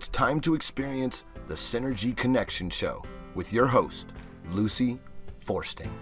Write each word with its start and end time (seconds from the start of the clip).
It's 0.00 0.08
time 0.08 0.40
to 0.40 0.54
experience 0.54 1.26
the 1.46 1.52
Synergy 1.52 2.16
Connection 2.16 2.70
Show 2.70 3.04
with 3.34 3.52
your 3.52 3.66
host, 3.66 4.14
Lucy 4.50 4.98
Forsting. 5.40 5.92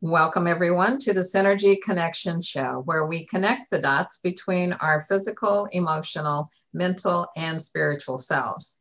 Welcome, 0.00 0.48
everyone, 0.48 0.98
to 0.98 1.12
the 1.12 1.20
Synergy 1.20 1.80
Connection 1.80 2.42
Show, 2.42 2.82
where 2.86 3.06
we 3.06 3.24
connect 3.24 3.70
the 3.70 3.78
dots 3.78 4.18
between 4.18 4.72
our 4.80 5.00
physical, 5.02 5.68
emotional, 5.70 6.50
mental, 6.72 7.28
and 7.36 7.62
spiritual 7.62 8.18
selves. 8.18 8.80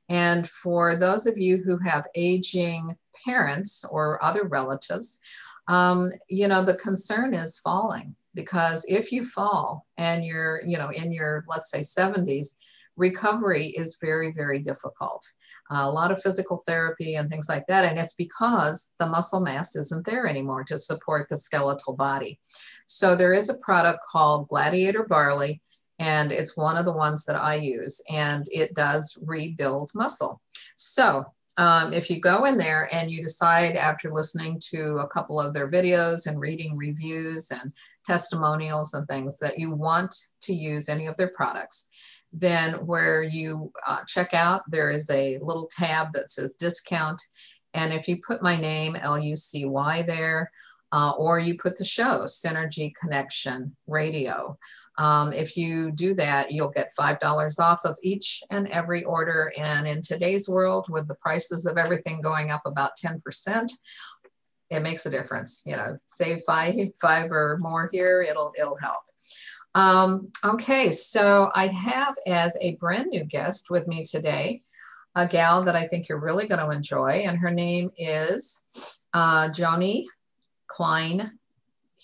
And 0.07 0.47
for 0.47 0.95
those 0.95 1.27
of 1.27 1.37
you 1.37 1.57
who 1.57 1.77
have 1.79 2.07
aging 2.15 2.95
parents 3.25 3.83
or 3.91 4.23
other 4.23 4.45
relatives, 4.45 5.19
um, 5.67 6.07
you 6.29 6.47
know, 6.47 6.63
the 6.63 6.75
concern 6.75 7.33
is 7.33 7.59
falling 7.59 8.15
because 8.37 8.85
if 8.87 9.11
you 9.11 9.23
fall 9.23 9.87
and 9.97 10.23
you're, 10.23 10.61
you 10.63 10.77
know, 10.77 10.89
in 10.89 11.11
your, 11.11 11.43
let's 11.49 11.71
say 11.71 11.79
70s, 11.79 12.53
recovery 12.95 13.69
is 13.69 13.97
very, 13.99 14.31
very 14.31 14.59
difficult. 14.59 15.25
Uh, 15.71 15.81
a 15.85 15.91
lot 15.91 16.11
of 16.11 16.21
physical 16.21 16.61
therapy 16.67 17.15
and 17.15 17.29
things 17.29 17.49
like 17.49 17.65
that. 17.67 17.83
And 17.83 17.97
it's 17.97 18.13
because 18.13 18.93
the 18.99 19.07
muscle 19.07 19.41
mass 19.41 19.75
isn't 19.75 20.05
there 20.05 20.27
anymore 20.27 20.63
to 20.65 20.77
support 20.77 21.27
the 21.27 21.35
skeletal 21.35 21.95
body. 21.95 22.39
So 22.85 23.15
there 23.15 23.33
is 23.33 23.49
a 23.49 23.57
product 23.57 23.99
called 24.09 24.47
Gladiator 24.49 25.03
Barley, 25.03 25.59
and 25.97 26.31
it's 26.31 26.55
one 26.55 26.77
of 26.77 26.85
the 26.85 26.93
ones 26.93 27.25
that 27.25 27.35
I 27.35 27.55
use, 27.55 27.99
and 28.13 28.45
it 28.51 28.75
does 28.75 29.17
rebuild 29.25 29.89
muscle. 29.95 30.41
So 30.75 31.25
um, 31.57 31.93
if 31.93 32.09
you 32.09 32.19
go 32.19 32.45
in 32.45 32.57
there 32.57 32.87
and 32.91 33.09
you 33.09 33.21
decide 33.21 33.75
after 33.75 34.11
listening 34.11 34.61
to 34.71 34.97
a 34.99 35.07
couple 35.07 35.39
of 35.39 35.53
their 35.53 35.67
videos 35.67 36.27
and 36.27 36.39
reading 36.39 36.77
reviews 36.77 37.51
and 37.51 37.73
testimonials 38.05 38.93
and 38.93 39.07
things 39.07 39.39
that 39.39 39.57
you 39.59 39.71
want 39.71 40.13
to 40.41 40.53
use 40.53 40.87
any 40.87 41.07
of 41.07 41.17
their 41.17 41.31
products, 41.35 41.89
then 42.31 42.73
where 42.85 43.23
you 43.23 43.71
uh, 43.87 44.03
check 44.05 44.33
out, 44.33 44.61
there 44.69 44.91
is 44.91 45.09
a 45.09 45.37
little 45.39 45.69
tab 45.71 46.11
that 46.13 46.29
says 46.29 46.53
discount. 46.53 47.21
And 47.73 47.93
if 47.93 48.07
you 48.07 48.17
put 48.25 48.41
my 48.41 48.59
name, 48.59 48.95
L 48.95 49.17
U 49.17 49.35
C 49.35 49.65
Y, 49.65 50.01
there, 50.03 50.51
uh, 50.91 51.11
or 51.17 51.39
you 51.39 51.57
put 51.57 51.77
the 51.77 51.85
show, 51.85 52.23
Synergy 52.25 52.93
Connection 52.99 53.75
Radio. 53.87 54.57
Um, 54.97 55.31
if 55.31 55.55
you 55.55 55.91
do 55.91 56.13
that, 56.15 56.51
you'll 56.51 56.69
get 56.69 56.91
$5 56.97 57.59
off 57.59 57.85
of 57.85 57.97
each 58.01 58.43
and 58.49 58.67
every 58.69 59.03
order. 59.03 59.53
And 59.57 59.87
in 59.87 60.01
today's 60.01 60.49
world, 60.49 60.87
with 60.89 61.07
the 61.07 61.15
prices 61.15 61.65
of 61.65 61.77
everything 61.77 62.21
going 62.21 62.51
up 62.51 62.63
about 62.65 62.97
10%, 62.97 63.71
it 64.69 64.81
makes 64.81 65.05
a 65.05 65.11
difference. 65.11 65.63
You 65.65 65.77
know, 65.77 65.97
save 66.07 66.41
five, 66.41 66.75
five 66.99 67.31
or 67.31 67.57
more 67.61 67.89
here, 67.91 68.21
it'll, 68.21 68.53
it'll 68.57 68.77
help. 68.77 69.01
Um, 69.75 70.31
okay, 70.43 70.89
so 70.89 71.51
I 71.53 71.67
have 71.67 72.15
as 72.25 72.57
a 72.61 72.75
brand 72.75 73.09
new 73.09 73.23
guest 73.23 73.69
with 73.69 73.87
me 73.87 74.03
today, 74.03 74.63
a 75.13 75.27
gal 75.27 75.63
that 75.65 75.75
I 75.75 75.87
think 75.87 76.09
you're 76.09 76.19
really 76.19 76.47
going 76.47 76.63
to 76.63 76.71
enjoy, 76.71 77.23
and 77.25 77.37
her 77.37 77.51
name 77.51 77.91
is 77.97 79.03
uh, 79.13 79.49
Joni 79.49 80.05
Klein 80.65 81.37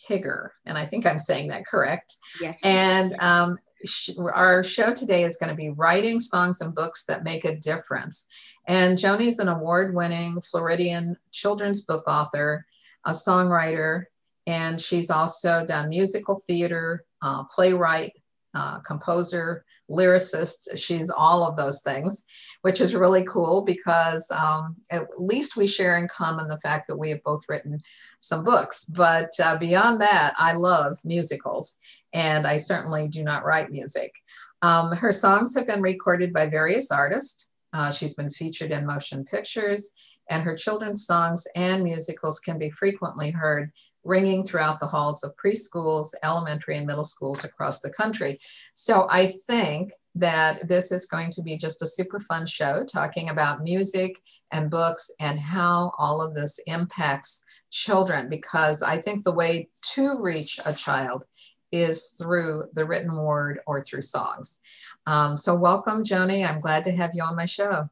Higger, 0.08 0.50
and 0.66 0.78
I 0.78 0.86
think 0.86 1.06
I'm 1.06 1.20
saying 1.20 1.50
that 1.50 1.66
correct. 1.66 2.16
Yes. 2.42 2.60
And 2.64 3.16
um, 3.20 3.58
sh- 3.86 4.12
our 4.34 4.64
show 4.64 4.94
today 4.94 5.24
is 5.24 5.38
going 5.38 5.50
to 5.50 5.56
be 5.56 5.70
writing 5.70 6.20
songs 6.20 6.62
and 6.62 6.74
books 6.76 7.06
that 7.06 7.24
make 7.24 7.46
a 7.46 7.56
difference. 7.58 8.28
And 8.68 8.98
Joni's 8.98 9.40
an 9.40 9.50
award 9.50 9.94
winning 9.94 10.40
Floridian 10.42 11.18
children's 11.32 11.82
book 11.82 12.06
author, 12.08 12.66
a 13.06 13.12
songwriter, 13.12 14.06
and 14.48 14.80
she's 14.80 15.10
also 15.10 15.66
done 15.66 15.90
musical 15.90 16.40
theater, 16.48 17.06
uh, 17.22 17.44
playwright, 17.46 18.14
uh, 18.54 18.80
composer, 18.80 19.66
lyricist. 19.90 20.78
She's 20.78 21.10
all 21.10 21.46
of 21.46 21.58
those 21.58 21.82
things, 21.82 22.26
which 22.64 22.80
is 22.80 22.96
really 22.96 23.26
cool 23.26 23.62
because 23.62 24.30
um, 24.32 24.76
at 24.90 25.20
least 25.20 25.58
we 25.58 25.68
share 25.68 25.98
in 25.98 26.08
common 26.08 26.48
the 26.48 26.58
fact 26.60 26.88
that 26.88 26.98
we 26.98 27.10
have 27.10 27.22
both 27.24 27.44
written 27.50 27.78
some 28.20 28.46
books. 28.46 28.86
But 28.86 29.32
uh, 29.44 29.58
beyond 29.58 30.00
that, 30.00 30.34
I 30.38 30.54
love 30.54 30.98
musicals, 31.04 31.78
and 32.14 32.48
I 32.48 32.56
certainly 32.56 33.10
do 33.10 33.22
not 33.22 33.44
write 33.44 33.70
music. 33.70 34.14
Um, 34.62 34.94
her 34.94 35.12
songs 35.12 35.54
have 35.56 35.68
been 35.68 35.82
recorded 35.82 36.32
by 36.32 36.48
various 36.48 36.90
artists. 36.90 37.50
Uh, 37.74 37.92
she's 37.92 38.14
been 38.14 38.32
featured 38.32 38.72
in 38.72 38.86
motion 38.86 39.26
pictures, 39.26 39.92
and 40.30 40.42
her 40.42 40.56
children's 40.56 41.06
songs 41.06 41.46
and 41.58 41.84
musicals 41.84 42.40
can 42.40 42.58
be 42.58 42.70
frequently 42.70 43.30
heard 43.30 43.74
ringing 44.06 44.46
throughout 44.46 44.80
the 44.80 44.88
halls 44.88 45.22
of 45.22 45.36
preschools, 45.36 46.14
elementary, 46.24 46.78
and 46.78 46.88
middle 46.88 47.04
schools 47.04 47.44
across 47.44 47.82
the 47.82 47.92
country. 47.92 48.38
So 48.74 49.06
I 49.10 49.34
think 49.48 49.92
that 50.16 50.68
this 50.68 50.92
is 50.92 51.06
going 51.06 51.32
to 51.32 51.42
be 51.42 51.58
just 51.58 51.82
a 51.82 51.88
super 51.88 52.20
fun 52.20 52.46
show 52.46 52.84
talking 52.86 53.30
about 53.30 53.64
music 53.64 54.22
and 54.52 54.70
books 54.70 55.10
and 55.20 55.40
how 55.40 55.92
all 55.98 56.22
of 56.22 56.36
this 56.36 56.60
impacts 56.68 57.44
children 57.72 58.30
because 58.30 58.84
I 58.84 59.00
think 59.02 59.24
the 59.24 59.32
way 59.32 59.70
to 59.94 60.22
reach 60.22 60.60
a 60.66 60.74
child 60.74 61.26
is 61.72 62.10
through 62.10 62.66
the 62.74 62.86
written 62.86 63.16
word 63.16 63.60
or 63.66 63.82
through 63.82 64.04
songs. 64.04 64.60
Um, 65.08 65.36
so, 65.36 65.56
welcome, 65.56 66.04
Joni. 66.04 66.48
I'm 66.48 66.60
glad 66.60 66.84
to 66.86 66.92
have 66.92 67.12
you 67.14 67.24
on 67.24 67.36
my 67.36 67.46
show. 67.46 67.90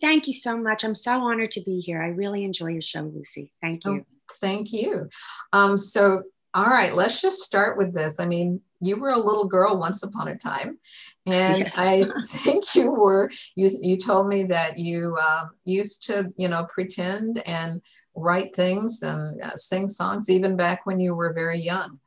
Thank 0.00 0.26
you 0.26 0.32
so 0.32 0.56
much. 0.56 0.84
I'm 0.84 0.94
so 0.94 1.18
honored 1.18 1.50
to 1.52 1.62
be 1.62 1.80
here. 1.80 2.00
I 2.02 2.08
really 2.08 2.44
enjoy 2.44 2.68
your 2.68 2.82
show, 2.82 3.00
Lucy. 3.00 3.52
Thank 3.60 3.84
you. 3.84 3.90
Oh, 3.90 4.06
thank 4.40 4.72
you. 4.72 5.08
Um, 5.52 5.76
so, 5.76 6.22
all 6.54 6.66
right, 6.66 6.94
let's 6.94 7.20
just 7.20 7.40
start 7.40 7.76
with 7.76 7.92
this. 7.92 8.20
I 8.20 8.26
mean, 8.26 8.60
you 8.80 8.98
were 8.98 9.10
a 9.10 9.18
little 9.18 9.48
girl 9.48 9.78
once 9.78 10.02
upon 10.02 10.28
a 10.28 10.36
time, 10.36 10.78
and 11.26 11.58
yes. 11.58 11.74
I 11.76 12.04
think 12.28 12.74
you 12.74 12.90
were. 12.90 13.30
You 13.54 13.68
you 13.82 13.96
told 13.96 14.28
me 14.28 14.44
that 14.44 14.78
you 14.78 15.16
uh, 15.20 15.44
used 15.64 16.06
to, 16.06 16.32
you 16.36 16.48
know, 16.48 16.66
pretend 16.66 17.42
and 17.46 17.82
write 18.14 18.54
things 18.54 19.02
and 19.02 19.40
uh, 19.42 19.56
sing 19.56 19.88
songs 19.88 20.30
even 20.30 20.56
back 20.56 20.86
when 20.86 21.00
you 21.00 21.14
were 21.14 21.32
very 21.32 21.60
young. 21.60 21.98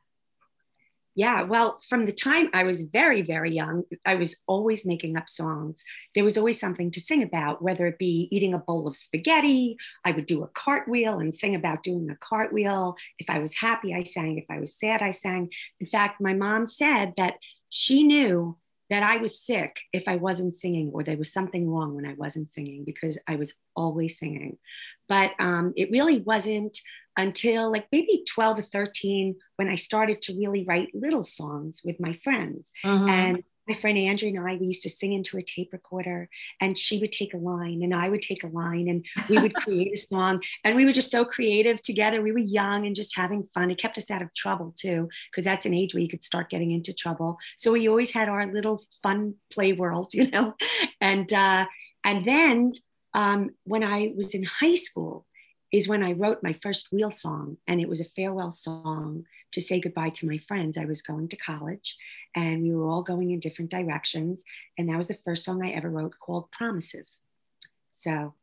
Yeah, 1.16 1.42
well, 1.42 1.80
from 1.88 2.06
the 2.06 2.12
time 2.12 2.48
I 2.54 2.62
was 2.62 2.82
very, 2.82 3.20
very 3.22 3.50
young, 3.50 3.82
I 4.06 4.14
was 4.14 4.36
always 4.46 4.86
making 4.86 5.16
up 5.16 5.28
songs. 5.28 5.84
There 6.14 6.24
was 6.24 6.38
always 6.38 6.60
something 6.60 6.90
to 6.92 7.00
sing 7.00 7.22
about, 7.22 7.60
whether 7.60 7.86
it 7.86 7.98
be 7.98 8.28
eating 8.30 8.54
a 8.54 8.58
bowl 8.58 8.86
of 8.86 8.96
spaghetti, 8.96 9.76
I 10.04 10.12
would 10.12 10.26
do 10.26 10.44
a 10.44 10.48
cartwheel 10.48 11.18
and 11.18 11.36
sing 11.36 11.56
about 11.56 11.82
doing 11.82 12.08
a 12.10 12.16
cartwheel. 12.16 12.96
If 13.18 13.28
I 13.28 13.40
was 13.40 13.54
happy, 13.54 13.92
I 13.92 14.04
sang. 14.04 14.38
If 14.38 14.46
I 14.48 14.60
was 14.60 14.78
sad, 14.78 15.02
I 15.02 15.10
sang. 15.10 15.50
In 15.80 15.86
fact, 15.86 16.20
my 16.20 16.32
mom 16.32 16.66
said 16.66 17.14
that 17.16 17.34
she 17.70 18.04
knew 18.04 18.56
that 18.90 19.02
I 19.02 19.16
was 19.16 19.40
sick 19.40 19.80
if 19.92 20.04
I 20.06 20.16
wasn't 20.16 20.56
singing, 20.56 20.90
or 20.92 21.02
there 21.02 21.16
was 21.16 21.32
something 21.32 21.68
wrong 21.68 21.94
when 21.94 22.06
I 22.06 22.14
wasn't 22.14 22.52
singing 22.52 22.84
because 22.84 23.18
I 23.26 23.36
was 23.36 23.54
always 23.74 24.18
singing. 24.18 24.58
But 25.08 25.32
um, 25.38 25.72
it 25.76 25.90
really 25.90 26.18
wasn't 26.18 26.78
until 27.16 27.70
like 27.70 27.86
maybe 27.92 28.24
12 28.28 28.58
or 28.58 28.62
13 28.62 29.36
when 29.56 29.68
I 29.68 29.74
started 29.74 30.22
to 30.22 30.36
really 30.36 30.64
write 30.64 30.94
little 30.94 31.24
songs 31.24 31.82
with 31.84 32.00
my 32.00 32.14
friends. 32.24 32.72
Mm-hmm. 32.84 33.08
And 33.08 33.44
my 33.70 33.74
friend 33.74 33.96
Andrea 33.96 34.30
and 34.30 34.48
I, 34.48 34.56
we 34.56 34.66
used 34.66 34.82
to 34.82 34.90
sing 34.90 35.12
into 35.12 35.36
a 35.36 35.42
tape 35.42 35.72
recorder, 35.72 36.28
and 36.60 36.76
she 36.76 36.98
would 36.98 37.12
take 37.12 37.34
a 37.34 37.36
line, 37.36 37.82
and 37.84 37.94
I 37.94 38.08
would 38.08 38.20
take 38.20 38.42
a 38.42 38.48
line, 38.48 38.88
and 38.88 39.06
we 39.28 39.38
would 39.38 39.54
create 39.54 39.92
a 39.94 39.96
song. 39.96 40.42
And 40.64 40.74
we 40.74 40.84
were 40.84 40.92
just 40.92 41.10
so 41.10 41.24
creative 41.24 41.80
together. 41.80 42.20
We 42.20 42.32
were 42.32 42.38
young 42.38 42.84
and 42.84 42.96
just 42.96 43.16
having 43.16 43.48
fun. 43.54 43.70
It 43.70 43.78
kept 43.78 43.96
us 43.96 44.10
out 44.10 44.22
of 44.22 44.34
trouble 44.34 44.74
too, 44.76 45.08
because 45.30 45.44
that's 45.44 45.66
an 45.66 45.74
age 45.74 45.94
where 45.94 46.02
you 46.02 46.08
could 46.08 46.24
start 46.24 46.50
getting 46.50 46.72
into 46.72 46.92
trouble. 46.92 47.38
So 47.58 47.70
we 47.70 47.88
always 47.88 48.10
had 48.10 48.28
our 48.28 48.52
little 48.52 48.82
fun 49.04 49.34
play 49.52 49.72
world, 49.72 50.10
you 50.14 50.28
know. 50.30 50.54
And 51.00 51.32
uh, 51.32 51.66
and 52.04 52.24
then 52.24 52.72
um, 53.14 53.50
when 53.62 53.84
I 53.84 54.12
was 54.16 54.34
in 54.34 54.42
high 54.42 54.74
school, 54.74 55.26
is 55.72 55.88
when 55.88 56.02
I 56.02 56.12
wrote 56.12 56.42
my 56.42 56.52
first 56.52 56.88
real 56.90 57.10
song, 57.10 57.58
and 57.66 57.80
it 57.80 57.88
was 57.88 58.00
a 58.00 58.04
farewell 58.16 58.52
song 58.52 59.24
to 59.52 59.60
say 59.60 59.80
goodbye 59.80 60.10
to 60.10 60.26
my 60.26 60.38
friends. 60.38 60.76
I 60.76 60.84
was 60.84 61.02
going 61.02 61.28
to 61.28 61.36
college, 61.36 61.96
and 62.34 62.62
we 62.62 62.74
were 62.74 62.88
all 62.88 63.02
going 63.02 63.30
in 63.30 63.40
different 63.40 63.70
directions. 63.70 64.42
And 64.76 64.88
that 64.88 64.96
was 64.96 65.06
the 65.06 65.18
first 65.24 65.44
song 65.44 65.64
I 65.64 65.70
ever 65.70 65.90
wrote 65.90 66.14
called 66.20 66.50
Promises. 66.50 67.22
So. 67.90 68.34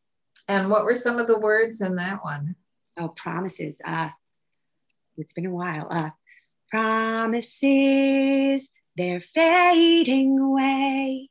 And 0.47 0.69
what 0.69 0.85
were 0.85 0.93
some 0.93 1.19
of 1.19 1.27
the 1.27 1.39
words 1.39 1.81
in 1.81 1.97
that 1.97 2.23
one? 2.23 2.55
Oh, 2.97 3.09
promises. 3.09 3.75
Uh, 3.83 4.09
it's 5.17 5.33
been 5.33 5.45
a 5.45 5.51
while. 5.51 5.87
Uh, 5.89 6.11
promises, 6.71 8.69
they're 8.95 9.19
fading 9.19 10.39
away. 10.39 11.29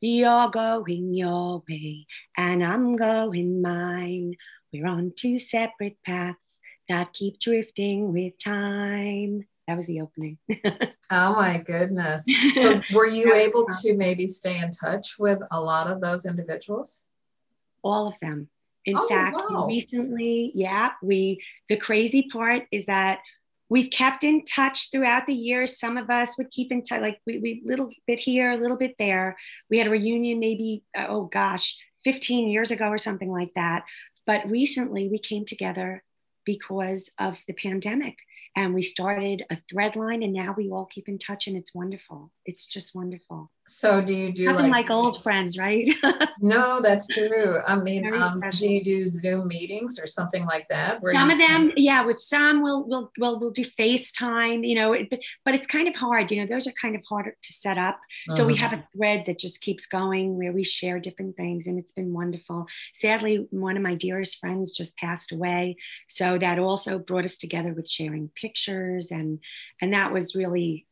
You're 0.00 0.48
going 0.50 1.14
your 1.14 1.62
way, 1.68 2.06
and 2.36 2.64
I'm 2.64 2.96
going 2.96 3.62
mine. 3.62 4.34
We're 4.72 4.86
on 4.86 5.12
two 5.16 5.38
separate 5.38 5.98
paths 6.04 6.60
that 6.88 7.12
keep 7.12 7.40
drifting 7.40 8.12
with 8.12 8.38
time 8.38 9.46
that 9.68 9.76
was 9.76 9.86
the 9.86 10.00
opening. 10.00 10.38
oh 11.10 11.34
my 11.34 11.62
goodness. 11.64 12.26
So 12.54 12.80
were 12.94 13.06
you 13.06 13.32
able 13.32 13.66
to 13.82 13.96
maybe 13.96 14.26
stay 14.26 14.58
in 14.58 14.70
touch 14.70 15.16
with 15.18 15.38
a 15.50 15.60
lot 15.60 15.90
of 15.90 16.00
those 16.00 16.26
individuals? 16.26 17.08
All 17.82 18.08
of 18.08 18.14
them. 18.20 18.48
In 18.84 18.96
oh, 18.96 19.06
fact, 19.06 19.36
wow. 19.36 19.66
recently, 19.68 20.50
yeah, 20.54 20.90
we 21.02 21.40
the 21.68 21.76
crazy 21.76 22.28
part 22.32 22.64
is 22.72 22.86
that 22.86 23.20
we've 23.68 23.90
kept 23.90 24.24
in 24.24 24.44
touch 24.44 24.90
throughout 24.90 25.26
the 25.26 25.34
years. 25.34 25.78
Some 25.78 25.96
of 25.96 26.10
us 26.10 26.36
would 26.36 26.50
keep 26.50 26.72
in 26.72 26.82
touch, 26.82 27.00
like 27.00 27.20
we, 27.24 27.38
we 27.38 27.62
little 27.64 27.90
bit 28.08 28.18
here, 28.18 28.50
a 28.50 28.56
little 28.56 28.76
bit 28.76 28.96
there. 28.98 29.36
We 29.70 29.78
had 29.78 29.86
a 29.86 29.90
reunion 29.90 30.40
maybe, 30.40 30.82
uh, 30.98 31.06
oh 31.08 31.26
gosh, 31.26 31.78
15 32.04 32.48
years 32.48 32.72
ago 32.72 32.88
or 32.88 32.98
something 32.98 33.30
like 33.30 33.52
that. 33.54 33.84
But 34.26 34.50
recently 34.50 35.08
we 35.08 35.18
came 35.18 35.44
together 35.44 36.04
because 36.44 37.10
of 37.18 37.38
the 37.46 37.54
pandemic 37.54 38.16
and 38.56 38.74
we 38.74 38.82
started 38.82 39.44
a 39.50 39.58
thread 39.70 39.96
line 39.96 40.22
and 40.22 40.32
now 40.32 40.54
we 40.56 40.70
all 40.70 40.86
keep 40.86 41.08
in 41.08 41.18
touch 41.18 41.46
and 41.46 41.56
it's 41.56 41.74
wonderful 41.74 42.30
it's 42.44 42.66
just 42.66 42.94
wonderful. 42.94 43.50
So 43.68 44.02
do 44.02 44.12
you 44.12 44.32
do 44.32 44.46
Nothing 44.46 44.70
like, 44.70 44.88
like 44.88 44.90
old 44.90 45.22
friends 45.22 45.56
right? 45.56 45.88
No 46.40 46.80
that's 46.80 47.06
true. 47.06 47.58
I 47.66 47.76
mean 47.76 48.12
um, 48.12 48.42
do 48.50 48.68
you 48.68 48.82
do 48.82 49.06
zoom 49.06 49.48
meetings 49.48 49.98
or 50.00 50.08
something 50.08 50.44
like 50.44 50.66
that 50.68 51.00
some 51.12 51.30
of 51.30 51.38
them 51.38 51.72
yeah 51.76 52.02
with 52.02 52.18
some 52.18 52.62
we'll 52.62 52.84
we'll 52.88 53.12
we'll, 53.18 53.38
we'll 53.38 53.50
do 53.52 53.64
facetime 53.64 54.66
you 54.66 54.74
know 54.74 54.96
but, 55.08 55.20
but 55.44 55.54
it's 55.54 55.68
kind 55.68 55.86
of 55.86 55.94
hard 55.94 56.32
you 56.32 56.40
know 56.40 56.46
those 56.46 56.66
are 56.66 56.72
kind 56.72 56.96
of 56.96 57.02
harder 57.08 57.36
to 57.40 57.52
set 57.52 57.78
up. 57.78 58.00
So 58.30 58.44
we 58.44 58.56
have 58.56 58.72
a 58.72 58.76
mm-hmm. 58.76 58.98
thread 58.98 59.24
that 59.26 59.38
just 59.38 59.60
keeps 59.60 59.86
going 59.86 60.36
where 60.36 60.52
we 60.52 60.64
share 60.64 60.98
different 60.98 61.36
things 61.36 61.68
and 61.68 61.78
it's 61.78 61.92
been 61.92 62.12
wonderful. 62.12 62.66
Sadly 62.94 63.46
one 63.50 63.76
of 63.76 63.82
my 63.82 63.94
dearest 63.94 64.40
friends 64.40 64.72
just 64.72 64.96
passed 64.96 65.30
away. 65.30 65.76
So 66.08 66.38
that 66.38 66.58
also 66.58 66.98
brought 66.98 67.24
us 67.24 67.36
together 67.36 67.72
with 67.72 67.88
sharing 67.88 68.30
pictures 68.34 69.12
and 69.12 69.38
and 69.80 69.94
that 69.94 70.12
was 70.12 70.34
really 70.34 70.86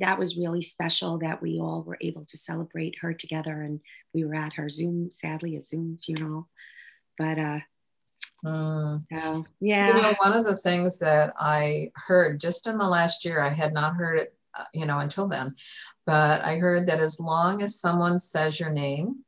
that 0.00 0.18
was 0.18 0.36
really 0.36 0.60
special 0.60 1.18
that 1.18 1.42
we 1.42 1.58
all 1.58 1.82
were 1.82 1.98
able 2.00 2.24
to 2.24 2.36
celebrate 2.36 2.96
her 3.00 3.12
together 3.12 3.62
and 3.62 3.80
we 4.14 4.24
were 4.24 4.34
at 4.34 4.54
her 4.54 4.68
zoom 4.68 5.10
sadly 5.10 5.56
a 5.56 5.62
zoom 5.62 5.98
funeral. 6.02 6.48
But 7.16 7.38
uh 7.38 7.58
mm. 8.44 9.00
so 9.12 9.44
yeah 9.60 9.96
you 9.96 10.02
know 10.02 10.14
one 10.18 10.36
of 10.36 10.44
the 10.44 10.56
things 10.56 10.98
that 10.98 11.32
i 11.38 11.90
heard 11.94 12.40
just 12.40 12.66
in 12.66 12.78
the 12.78 12.86
last 12.86 13.24
year 13.24 13.40
i 13.40 13.48
had 13.48 13.72
not 13.72 13.94
heard 13.94 14.18
it 14.18 14.34
uh, 14.58 14.64
you 14.72 14.86
know 14.86 14.98
until 14.98 15.28
then 15.28 15.54
but 16.06 16.44
i 16.44 16.56
heard 16.56 16.86
that 16.86 17.00
as 17.00 17.18
long 17.20 17.62
as 17.62 17.80
someone 17.80 18.18
says 18.18 18.60
your 18.60 18.70
name 18.70 19.24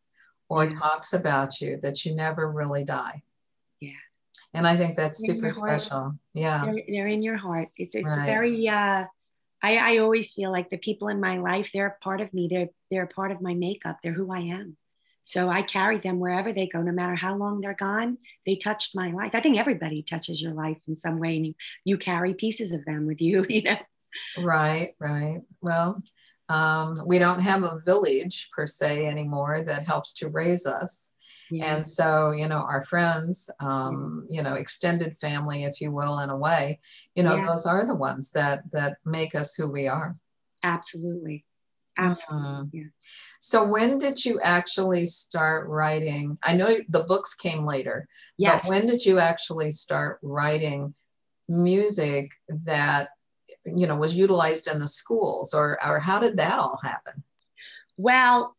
or 0.51 0.65
yeah. 0.65 0.71
talks 0.71 1.15
about 1.15 1.61
you 1.61 1.79
that 1.79 2.05
you 2.05 2.15
never 2.15 2.51
really 2.51 2.85
die. 2.85 3.23
Yeah. 3.79 3.93
And 4.53 4.67
i 4.67 4.77
think 4.77 4.97
that's 4.97 5.25
super 5.25 5.49
special. 5.49 6.19
Yeah. 6.35 6.67
They're, 6.67 6.83
they're, 6.87 7.07
in 7.07 7.23
your 7.23 7.37
heart. 7.37 7.69
It's 7.77 7.95
it's 7.95 8.19
right. 8.19 8.27
very 8.27 8.69
uh 8.69 9.05
I, 9.63 9.77
I 9.77 9.99
always 9.99 10.33
feel 10.33 10.51
like 10.51 10.71
the 10.71 10.79
people 10.79 11.09
in 11.09 11.21
my 11.21 11.39
life, 11.39 11.71
they're 11.73 11.87
a 11.87 12.05
part 12.05 12.21
of 12.21 12.33
me. 12.33 12.49
They're 12.51 12.69
they're 12.91 13.05
a 13.05 13.09
part 13.09 13.31
of 13.31 13.41
my 13.41 13.55
makeup. 13.55 13.99
They're 14.03 14.13
who 14.13 14.33
I 14.33 14.41
am. 14.41 14.77
So 15.25 15.49
I 15.49 15.63
carry 15.63 15.99
them 15.99 16.19
wherever 16.19 16.53
they 16.53 16.67
go, 16.67 16.83
no 16.83 16.93
matter 16.93 17.15
how 17.15 17.37
long 17.37 17.61
they're 17.61 17.75
gone. 17.75 18.19
They 18.47 18.57
touched 18.57 18.97
my 18.97 19.13
life. 19.13 19.31
I 19.35 19.41
think 19.41 19.59
everybody 19.59 20.03
touches 20.03 20.43
your 20.43 20.55
life 20.55 20.79
in 20.89 20.97
some 20.97 21.21
way, 21.21 21.37
and 21.37 21.47
you, 21.47 21.55
you 21.85 21.99
carry 21.99 22.35
pieces 22.35 22.73
of 22.73 22.85
them 22.85 23.07
with 23.07 23.21
you. 23.21 23.47
You 23.51 23.63
know. 23.63 23.77
Right, 24.39 24.95
right. 24.99 25.43
Well, 25.61 26.03
um, 26.49 27.03
we 27.07 27.21
don't 27.21 27.41
have 27.41 27.63
a 27.63 27.79
village 27.85 28.49
per 28.53 28.67
se 28.67 29.07
anymore 29.07 29.63
that 29.65 29.87
helps 29.87 30.15
to 30.15 30.29
raise 30.29 30.67
us. 30.67 31.15
Yeah. 31.51 31.77
And 31.77 31.87
so, 31.87 32.31
you 32.31 32.47
know, 32.47 32.59
our 32.59 32.81
friends, 32.81 33.51
um, 33.61 34.27
you 34.31 34.43
know, 34.43 34.55
extended 34.55 35.17
family, 35.17 35.65
if 35.65 35.81
you 35.81 35.91
will, 35.91 36.21
in 36.21 36.31
a 36.31 36.37
way, 36.37 36.81
you 37.15 37.23
know, 37.23 37.37
yeah. 37.37 37.47
those 37.47 37.67
are 37.67 37.87
the 37.87 37.95
ones 37.95 38.31
that 38.33 38.71
that 38.73 38.99
make 39.05 39.35
us 39.35 39.55
who 39.55 39.69
we 39.69 39.89
are. 39.89 40.17
Absolutely. 40.63 41.45
Absolutely. 41.99 42.49
Mm-hmm. 42.49 42.77
Yeah. 42.77 42.85
So 43.41 43.65
when 43.65 43.99
did 43.99 44.25
you 44.25 44.41
actually 44.41 45.07
start 45.07 45.69
writing? 45.69 46.39
I 46.43 46.55
know 46.55 46.77
the 46.89 47.05
books 47.05 47.35
came 47.35 47.65
later. 47.65 48.07
Yes. 48.39 48.63
But 48.63 48.69
when 48.69 48.87
did 48.87 49.05
you 49.05 49.19
actually 49.19 49.71
start 49.71 50.19
writing 50.23 50.95
music 51.49 52.31
that 52.49 53.09
you 53.65 53.87
know 53.87 53.97
was 53.97 54.17
utilized 54.17 54.69
in 54.69 54.79
the 54.79 54.89
schools 54.89 55.53
or 55.53 55.79
or 55.85 55.99
how 55.99 56.21
did 56.21 56.37
that 56.37 56.59
all 56.59 56.79
happen? 56.83 57.25
Well, 57.97 58.57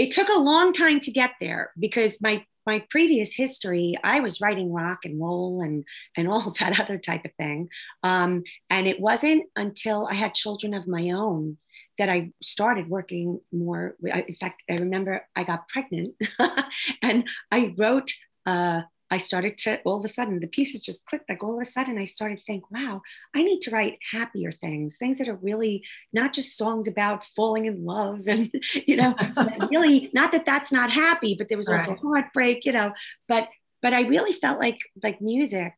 it 0.00 0.10
took 0.10 0.30
a 0.30 0.38
long 0.38 0.72
time 0.72 0.98
to 1.00 1.10
get 1.10 1.32
there 1.40 1.72
because 1.78 2.16
my 2.22 2.42
my 2.66 2.82
previous 2.88 3.34
history, 3.34 3.96
I 4.02 4.20
was 4.20 4.40
writing 4.40 4.72
rock 4.72 5.04
and 5.04 5.20
roll 5.20 5.60
and 5.60 5.84
and 6.16 6.26
all 6.26 6.54
that 6.58 6.80
other 6.82 6.96
type 6.96 7.26
of 7.26 7.34
thing. 7.34 7.68
Um, 8.02 8.44
and 8.70 8.86
it 8.86 8.98
wasn't 8.98 9.44
until 9.56 10.08
I 10.10 10.14
had 10.14 10.32
children 10.32 10.72
of 10.72 10.88
my 10.88 11.10
own 11.10 11.58
that 11.98 12.08
I 12.08 12.30
started 12.42 12.88
working 12.88 13.40
more. 13.52 13.94
In 14.02 14.34
fact, 14.36 14.62
I 14.70 14.76
remember 14.76 15.22
I 15.36 15.44
got 15.44 15.68
pregnant 15.68 16.14
and 17.02 17.28
I 17.52 17.74
wrote 17.76 18.10
uh, 18.46 18.82
I 19.10 19.18
started 19.18 19.58
to 19.58 19.80
all 19.82 19.96
of 19.96 20.04
a 20.04 20.08
sudden 20.08 20.38
the 20.38 20.46
pieces 20.46 20.82
just 20.82 21.04
clicked. 21.04 21.28
Like 21.28 21.42
all 21.42 21.54
of 21.54 21.60
a 21.60 21.70
sudden, 21.70 21.98
I 21.98 22.04
started 22.04 22.38
to 22.38 22.44
think, 22.44 22.70
wow, 22.70 23.02
I 23.34 23.42
need 23.42 23.60
to 23.62 23.70
write 23.70 23.98
happier 24.12 24.52
things, 24.52 24.96
things 24.96 25.18
that 25.18 25.28
are 25.28 25.36
really 25.36 25.84
not 26.12 26.32
just 26.32 26.56
songs 26.56 26.86
about 26.86 27.26
falling 27.36 27.66
in 27.66 27.84
love 27.84 28.26
and 28.26 28.50
you 28.86 28.96
know, 28.96 29.14
really 29.70 30.10
not 30.14 30.32
that 30.32 30.46
that's 30.46 30.70
not 30.72 30.90
happy, 30.90 31.34
but 31.36 31.48
there 31.48 31.58
was 31.58 31.68
also 31.68 31.92
right. 31.92 32.00
heartbreak, 32.00 32.64
you 32.64 32.72
know. 32.72 32.92
But 33.28 33.48
but 33.82 33.92
I 33.92 34.02
really 34.02 34.32
felt 34.32 34.60
like 34.60 34.78
like 35.02 35.20
music 35.20 35.74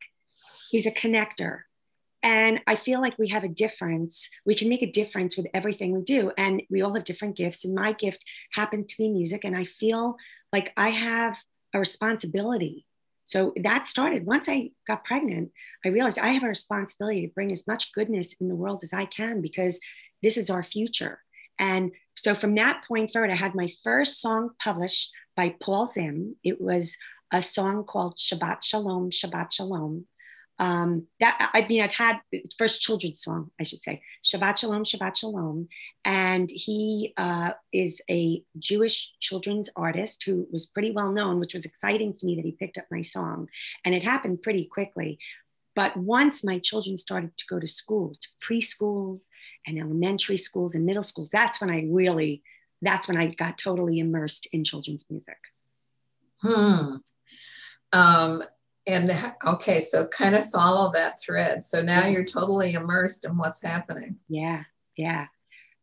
is 0.73 0.85
a 0.85 0.91
connector. 0.91 1.61
And 2.25 2.61
I 2.67 2.77
feel 2.77 3.01
like 3.01 3.19
we 3.19 3.27
have 3.29 3.43
a 3.43 3.49
difference. 3.49 4.29
We 4.45 4.55
can 4.55 4.69
make 4.69 4.81
a 4.81 4.89
difference 4.89 5.35
with 5.35 5.47
everything 5.53 5.91
we 5.91 6.03
do. 6.03 6.31
And 6.37 6.61
we 6.69 6.81
all 6.81 6.93
have 6.93 7.03
different 7.03 7.35
gifts. 7.35 7.65
And 7.65 7.75
my 7.75 7.91
gift 7.91 8.23
happens 8.53 8.85
to 8.87 8.97
be 8.97 9.09
music. 9.09 9.43
And 9.43 9.57
I 9.57 9.65
feel 9.65 10.15
like 10.53 10.71
I 10.77 10.87
have 10.89 11.37
a 11.73 11.79
responsibility 11.79 12.85
so 13.23 13.53
that 13.55 13.87
started 13.87 14.25
once 14.25 14.49
I 14.49 14.71
got 14.87 15.05
pregnant. 15.05 15.51
I 15.85 15.89
realized 15.89 16.19
I 16.19 16.29
have 16.29 16.43
a 16.43 16.47
responsibility 16.47 17.25
to 17.25 17.33
bring 17.33 17.51
as 17.51 17.65
much 17.67 17.93
goodness 17.93 18.33
in 18.39 18.49
the 18.49 18.55
world 18.55 18.81
as 18.83 18.93
I 18.93 19.05
can 19.05 19.41
because 19.41 19.79
this 20.21 20.37
is 20.37 20.49
our 20.49 20.63
future. 20.63 21.19
And 21.59 21.91
so 22.15 22.35
from 22.35 22.55
that 22.55 22.83
point 22.87 23.11
forward, 23.11 23.31
I 23.31 23.35
had 23.35 23.55
my 23.55 23.69
first 23.83 24.21
song 24.21 24.51
published 24.61 25.11
by 25.35 25.55
Paul 25.61 25.87
Zim. 25.87 26.35
It 26.43 26.59
was 26.59 26.97
a 27.31 27.41
song 27.41 27.83
called 27.85 28.17
Shabbat 28.17 28.63
Shalom, 28.63 29.09
Shabbat 29.09 29.51
Shalom 29.51 30.05
um, 30.59 31.07
that 31.19 31.51
I 31.53 31.65
mean, 31.67 31.81
I've 31.81 31.93
had 31.93 32.19
first 32.57 32.81
children's 32.81 33.23
song, 33.23 33.51
I 33.59 33.63
should 33.63 33.83
say, 33.83 34.01
Shabbat 34.23 34.57
Shalom, 34.57 34.83
Shabbat 34.83 35.17
Shalom, 35.17 35.67
and 36.05 36.49
he 36.51 37.13
uh, 37.17 37.51
is 37.71 38.01
a 38.09 38.43
Jewish 38.59 39.13
children's 39.19 39.69
artist 39.75 40.23
who 40.23 40.47
was 40.51 40.67
pretty 40.67 40.91
well 40.91 41.11
known, 41.11 41.39
which 41.39 41.53
was 41.53 41.65
exciting 41.65 42.13
for 42.13 42.25
me 42.25 42.35
that 42.35 42.45
he 42.45 42.51
picked 42.51 42.77
up 42.77 42.85
my 42.91 43.01
song, 43.01 43.49
and 43.83 43.95
it 43.95 44.03
happened 44.03 44.43
pretty 44.43 44.65
quickly. 44.65 45.17
But 45.75 45.97
once 45.97 46.43
my 46.43 46.59
children 46.59 46.99
started 46.99 47.35
to 47.35 47.45
go 47.49 47.59
to 47.59 47.67
school, 47.67 48.15
to 48.21 48.29
preschools 48.47 49.23
and 49.65 49.79
elementary 49.79 50.37
schools 50.37 50.75
and 50.75 50.85
middle 50.85 51.01
schools, 51.01 51.29
that's 51.31 51.59
when 51.59 51.71
I 51.71 51.87
really, 51.89 52.43
that's 52.81 53.07
when 53.07 53.17
I 53.17 53.27
got 53.27 53.57
totally 53.57 53.97
immersed 53.97 54.47
in 54.51 54.63
children's 54.63 55.05
music. 55.09 55.37
Hmm. 56.41 56.97
Um, 57.91 58.43
And 58.85 59.33
okay, 59.45 59.79
so 59.79 60.07
kind 60.07 60.35
of 60.35 60.49
follow 60.49 60.91
that 60.91 61.19
thread. 61.21 61.63
So 61.63 61.81
now 61.81 62.05
you're 62.07 62.25
totally 62.25 62.73
immersed 62.73 63.23
in 63.25 63.37
what's 63.37 63.63
happening. 63.63 64.17
Yeah, 64.27 64.63
yeah. 64.97 65.27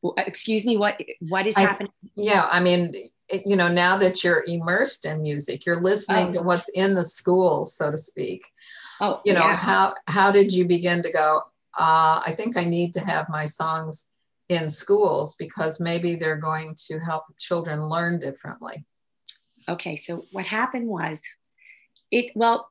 Well, 0.03 0.15
uh, 0.19 0.25
excuse 0.27 0.67
me, 0.67 0.77
what 0.77 1.01
what 1.21 1.47
is 1.47 1.57
I- 1.57 1.61
happening? 1.63 1.93
Yeah, 2.15 2.47
I 2.51 2.61
mean, 2.61 2.95
you 3.47 3.57
know, 3.57 3.69
now 3.69 3.97
that 3.99 4.23
you're 4.23 4.45
immersed 4.47 5.07
in 5.07 5.23
music, 5.23 5.65
you're 5.65 5.81
listening 5.81 6.29
Oh. 6.29 6.33
to 6.35 6.43
what's 6.43 6.69
in 6.71 6.95
the 6.95 7.05
schools, 7.05 7.75
so 7.75 7.91
to 7.91 7.99
speak. 7.99 8.45
Oh, 9.01 9.23
You 9.25 9.33
know, 9.33 9.41
yeah. 9.47 9.57
how 9.57 9.95
how 10.07 10.31
did 10.31 10.53
you 10.53 10.67
begin 10.67 11.03
to 11.03 11.11
go? 11.11 11.43
Uh, 11.79 12.21
I 12.27 12.33
think 12.37 12.57
I 12.59 12.65
need 12.65 12.93
to 12.95 13.01
have 13.01 13.29
my 13.31 13.47
songs 13.47 14.13
in 14.51 14.69
schools 14.69 15.37
because 15.37 15.81
maybe 15.81 16.17
they're 16.17 16.37
going 16.37 16.75
to 16.89 16.99
help 16.99 17.25
children 17.39 17.81
learn 17.81 18.19
differently. 18.19 18.85
Okay, 19.69 19.97
so 19.97 20.25
what 20.33 20.45
happened 20.45 20.89
was 20.89 21.23
it 22.11 22.33
well, 22.35 22.70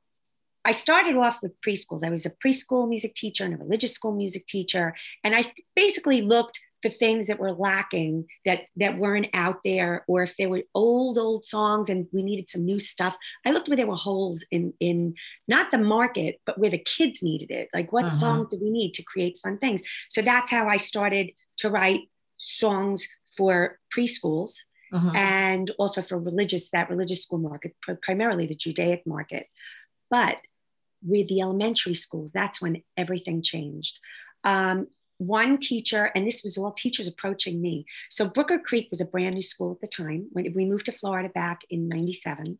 I 0.65 0.71
started 0.71 1.15
off 1.15 1.41
with 1.41 1.59
preschools. 1.61 2.03
I 2.03 2.09
was 2.09 2.25
a 2.25 2.31
preschool 2.31 2.87
music 2.87 3.15
teacher 3.15 3.45
and 3.45 3.53
a 3.53 3.57
religious 3.57 3.93
school 3.93 4.11
music 4.13 4.45
teacher. 4.45 4.95
And 5.23 5.35
I 5.35 5.53
basically 5.75 6.21
looked 6.21 6.59
for 6.81 6.89
things 6.89 7.27
that 7.27 7.39
were 7.39 7.51
lacking 7.51 8.25
that 8.45 8.61
that 8.77 8.97
weren't 8.97 9.27
out 9.33 9.59
there, 9.65 10.05
or 10.07 10.23
if 10.23 10.35
there 10.37 10.47
were 10.49 10.63
old, 10.73 11.17
old 11.17 11.43
songs 11.45 11.89
and 11.89 12.07
we 12.13 12.23
needed 12.23 12.49
some 12.49 12.63
new 12.65 12.79
stuff. 12.79 13.15
I 13.45 13.51
looked 13.51 13.67
where 13.67 13.75
there 13.77 13.87
were 13.87 13.95
holes 13.95 14.45
in 14.51 14.73
in 14.79 15.15
not 15.47 15.71
the 15.71 15.77
market, 15.77 16.39
but 16.45 16.57
where 16.57 16.69
the 16.69 16.77
kids 16.77 17.21
needed 17.21 17.51
it. 17.51 17.69
Like 17.73 17.91
what 17.91 18.05
Mhm. 18.05 18.11
songs 18.11 18.47
do 18.47 18.59
we 18.61 18.69
need 18.69 18.93
to 18.93 19.03
create 19.03 19.39
fun 19.43 19.57
things? 19.57 19.81
So 20.09 20.21
that's 20.21 20.51
how 20.51 20.67
I 20.67 20.77
started 20.77 21.31
to 21.57 21.69
write 21.69 22.01
songs 22.37 23.07
for 23.35 23.79
preschools 23.93 24.59
Mhm. 24.93 25.15
and 25.15 25.71
also 25.77 26.01
for 26.01 26.17
religious 26.17 26.69
that 26.69 26.89
religious 26.89 27.23
school 27.23 27.39
market 27.39 27.75
primarily 28.01 28.45
the 28.47 28.55
judaic 28.55 29.05
market 29.05 29.47
but 30.09 30.37
with 31.05 31.27
the 31.27 31.41
elementary 31.41 31.95
schools 31.95 32.31
that's 32.31 32.61
when 32.61 32.83
everything 32.97 33.41
changed. 33.41 33.99
Um, 34.43 34.87
one 35.17 35.57
teacher 35.57 36.11
and 36.15 36.25
this 36.25 36.43
was 36.43 36.57
all 36.57 36.71
teachers 36.71 37.07
approaching 37.07 37.61
me. 37.61 37.85
So 38.09 38.27
brooker 38.27 38.57
creek 38.57 38.87
was 38.89 39.01
a 39.01 39.05
brand 39.05 39.35
new 39.35 39.41
school 39.41 39.73
at 39.73 39.81
the 39.81 39.87
time. 39.87 40.27
When 40.31 40.53
we 40.53 40.65
moved 40.65 40.85
to 40.85 40.91
florida 40.93 41.29
back 41.29 41.61
in 41.69 41.89
97 41.89 42.57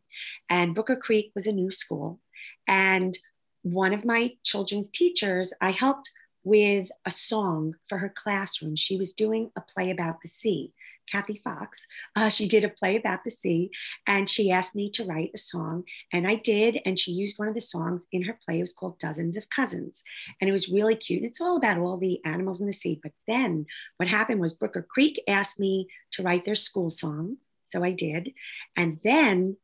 and 0.49 0.75
brooker 0.75 0.97
creek 0.97 1.31
was 1.35 1.47
a 1.47 1.53
new 1.53 1.71
school. 1.71 2.19
And 2.67 3.17
one 3.61 3.93
of 3.93 4.05
my 4.05 4.33
children's 4.43 4.89
teachers 4.89 5.53
i 5.61 5.71
helped 5.71 6.11
with 6.43 6.89
a 7.05 7.11
song 7.11 7.75
for 7.87 7.97
her 7.97 8.09
classroom. 8.09 8.75
She 8.75 8.97
was 8.97 9.13
doing 9.13 9.51
a 9.55 9.61
play 9.61 9.91
about 9.91 10.21
the 10.21 10.29
sea 10.29 10.73
Kathy 11.11 11.41
Fox. 11.43 11.85
Uh, 12.15 12.29
she 12.29 12.47
did 12.47 12.63
a 12.63 12.69
play 12.69 12.95
about 12.95 13.23
the 13.23 13.31
sea 13.31 13.71
and 14.07 14.29
she 14.29 14.51
asked 14.51 14.75
me 14.75 14.89
to 14.91 15.03
write 15.03 15.31
a 15.33 15.37
song. 15.37 15.83
And 16.11 16.27
I 16.27 16.35
did. 16.35 16.79
And 16.85 16.97
she 16.97 17.11
used 17.11 17.39
one 17.39 17.47
of 17.47 17.53
the 17.53 17.61
songs 17.61 18.07
in 18.11 18.23
her 18.23 18.37
play. 18.45 18.57
It 18.57 18.61
was 18.61 18.73
called 18.73 18.99
Dozens 18.99 19.37
of 19.37 19.49
Cousins. 19.49 20.03
And 20.39 20.49
it 20.49 20.53
was 20.53 20.69
really 20.69 20.95
cute. 20.95 21.23
It's 21.23 21.41
all 21.41 21.57
about 21.57 21.77
all 21.77 21.97
the 21.97 22.23
animals 22.25 22.61
in 22.61 22.67
the 22.67 22.73
sea. 22.73 22.99
But 23.01 23.13
then 23.27 23.65
what 23.97 24.09
happened 24.09 24.39
was 24.39 24.53
Brooker 24.53 24.81
Creek 24.81 25.21
asked 25.27 25.59
me 25.59 25.87
to 26.11 26.23
write 26.23 26.45
their 26.45 26.55
school 26.55 26.91
song. 26.91 27.37
So 27.65 27.83
I 27.83 27.91
did. 27.91 28.33
And 28.75 28.99
then 29.03 29.57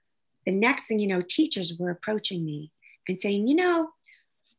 the 0.45 0.51
next 0.51 0.85
thing 0.85 0.99
you 0.99 1.07
know, 1.07 1.21
teachers 1.21 1.73
were 1.77 1.89
approaching 1.89 2.45
me 2.45 2.71
and 3.07 3.19
saying, 3.19 3.47
you 3.47 3.55
know, 3.55 3.89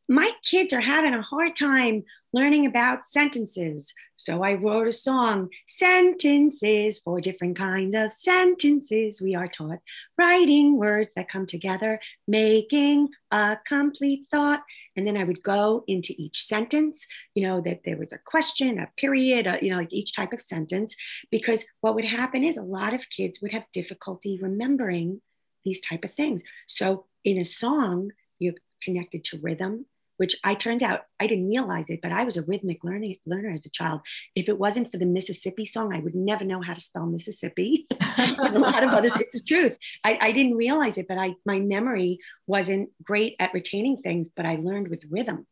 my 0.09 0.31
kids 0.43 0.73
are 0.73 0.81
having 0.81 1.13
a 1.13 1.21
hard 1.21 1.55
time 1.55 2.03
learning 2.33 2.65
about 2.65 3.07
sentences. 3.07 3.93
So 4.15 4.43
I 4.43 4.53
wrote 4.53 4.87
a 4.87 4.91
song, 4.91 5.49
Sentences 5.65 6.99
for 6.99 7.21
different 7.21 7.57
kinds 7.57 7.95
of 7.95 8.13
sentences. 8.13 9.21
We 9.21 9.35
are 9.35 9.47
taught 9.47 9.79
writing 10.17 10.77
words 10.77 11.11
that 11.15 11.29
come 11.29 11.45
together, 11.45 11.99
making 12.27 13.09
a 13.31 13.57
complete 13.65 14.27
thought. 14.31 14.63
And 14.95 15.07
then 15.07 15.17
I 15.17 15.23
would 15.23 15.41
go 15.41 15.83
into 15.87 16.13
each 16.17 16.43
sentence, 16.43 17.05
you 17.33 17.47
know, 17.47 17.61
that 17.61 17.83
there 17.83 17.97
was 17.97 18.13
a 18.13 18.19
question, 18.19 18.79
a 18.79 18.89
period, 18.97 19.47
a, 19.47 19.59
you 19.61 19.71
know, 19.71 19.77
like 19.77 19.93
each 19.93 20.15
type 20.15 20.33
of 20.33 20.41
sentence. 20.41 20.95
Because 21.31 21.65
what 21.81 21.95
would 21.95 22.05
happen 22.05 22.43
is 22.43 22.57
a 22.57 22.63
lot 22.63 22.93
of 22.93 23.09
kids 23.09 23.41
would 23.41 23.53
have 23.53 23.65
difficulty 23.73 24.39
remembering 24.41 25.21
these 25.63 25.81
type 25.81 26.03
of 26.03 26.13
things. 26.13 26.43
So 26.67 27.05
in 27.23 27.37
a 27.37 27.45
song, 27.45 28.11
you're 28.39 28.53
connected 28.81 29.23
to 29.25 29.39
rhythm, 29.39 29.85
which 30.17 30.35
I 30.43 30.55
turned 30.55 30.83
out 30.83 31.01
I 31.19 31.27
didn't 31.27 31.47
realize 31.47 31.89
it, 31.89 31.99
but 32.01 32.11
I 32.11 32.23
was 32.23 32.37
a 32.37 32.43
rhythmic 32.43 32.83
learning, 32.83 33.17
learner 33.25 33.49
as 33.49 33.65
a 33.65 33.69
child. 33.69 34.01
If 34.35 34.49
it 34.49 34.59
wasn't 34.59 34.91
for 34.91 34.97
the 34.97 35.05
Mississippi 35.05 35.65
song, 35.65 35.93
I 35.93 35.99
would 35.99 36.15
never 36.15 36.43
know 36.43 36.61
how 36.61 36.73
to 36.73 36.81
spell 36.81 37.05
Mississippi. 37.05 37.87
a 38.17 38.59
lot 38.59 38.83
of 38.83 38.89
others, 38.89 39.15
it's 39.15 39.41
the 39.41 39.47
truth. 39.47 39.77
I, 40.03 40.17
I 40.21 40.31
didn't 40.31 40.55
realize 40.55 40.97
it, 40.97 41.07
but 41.07 41.17
I 41.17 41.35
my 41.45 41.59
memory 41.59 42.19
wasn't 42.45 42.89
great 43.03 43.35
at 43.39 43.53
retaining 43.53 43.97
things, 44.01 44.29
but 44.35 44.45
I 44.45 44.55
learned 44.55 44.89
with 44.89 45.03
rhythm. 45.09 45.47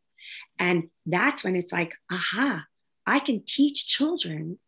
And 0.58 0.88
that's 1.04 1.44
when 1.44 1.56
it's 1.56 1.72
like, 1.72 1.94
aha, 2.10 2.66
I 3.06 3.18
can 3.20 3.42
teach 3.46 3.86
children 3.86 4.58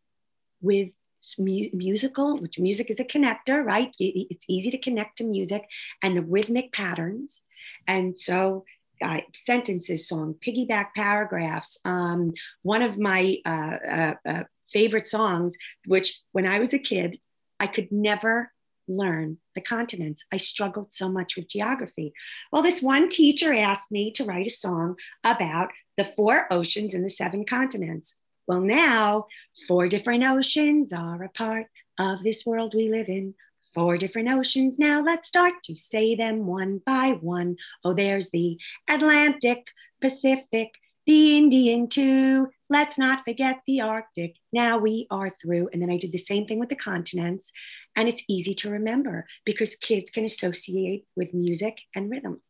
with 0.61 0.91
mu- 1.39 1.71
musical, 1.73 2.39
which 2.39 2.59
music 2.59 2.91
is 2.91 3.01
a 3.01 3.05
connector, 3.05 3.65
right? 3.65 3.93
It- 3.99 4.29
it's 4.31 4.45
easy 4.49 4.71
to 4.71 4.79
connect 4.79 5.19
to 5.19 5.25
music 5.25 5.65
and 6.03 6.17
the 6.17 6.23
rhythmic 6.23 6.73
patterns. 6.73 7.43
And 7.87 8.19
so 8.19 8.65
uh, 9.03 9.21
sentences 9.35 10.09
song, 10.09 10.35
piggyback 10.45 10.89
paragraphs. 10.95 11.79
Um, 11.85 12.33
one 12.63 12.83
of 12.83 12.99
my 12.99 13.39
uh, 13.45 13.77
uh, 13.91 14.15
uh, 14.27 14.43
favorite 14.69 15.09
songs, 15.09 15.57
which 15.87 16.21
when 16.33 16.47
I 16.47 16.59
was 16.59 16.73
a 16.73 16.79
kid, 16.79 17.19
I 17.61 17.67
could 17.67 17.91
never 17.91 18.53
learn 18.87 19.39
the 19.55 19.61
continents. 19.61 20.25
I 20.33 20.39
struggled 20.39 20.93
so 20.93 21.09
much 21.09 21.37
with 21.37 21.49
geography. 21.49 22.13
Well, 22.51 22.63
this 22.63 22.83
one 22.83 23.09
teacher 23.09 23.53
asked 23.53 23.93
me 23.93 24.11
to 24.13 24.25
write 24.25 24.47
a 24.47 24.51
song 24.51 24.97
about 25.23 25.71
the 25.97 26.05
four 26.05 26.47
oceans 26.51 26.95
and 26.95 27.05
the 27.05 27.11
seven 27.11 27.45
continents. 27.45 28.15
Well, 28.47 28.61
now 28.61 29.27
four 29.67 29.89
different 29.89 30.25
oceans 30.25 30.93
are 30.93 31.23
a 31.23 31.29
part 31.29 31.67
of 31.99 32.23
this 32.23 32.47
world 32.47 32.75
we 32.75 32.89
live 32.89 33.09
in. 33.09 33.35
Four 33.75 33.99
different 33.99 34.31
oceans. 34.31 34.79
Now 34.79 35.03
let's 35.03 35.29
start 35.29 35.55
to 35.65 35.77
say 35.77 36.15
them 36.15 36.47
one 36.47 36.81
by 36.85 37.19
one. 37.21 37.57
Oh, 37.85 37.95
there's 37.95 38.31
the 38.31 38.59
Atlantic, 38.89 39.69
Pacific, 40.01 40.75
the 41.07 41.39
Indian 41.39 41.89
too. 41.89 42.49
Let's 42.71 42.99
not 42.99 43.25
forget 43.25 43.61
the 43.67 43.81
Arctic. 43.81 44.37
Now 44.53 44.79
we 44.79 45.07
are 45.11 45.35
through. 45.41 45.71
And 45.73 45.81
then 45.81 45.91
I 45.91 45.97
did 45.97 46.13
the 46.13 46.19
same 46.19 46.47
thing 46.47 46.59
with 46.59 46.69
the 46.69 46.77
continents. 46.77 47.51
And 47.97 48.09
it's 48.09 48.25
easy 48.29 48.55
to 48.57 48.71
remember 48.71 49.27
because 49.45 49.77
kids 49.77 50.11
can 50.11 50.25
associate 50.25 51.07
with 51.17 51.33
music 51.33 51.81
and 51.95 52.11
rhythm. 52.11 52.43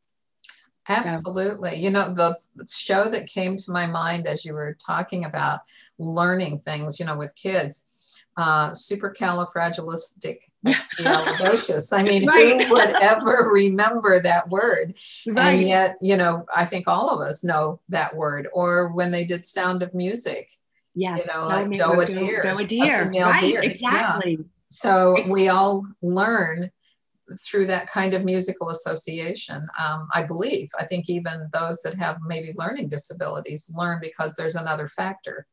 Absolutely. 0.88 1.76
You 1.76 1.90
know, 1.90 2.14
the 2.14 2.34
show 2.68 3.08
that 3.10 3.28
came 3.28 3.56
to 3.58 3.70
my 3.70 3.87
mind 3.87 4.26
as 4.26 4.44
you 4.44 4.54
were 4.54 4.76
talking 4.84 5.25
about 5.25 5.60
learning 5.98 6.60
things, 6.60 6.98
you 6.98 7.06
know, 7.06 7.16
with 7.16 7.34
kids, 7.34 8.08
uh, 8.38 8.71
supercalifragilistic 8.71 10.38
I 10.64 12.02
mean, 12.02 12.26
Right. 12.26 12.62
who 12.66 12.73
would 12.73 12.90
ever 13.02 13.50
remember 13.52 14.21
that 14.21 14.49
word? 14.49 14.95
Right. 15.26 15.54
And 15.54 15.68
yet, 15.68 15.97
you 16.00 16.16
know, 16.16 16.47
I 16.54 16.64
think 16.64 16.88
all 16.88 17.11
of 17.11 17.21
us 17.21 17.45
know 17.45 17.80
that 17.90 18.16
word. 18.16 18.49
Or 18.52 18.92
when 18.92 19.11
they 19.11 19.25
did 19.25 19.45
Sound 19.45 19.83
of 19.83 19.92
Music. 19.95 20.50
yes. 20.95 21.21
you 21.21 21.33
know, 21.33 21.42
like 21.45 21.78
doe 21.78 22.00
a 22.00 22.07
deer, 22.07 22.42
doe 22.42 22.59
a 22.59 22.62
a 22.62 22.66
deer. 22.66 23.04
female 23.04 23.26
Right. 23.28 23.40
deer. 23.40 23.62
Yeah. 23.64 23.71
Exactly. 23.71 24.38
So 24.71 25.25
we 25.28 25.49
all 25.49 25.85
learn 26.02 26.71
through 27.47 27.66
that 27.66 27.87
kind 27.88 28.14
of 28.14 28.25
musical 28.25 28.71
association. 28.71 29.66
Um, 29.78 30.09
I 30.14 30.23
believe. 30.23 30.68
I 30.78 30.85
think 30.85 31.09
even 31.11 31.49
those 31.52 31.83
that 31.83 31.95
have 31.99 32.18
maybe 32.26 32.52
learning 32.54 32.88
disabilities 32.88 33.71
learn 33.75 33.99
because 34.00 34.35
there's 34.35 34.57
another 34.57 34.87
factor. 34.87 35.47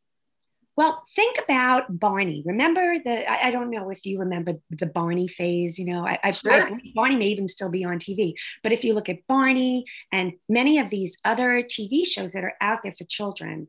Well, 0.77 1.03
think 1.15 1.38
about 1.41 2.00
Barney. 2.00 2.44
Remember 2.46 2.98
the, 3.03 3.29
I, 3.29 3.48
I 3.48 3.51
don't 3.51 3.72
know 3.72 3.89
if 3.89 4.05
you 4.05 4.20
remember 4.20 4.53
the 4.70 4.86
Barney 4.86 5.27
phase, 5.27 5.79
you 5.79 5.86
know, 5.86 6.05
I, 6.05 6.20
I, 6.24 6.32
Sure. 6.32 6.51
I 6.51 6.79
Barney 6.94 7.15
may 7.15 7.27
even 7.27 7.48
still 7.48 7.70
be 7.70 7.86
on 7.86 7.98
TV, 7.98 8.34
but 8.62 8.74
if 8.74 8.84
you 8.84 8.94
look 8.94 9.08
at 9.08 9.25
Barney 9.27 9.86
and 10.12 10.34
many 10.50 10.79
of 10.79 10.89
these 10.89 11.17
other 11.24 11.63
TV 11.63 12.05
shows 12.05 12.34
that 12.34 12.44
are 12.44 12.55
out 12.60 12.84
there 12.84 12.94
for 12.98 13.05
children, 13.05 13.67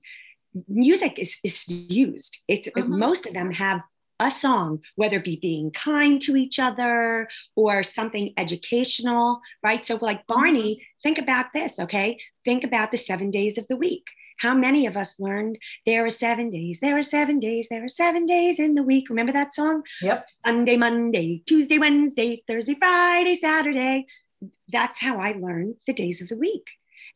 music 0.68 1.18
is, 1.18 1.38
is 1.44 1.68
used. 1.68 2.38
It's 2.48 2.68
Mhm. 2.68 2.88
most 2.88 3.26
of 3.26 3.34
them 3.34 3.52
have 3.52 3.82
a 4.18 4.30
song, 4.30 4.80
whether 4.94 5.18
it 5.18 5.24
be 5.24 5.36
being 5.36 5.70
kind 5.70 6.20
to 6.22 6.36
each 6.36 6.58
other 6.58 7.28
or 7.54 7.82
something 7.82 8.32
educational, 8.38 9.42
right? 9.62 9.84
So, 9.84 9.98
like 10.00 10.26
Barney, 10.26 10.86
think 11.02 11.18
about 11.18 11.52
this, 11.52 11.78
okay? 11.78 12.18
Think 12.44 12.64
about 12.64 12.90
the 12.90 12.96
seven 12.96 13.30
days 13.30 13.58
of 13.58 13.68
the 13.68 13.76
week. 13.76 14.06
How 14.38 14.54
many 14.54 14.86
of 14.86 14.96
us 14.96 15.18
learned 15.18 15.58
there 15.84 16.04
are 16.04 16.10
seven 16.10 16.50
days, 16.50 16.78
there 16.80 16.96
are 16.96 17.02
seven 17.02 17.38
days, 17.38 17.68
there 17.70 17.84
are 17.84 17.88
seven 17.88 18.26
days 18.26 18.58
in 18.58 18.74
the 18.74 18.82
week? 18.82 19.08
Remember 19.08 19.32
that 19.32 19.54
song? 19.54 19.82
Yep. 20.02 20.28
Sunday, 20.44 20.76
Monday, 20.76 21.42
Tuesday, 21.46 21.78
Wednesday, 21.78 22.42
Thursday, 22.46 22.74
Friday, 22.78 23.34
Saturday. 23.34 24.06
That's 24.68 25.00
how 25.00 25.18
I 25.18 25.32
learned 25.32 25.76
the 25.86 25.94
days 25.94 26.20
of 26.20 26.28
the 26.28 26.36
week. 26.36 26.70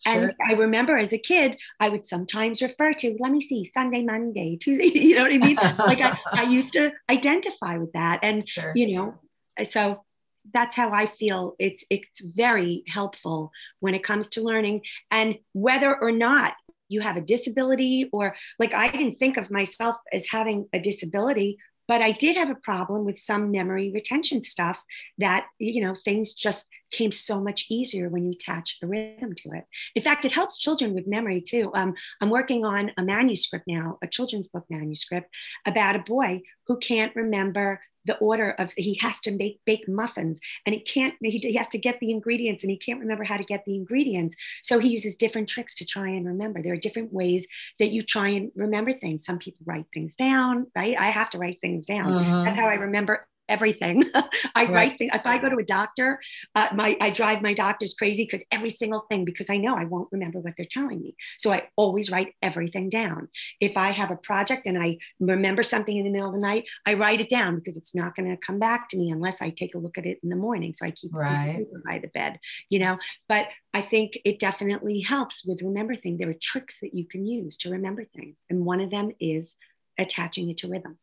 Sure. 0.06 0.14
And 0.14 0.34
I 0.48 0.52
remember 0.54 0.96
as 0.96 1.12
a 1.12 1.18
kid, 1.18 1.58
I 1.78 1.90
would 1.90 2.06
sometimes 2.06 2.62
refer 2.62 2.94
to, 2.94 3.16
let 3.20 3.32
me 3.32 3.40
see, 3.42 3.70
Sunday, 3.74 4.02
Monday, 4.02 4.56
Tuesday, 4.56 4.86
you 4.94 5.14
know 5.14 5.22
what 5.22 5.32
I 5.32 5.38
mean? 5.38 5.56
like 5.78 6.00
I, 6.00 6.18
I 6.32 6.42
used 6.44 6.72
to 6.74 6.92
identify 7.10 7.76
with 7.76 7.92
that. 7.92 8.20
And, 8.22 8.48
Sure. 8.48 8.72
you 8.74 8.96
know, 8.96 9.14
uh, 9.58 9.64
so 9.64 10.04
that's 10.52 10.74
how 10.74 10.90
I 10.92 11.06
feel. 11.06 11.54
It's 11.58 11.84
it's 11.90 12.20
very 12.20 12.82
helpful 12.88 13.52
when 13.80 13.94
it 13.94 14.02
comes 14.02 14.28
to 14.30 14.40
learning, 14.40 14.82
and 15.10 15.38
whether 15.52 15.94
or 15.94 16.12
not 16.12 16.54
you 16.90 17.00
have 17.00 17.16
a 17.16 17.22
disability 17.22 18.10
or 18.12 18.36
like 18.58 18.74
I 18.74 18.90
didn't 18.90 19.14
think 19.14 19.36
of 19.36 19.50
myself 19.50 19.96
as 20.12 20.26
having 20.26 20.68
a 20.72 20.80
disability, 20.80 21.58
but 21.88 22.02
I 22.02 22.12
did 22.12 22.36
have 22.36 22.50
a 22.50 22.54
problem 22.54 23.04
with 23.04 23.18
some 23.18 23.50
memory 23.50 23.90
retention 23.92 24.44
stuff 24.44 24.80
that, 25.18 25.46
you 25.58 25.82
know, 25.82 25.96
things 26.04 26.34
just 26.34 26.68
came 26.92 27.10
so 27.10 27.40
much 27.40 27.66
easier 27.68 28.08
when 28.08 28.24
you 28.24 28.30
attach 28.30 28.78
a 28.82 28.86
rhythm 28.86 29.34
to 29.34 29.50
it. 29.54 29.64
In 29.94 30.02
fact, 30.02 30.24
it 30.24 30.32
helps 30.32 30.58
children 30.58 30.94
with 30.94 31.06
memory 31.06 31.40
too. 31.40 31.70
Um, 31.74 31.94
I'm 32.20 32.30
working 32.30 32.64
on 32.64 32.92
a 32.96 33.02
manuscript 33.02 33.64
now, 33.66 33.98
a 34.02 34.06
children's 34.06 34.46
book 34.46 34.66
manuscript 34.70 35.34
about 35.66 35.96
a 35.96 36.00
boy 36.00 36.42
who 36.66 36.78
can't 36.78 37.14
remember 37.16 37.80
the 38.04 38.16
order 38.18 38.52
of 38.52 38.72
he 38.76 38.94
has 38.96 39.20
to 39.20 39.30
make 39.30 39.60
bake 39.64 39.88
muffins 39.88 40.40
and 40.66 40.74
he 40.74 40.80
can't 40.80 41.14
he, 41.22 41.38
he, 41.38 41.54
has 41.54 41.68
to 41.68 41.78
get 41.78 42.00
the 42.00 42.10
ingredients 42.10 42.64
and 42.64 42.70
he 42.70 42.76
can't 42.76 43.00
remember 43.00 43.24
how 43.24 43.36
to 43.36 43.44
get 43.44 43.64
the 43.64 43.74
ingredients. 43.74 44.36
So 44.62 44.78
he 44.78 44.88
uses 44.88 45.16
different 45.16 45.48
tricks 45.48 45.74
to 45.76 45.84
try 45.84 46.08
and 46.08 46.26
remember. 46.26 46.62
There 46.62 46.72
are 46.72 46.78
different 46.78 47.12
ways 47.12 47.46
that 47.78 47.92
you 47.92 48.02
try 48.02 48.28
and 48.28 48.50
remember 48.54 48.92
things. 48.92 49.24
Some 49.24 49.38
people 49.38 49.64
write 49.66 49.86
things 49.92 50.16
down 50.16 50.66
right? 50.74 50.96
I 50.98 51.06
have 51.06 51.30
to 51.30 51.38
write 51.38 51.60
things 51.60 51.86
down. 51.86 52.06
Mm-hmm. 52.10 52.44
that's 52.44 52.58
how 52.58 52.68
i 52.68 52.74
remember 52.74 53.26
everything. 53.50 54.04
I 54.14 54.64
right. 54.64 54.70
write 54.70 54.98
things. 54.98 55.10
If 55.14 55.26
I 55.26 55.38
go 55.38 55.50
to 55.50 55.56
a 55.56 55.64
doctor, 55.64 56.20
uh, 56.54 56.68
my 56.74 56.96
I 57.00 57.10
drive 57.10 57.42
my 57.42 57.52
doctors 57.52 57.94
crazy 57.94 58.24
because 58.24 58.44
every 58.50 58.70
single 58.70 59.04
thing 59.10 59.24
because 59.24 59.50
I 59.50 59.56
know 59.56 59.74
I 59.74 59.84
won't 59.84 60.08
remember 60.12 60.38
what 60.38 60.54
they're 60.56 60.66
telling 60.70 61.00
me. 61.00 61.16
So 61.38 61.52
I 61.52 61.68
always 61.76 62.10
write 62.10 62.34
everything 62.40 62.88
down. 62.88 63.28
If 63.60 63.76
I 63.76 63.90
have 63.90 64.10
a 64.10 64.16
project 64.16 64.66
and 64.66 64.82
I 64.82 64.98
remember 65.18 65.62
something 65.62 65.96
in 65.96 66.04
the 66.04 66.10
middle 66.10 66.28
of 66.28 66.34
the 66.34 66.40
night, 66.40 66.64
I 66.86 66.94
write 66.94 67.20
it 67.20 67.28
down 67.28 67.56
because 67.56 67.76
it's 67.76 67.94
not 67.94 68.14
going 68.14 68.30
to 68.30 68.36
come 68.36 68.58
back 68.58 68.88
to 68.90 68.96
me 68.96 69.10
unless 69.10 69.42
I 69.42 69.50
take 69.50 69.74
a 69.74 69.78
look 69.78 69.98
at 69.98 70.06
it 70.06 70.18
in 70.22 70.30
the 70.30 70.36
morning. 70.36 70.72
So 70.74 70.86
I 70.86 70.92
keep 70.92 71.12
right. 71.12 71.60
it 71.60 71.68
by 71.84 71.98
the 71.98 72.08
bed, 72.08 72.38
you 72.70 72.78
know. 72.78 72.98
But 73.28 73.48
I 73.74 73.82
think 73.82 74.18
it 74.24 74.38
definitely 74.38 75.00
helps 75.00 75.44
with 75.44 75.62
remember 75.62 75.94
things. 75.94 76.18
There 76.18 76.30
are 76.30 76.34
tricks 76.40 76.80
that 76.80 76.94
you 76.94 77.06
can 77.06 77.26
use 77.26 77.56
to 77.58 77.70
remember 77.70 78.04
things, 78.04 78.44
and 78.48 78.64
one 78.64 78.80
of 78.80 78.90
them 78.90 79.10
is 79.20 79.56
attaching 79.98 80.50
it 80.50 80.58
to 80.58 80.68
rhythm. 80.68 80.98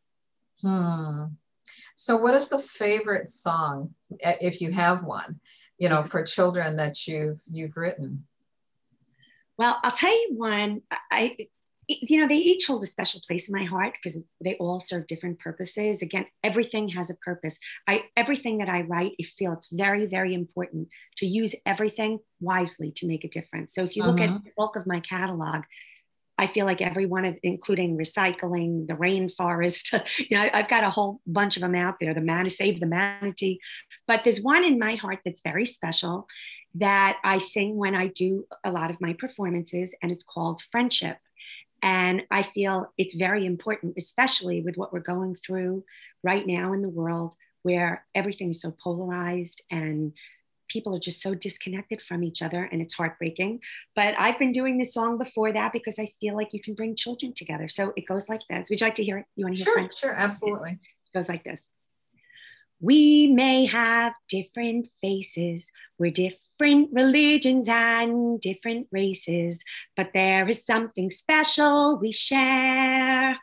Hmm. 0.60 1.24
So, 2.00 2.16
what 2.16 2.34
is 2.34 2.48
the 2.48 2.60
favorite 2.60 3.28
song, 3.28 3.92
if 4.20 4.60
you 4.60 4.70
have 4.70 5.02
one, 5.02 5.40
you 5.78 5.88
know, 5.88 6.00
for 6.00 6.22
children 6.22 6.76
that 6.76 7.08
you've 7.08 7.42
you've 7.50 7.76
written? 7.76 8.24
Well, 9.56 9.80
I'll 9.82 9.90
tell 9.90 10.12
you 10.12 10.36
one. 10.36 10.82
I, 11.10 11.36
you 11.88 12.20
know, 12.20 12.28
they 12.28 12.36
each 12.36 12.66
hold 12.66 12.84
a 12.84 12.86
special 12.86 13.20
place 13.26 13.48
in 13.48 13.52
my 13.52 13.64
heart 13.64 13.94
because 14.00 14.22
they 14.40 14.54
all 14.60 14.78
serve 14.78 15.08
different 15.08 15.40
purposes. 15.40 16.00
Again, 16.00 16.26
everything 16.44 16.88
has 16.90 17.10
a 17.10 17.14
purpose. 17.14 17.58
I 17.88 18.04
everything 18.16 18.58
that 18.58 18.68
I 18.68 18.82
write, 18.82 19.16
I 19.20 19.24
feel 19.36 19.54
it's 19.54 19.68
very, 19.72 20.06
very 20.06 20.34
important 20.34 20.90
to 21.16 21.26
use 21.26 21.56
everything 21.66 22.20
wisely 22.40 22.92
to 22.92 23.08
make 23.08 23.24
a 23.24 23.28
difference. 23.28 23.74
So, 23.74 23.82
if 23.82 23.96
you 23.96 24.04
look 24.04 24.20
uh-huh. 24.20 24.36
at 24.36 24.44
the 24.44 24.50
bulk 24.56 24.76
of 24.76 24.86
my 24.86 25.00
catalog, 25.00 25.64
I 26.38 26.46
feel 26.46 26.66
like 26.66 26.80
every 26.80 26.98
everyone, 26.98 27.38
including 27.42 27.96
recycling, 27.96 28.86
the 28.86 28.94
rainforest, 28.94 29.92
you 30.30 30.36
know, 30.36 30.48
I've 30.52 30.68
got 30.68 30.84
a 30.84 30.90
whole 30.90 31.20
bunch 31.26 31.56
of 31.56 31.62
them 31.62 31.74
out 31.74 31.96
there, 32.00 32.14
the 32.14 32.20
man 32.20 32.44
to 32.44 32.50
save 32.50 32.80
the 32.80 32.86
manatee. 32.86 33.58
But 34.06 34.24
there's 34.24 34.40
one 34.40 34.64
in 34.64 34.78
my 34.78 34.94
heart 34.94 35.20
that's 35.24 35.42
very 35.42 35.64
special 35.64 36.28
that 36.74 37.18
I 37.24 37.38
sing 37.38 37.76
when 37.76 37.94
I 37.94 38.08
do 38.08 38.46
a 38.64 38.70
lot 38.70 38.90
of 38.90 39.00
my 39.00 39.14
performances, 39.14 39.94
and 40.02 40.12
it's 40.12 40.24
called 40.24 40.60
Friendship. 40.70 41.18
And 41.82 42.22
I 42.30 42.42
feel 42.42 42.92
it's 42.98 43.14
very 43.14 43.46
important, 43.46 43.94
especially 43.96 44.62
with 44.62 44.76
what 44.76 44.92
we're 44.92 45.00
going 45.00 45.36
through 45.36 45.84
right 46.22 46.46
now 46.46 46.72
in 46.72 46.82
the 46.82 46.88
world 46.88 47.34
where 47.62 48.04
everything 48.14 48.50
is 48.50 48.60
so 48.60 48.74
polarized 48.82 49.62
and 49.70 50.12
people 50.68 50.94
are 50.94 51.00
just 51.00 51.22
so 51.22 51.34
disconnected 51.34 52.02
from 52.02 52.22
each 52.22 52.42
other 52.42 52.64
and 52.64 52.80
it's 52.80 52.94
heartbreaking. 52.94 53.60
But 53.96 54.14
I've 54.18 54.38
been 54.38 54.52
doing 54.52 54.78
this 54.78 54.94
song 54.94 55.18
before 55.18 55.52
that 55.52 55.72
because 55.72 55.98
I 55.98 56.12
feel 56.20 56.36
like 56.36 56.52
you 56.52 56.60
can 56.60 56.74
bring 56.74 56.94
children 56.94 57.32
together. 57.32 57.68
So 57.68 57.92
it 57.96 58.06
goes 58.06 58.28
like 58.28 58.42
this. 58.48 58.68
Would 58.70 58.80
you 58.80 58.86
like 58.86 58.94
to 58.96 59.04
hear 59.04 59.18
it? 59.18 59.26
You 59.36 59.46
want 59.46 59.56
to 59.56 59.62
hear 59.62 59.64
it? 59.64 59.66
sure, 59.66 59.74
French? 59.74 59.98
Sure, 59.98 60.14
absolutely. 60.14 60.72
It 60.72 61.16
goes 61.16 61.28
like 61.28 61.44
this. 61.44 61.68
We 62.80 63.32
may 63.32 63.66
have 63.66 64.12
different 64.28 64.88
faces, 65.00 65.72
we're 65.98 66.12
different 66.12 66.90
religions 66.92 67.68
and 67.68 68.40
different 68.40 68.86
races, 68.92 69.64
but 69.96 70.12
there 70.12 70.48
is 70.48 70.64
something 70.64 71.10
special 71.10 71.98
we 71.98 72.12
share. 72.12 73.36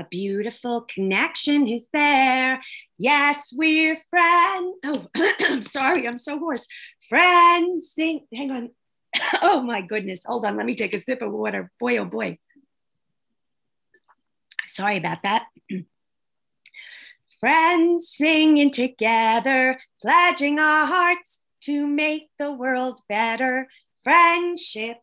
A 0.00 0.06
beautiful 0.10 0.80
connection 0.80 1.68
is 1.68 1.88
there. 1.92 2.62
Yes, 2.96 3.52
we're 3.54 3.98
friends. 4.08 4.76
Oh, 4.82 5.08
I'm 5.40 5.60
sorry, 5.60 6.08
I'm 6.08 6.16
so 6.16 6.38
hoarse. 6.38 6.66
Friends 7.06 7.90
sing. 7.94 8.26
Hang 8.34 8.50
on. 8.50 8.70
oh 9.42 9.60
my 9.60 9.82
goodness. 9.82 10.24
Hold 10.24 10.46
on. 10.46 10.56
Let 10.56 10.64
me 10.64 10.74
take 10.74 10.94
a 10.94 11.02
sip 11.02 11.20
of 11.20 11.32
water. 11.32 11.70
Boy, 11.78 11.98
oh 11.98 12.06
boy. 12.06 12.38
Sorry 14.64 14.96
about 14.96 15.22
that. 15.22 15.42
Friends 17.40 18.14
singing 18.16 18.70
together, 18.70 19.80
pledging 20.00 20.58
our 20.58 20.86
hearts 20.86 21.40
to 21.64 21.86
make 21.86 22.30
the 22.38 22.50
world 22.50 23.00
better. 23.06 23.68
Friendship, 24.02 24.96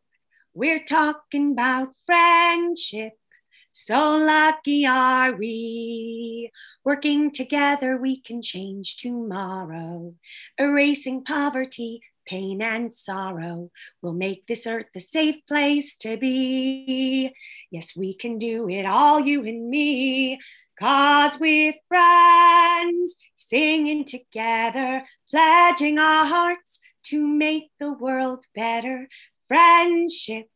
we're 0.56 0.84
talking 0.84 1.52
about 1.52 1.90
friendship. 2.08 3.14
So 3.80 4.18
lucky 4.18 4.88
are 4.88 5.36
we. 5.36 6.52
Working 6.84 7.30
together, 7.30 7.96
we 7.96 8.20
can 8.20 8.42
change 8.42 8.98
tomorrow. 8.98 10.16
Erasing 10.58 11.24
poverty, 11.24 12.02
pain, 12.26 12.64
and 12.64 12.94
sorrow 12.96 13.70
will 14.02 14.14
make 14.14 14.48
this 14.48 14.66
earth 14.66 14.88
a 14.96 15.00
safe 15.00 15.46
place 15.48 15.96
to 15.98 16.18
be. 16.18 17.32
Yes, 17.70 17.96
we 17.96 18.16
can 18.16 18.40
do 18.40 18.68
it, 18.68 18.88
all 18.88 19.20
you 19.20 19.46
and 19.46 19.70
me. 19.70 20.40
Cause 20.80 21.40
we're 21.40 21.76
friends, 21.88 23.16
singing 23.36 24.06
together, 24.06 25.04
pledging 25.30 26.00
our 26.00 26.26
hearts 26.26 26.80
to 27.04 27.28
make 27.28 27.70
the 27.80 27.94
world 27.94 28.44
better. 28.56 29.08
Friendship 29.48 30.48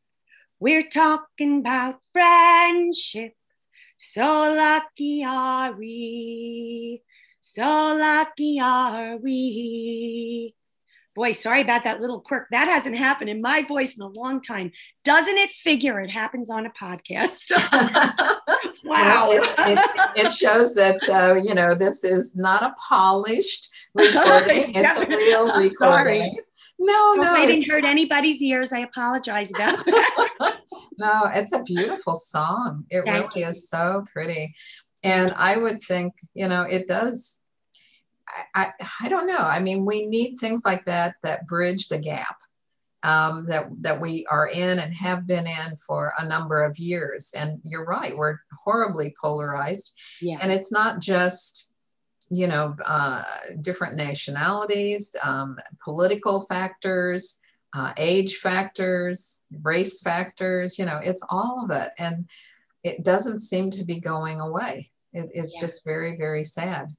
we're 0.61 0.83
talking 0.83 1.57
about 1.57 1.99
friendship. 2.13 3.33
So 3.97 4.23
lucky 4.23 5.23
are 5.27 5.73
we. 5.73 7.01
So 7.39 7.63
lucky 7.63 8.59
are 8.61 9.17
we. 9.17 10.53
Boy, 11.15 11.31
sorry 11.31 11.61
about 11.61 11.83
that 11.85 11.99
little 11.99 12.21
quirk. 12.21 12.47
That 12.51 12.67
hasn't 12.67 12.95
happened 12.95 13.31
in 13.31 13.41
my 13.41 13.63
voice 13.63 13.97
in 13.97 14.03
a 14.03 14.07
long 14.07 14.39
time. 14.39 14.71
Doesn't 15.03 15.35
it 15.35 15.49
figure 15.49 15.99
it 15.99 16.11
happens 16.11 16.51
on 16.51 16.67
a 16.67 16.69
podcast? 16.69 17.51
wow. 18.85 19.29
Well, 19.29 19.31
it, 19.31 19.55
it, 19.57 20.25
it, 20.27 20.31
shows 20.31 20.75
that, 20.75 21.01
uh, 21.09 21.41
you 21.43 21.55
know, 21.55 21.73
this 21.73 22.03
is 22.03 22.35
not 22.35 22.61
a 22.61 22.75
polished 22.87 23.69
recording, 23.95 24.73
it's 24.75 24.95
a 24.95 25.07
real 25.07 25.47
recording. 25.47 25.71
Sorry. 25.71 26.37
No, 26.79 27.13
no. 27.15 27.33
I 27.33 27.45
didn't 27.45 27.69
hurt 27.69 27.85
anybody's 27.85 28.41
ears. 28.41 28.73
I 28.73 28.79
apologize 28.79 29.49
about 29.51 29.85
that. 29.85 30.57
no, 30.97 31.23
it's 31.33 31.53
a 31.53 31.63
beautiful 31.63 32.13
song. 32.13 32.85
It 32.89 33.03
Thank 33.05 33.29
really 33.29 33.41
you. 33.41 33.47
is 33.47 33.69
so 33.69 34.05
pretty. 34.11 34.53
And 35.03 35.33
I 35.35 35.57
would 35.57 35.81
think, 35.81 36.13
you 36.33 36.47
know, 36.47 36.63
it 36.63 36.87
does. 36.87 37.41
I, 38.55 38.65
I, 38.79 38.87
I 39.03 39.09
don't 39.09 39.27
know. 39.27 39.37
I 39.37 39.59
mean, 39.59 39.85
we 39.85 40.05
need 40.05 40.37
things 40.37 40.63
like 40.63 40.85
that 40.85 41.15
that 41.23 41.47
bridge 41.47 41.87
the 41.87 41.99
gap 41.99 42.37
um, 43.03 43.45
that 43.47 43.67
that 43.81 43.99
we 43.99 44.25
are 44.29 44.47
in 44.47 44.79
and 44.79 44.95
have 44.95 45.25
been 45.25 45.47
in 45.47 45.77
for 45.85 46.13
a 46.17 46.25
number 46.25 46.61
of 46.61 46.77
years. 46.77 47.33
And 47.35 47.59
you're 47.63 47.85
right, 47.85 48.15
we're 48.15 48.37
horribly 48.63 49.13
polarized. 49.19 49.97
Yeah. 50.21 50.37
And 50.39 50.51
it's 50.51 50.71
not 50.71 50.99
just 50.99 51.70
you 52.31 52.47
know, 52.47 52.73
uh, 52.85 53.23
different 53.59 53.95
nationalities, 53.95 55.13
um, 55.21 55.57
political 55.83 56.39
factors, 56.39 57.39
uh, 57.73 57.93
age 57.97 58.37
factors, 58.37 59.43
race 59.61 60.01
factors, 60.01 60.79
you 60.79 60.85
know, 60.85 60.99
it's 61.03 61.23
all 61.29 61.65
of 61.65 61.71
it. 61.75 61.91
And 61.99 62.29
it 62.83 63.03
doesn't 63.03 63.39
seem 63.39 63.69
to 63.71 63.83
be 63.83 63.99
going 63.99 64.39
away. 64.39 64.91
It, 65.11 65.29
it's 65.33 65.55
yeah. 65.55 65.61
just 65.61 65.83
very, 65.83 66.15
very 66.17 66.45
sad. 66.45 66.95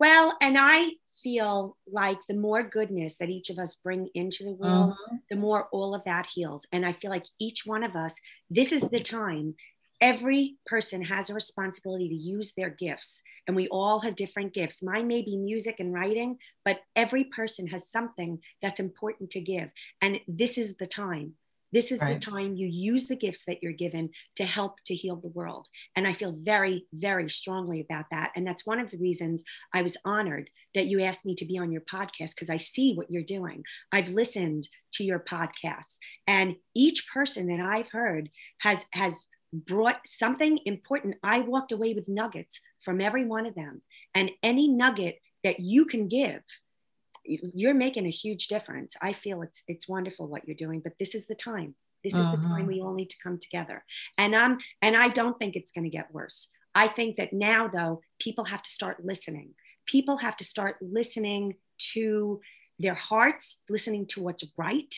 Well, 0.00 0.36
and 0.40 0.56
I 0.58 0.90
feel 1.22 1.76
like 1.90 2.18
the 2.28 2.34
more 2.34 2.64
goodness 2.64 3.18
that 3.18 3.30
each 3.30 3.48
of 3.48 3.58
us 3.60 3.76
bring 3.76 4.08
into 4.14 4.42
the 4.42 4.54
world, 4.54 4.94
mm-hmm. 4.94 5.16
the 5.30 5.36
more 5.36 5.68
all 5.70 5.94
of 5.94 6.02
that 6.04 6.26
heals. 6.34 6.66
And 6.72 6.84
I 6.84 6.92
feel 6.92 7.10
like 7.10 7.26
each 7.38 7.64
one 7.64 7.84
of 7.84 7.94
us, 7.94 8.16
this 8.50 8.72
is 8.72 8.82
the 8.82 8.98
time 8.98 9.54
every 10.02 10.56
person 10.66 11.02
has 11.02 11.30
a 11.30 11.34
responsibility 11.34 12.08
to 12.08 12.14
use 12.14 12.52
their 12.56 12.70
gifts 12.70 13.22
and 13.46 13.56
we 13.56 13.68
all 13.68 14.00
have 14.00 14.16
different 14.16 14.52
gifts 14.52 14.82
mine 14.82 15.06
may 15.06 15.22
be 15.22 15.36
music 15.36 15.76
and 15.80 15.94
writing 15.94 16.36
but 16.64 16.80
every 16.96 17.24
person 17.24 17.68
has 17.68 17.88
something 17.90 18.40
that's 18.60 18.80
important 18.80 19.30
to 19.30 19.40
give 19.40 19.70
and 20.02 20.20
this 20.28 20.58
is 20.58 20.76
the 20.76 20.86
time 20.86 21.34
This 21.74 21.90
is 21.90 22.00
Right. 22.00 22.12
the 22.14 22.20
time 22.32 22.54
you 22.54 22.68
use 22.68 23.06
the 23.06 23.16
gifts 23.16 23.44
that 23.46 23.62
you're 23.62 23.72
given 23.86 24.10
to 24.36 24.44
help 24.44 24.74
to 24.88 24.94
heal 24.94 25.16
the 25.16 25.36
world. 25.38 25.68
And 25.96 26.06
I 26.06 26.12
feel 26.12 26.34
very, 26.52 26.86
very 26.92 27.30
strongly 27.30 27.80
about 27.80 28.06
that. 28.10 28.28
And 28.36 28.46
that's 28.46 28.66
one 28.66 28.80
of 28.82 28.90
the 28.90 28.98
reasons 28.98 29.42
I 29.72 29.80
was 29.80 29.96
honored 30.04 30.50
that 30.74 30.88
you 30.90 31.00
asked 31.00 31.24
me 31.24 31.34
to 31.36 31.46
be 31.46 31.56
on 31.58 31.72
your 31.72 31.86
podcast 31.96 32.34
because 32.34 32.50
I 32.50 32.58
see 32.58 32.88
what 32.94 33.10
you're 33.10 33.22
doing. 33.38 33.64
I've 33.90 34.10
listened 34.10 34.68
to 34.96 35.02
your 35.04 35.20
podcasts, 35.34 35.96
and 36.26 36.56
each 36.74 37.00
person 37.16 37.46
that 37.48 37.62
I've 37.74 37.90
heard 38.00 38.28
has 38.66 38.84
has 38.92 39.26
brought 39.52 40.06
something 40.06 40.58
important. 40.64 41.16
I 41.22 41.40
walked 41.40 41.72
away 41.72 41.94
with 41.94 42.08
nuggets 42.08 42.60
from 42.80 43.00
every 43.00 43.24
one 43.26 43.46
of 43.46 43.54
them. 43.54 43.82
And 44.14 44.30
any 44.42 44.68
nugget 44.68 45.18
that 45.44 45.60
you 45.60 45.84
can 45.84 46.08
give 46.08 46.42
you're 47.24 47.74
making 47.74 48.06
a 48.06 48.10
huge 48.10 48.48
difference. 48.48 48.96
I 49.00 49.12
feel 49.12 49.42
it's 49.42 49.62
it's 49.68 49.88
wonderful 49.88 50.26
what 50.26 50.46
you're 50.46 50.56
doing, 50.56 50.80
but 50.80 50.94
this 50.98 51.14
is 51.14 51.26
the 51.26 51.34
time. 51.34 51.74
This 52.02 52.18
is 52.18 52.30
the 52.30 52.38
time 52.38 52.64
Mhm. 52.64 52.66
we 52.66 52.80
all 52.80 52.94
need 52.94 53.10
to 53.10 53.22
come 53.22 53.38
together. 53.38 53.84
And 54.18 54.34
um 54.34 54.58
and 54.80 54.96
I 54.96 55.08
don't 55.08 55.38
think 55.38 55.54
it's 55.54 55.72
going 55.72 55.84
to 55.84 55.90
get 55.90 56.12
worse. 56.12 56.48
I 56.74 56.88
think 56.88 57.16
that 57.16 57.32
now 57.32 57.68
though 57.68 58.00
people 58.18 58.44
have 58.44 58.62
to 58.62 58.70
start 58.70 59.04
listening. 59.04 59.54
People 59.86 60.18
have 60.18 60.36
to 60.38 60.44
start 60.44 60.76
listening 60.80 61.54
to 61.92 62.40
their 62.78 62.94
hearts, 62.94 63.60
listening 63.68 64.06
to 64.06 64.22
what's 64.22 64.44
right 64.56 64.92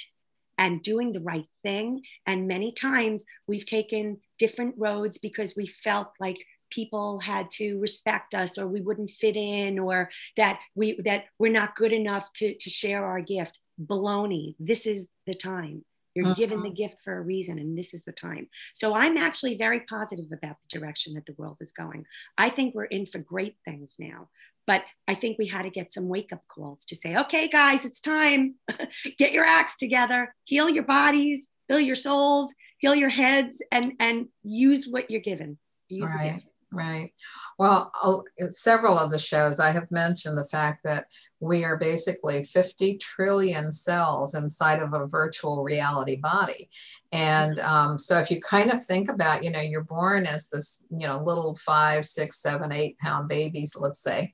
and 0.64 0.80
doing 0.80 1.12
the 1.12 1.20
right 1.20 1.46
thing. 1.62 2.00
And 2.24 2.48
many 2.48 2.72
times 2.72 3.22
we've 3.46 3.66
taken 3.66 4.18
different 4.38 4.74
roads 4.78 5.18
because 5.18 5.54
we 5.54 5.66
felt 5.66 6.08
like 6.18 6.42
people 6.70 7.20
had 7.20 7.50
to 7.50 7.78
respect 7.80 8.34
us 8.34 8.56
or 8.56 8.66
we 8.66 8.80
wouldn't 8.80 9.10
fit 9.10 9.36
in 9.36 9.78
or 9.78 10.10
that 10.38 10.58
we 10.74 10.98
that 11.04 11.24
we're 11.38 11.52
not 11.52 11.76
good 11.76 11.92
enough 11.92 12.32
to, 12.32 12.54
to 12.54 12.70
share 12.70 13.04
our 13.04 13.20
gift. 13.20 13.60
Baloney. 13.78 14.54
This 14.58 14.86
is 14.86 15.08
the 15.26 15.34
time. 15.34 15.84
You're 16.14 16.26
mm-hmm. 16.26 16.40
given 16.40 16.62
the 16.62 16.70
gift 16.70 17.02
for 17.02 17.18
a 17.18 17.20
reason, 17.20 17.58
and 17.58 17.76
this 17.76 17.92
is 17.92 18.04
the 18.04 18.12
time. 18.12 18.48
So 18.72 18.94
I'm 18.94 19.16
actually 19.18 19.56
very 19.56 19.80
positive 19.80 20.30
about 20.32 20.56
the 20.62 20.78
direction 20.78 21.14
that 21.14 21.26
the 21.26 21.34
world 21.36 21.58
is 21.60 21.72
going. 21.72 22.06
I 22.38 22.50
think 22.50 22.74
we're 22.74 22.84
in 22.84 23.06
for 23.06 23.18
great 23.18 23.56
things 23.64 23.96
now. 23.98 24.28
But 24.66 24.82
I 25.06 25.14
think 25.14 25.38
we 25.38 25.46
had 25.46 25.62
to 25.62 25.70
get 25.70 25.92
some 25.92 26.08
wake 26.08 26.32
up 26.32 26.42
calls 26.48 26.84
to 26.86 26.96
say, 26.96 27.16
okay, 27.16 27.48
guys, 27.48 27.84
it's 27.84 28.00
time. 28.00 28.54
get 29.18 29.32
your 29.32 29.44
acts 29.44 29.76
together, 29.76 30.34
heal 30.44 30.70
your 30.70 30.84
bodies, 30.84 31.46
heal 31.68 31.80
your 31.80 31.96
souls, 31.96 32.54
heal 32.78 32.94
your 32.94 33.10
heads, 33.10 33.62
and 33.70 33.92
and 34.00 34.28
use 34.42 34.86
what 34.86 35.10
you're 35.10 35.20
given. 35.20 35.58
Use 35.88 36.08
the 36.08 36.14
Right. 36.14 36.42
Right. 36.74 37.12
Well, 37.56 37.92
I'll- 37.94 38.24
several 38.48 38.98
of 38.98 39.12
the 39.12 39.18
shows, 39.18 39.60
I 39.60 39.70
have 39.70 39.90
mentioned 39.92 40.36
the 40.36 40.48
fact 40.50 40.82
that 40.82 41.06
we 41.38 41.64
are 41.64 41.76
basically 41.76 42.42
50 42.42 42.98
trillion 42.98 43.70
cells 43.70 44.34
inside 44.34 44.82
of 44.82 44.92
a 44.92 45.06
virtual 45.06 45.62
reality 45.62 46.16
body. 46.16 46.68
And 47.12 47.60
um, 47.60 47.98
so 47.98 48.18
if 48.18 48.28
you 48.30 48.40
kind 48.40 48.72
of 48.72 48.82
think 48.84 49.08
about, 49.08 49.44
you 49.44 49.50
know, 49.50 49.60
you're 49.60 49.84
born 49.84 50.26
as 50.26 50.48
this, 50.48 50.86
you 50.90 51.06
know, 51.06 51.22
little 51.22 51.54
five, 51.54 52.04
six, 52.04 52.42
seven, 52.42 52.72
eight 52.72 52.98
pound 52.98 53.28
babies, 53.28 53.76
let's 53.78 54.02
say. 54.02 54.32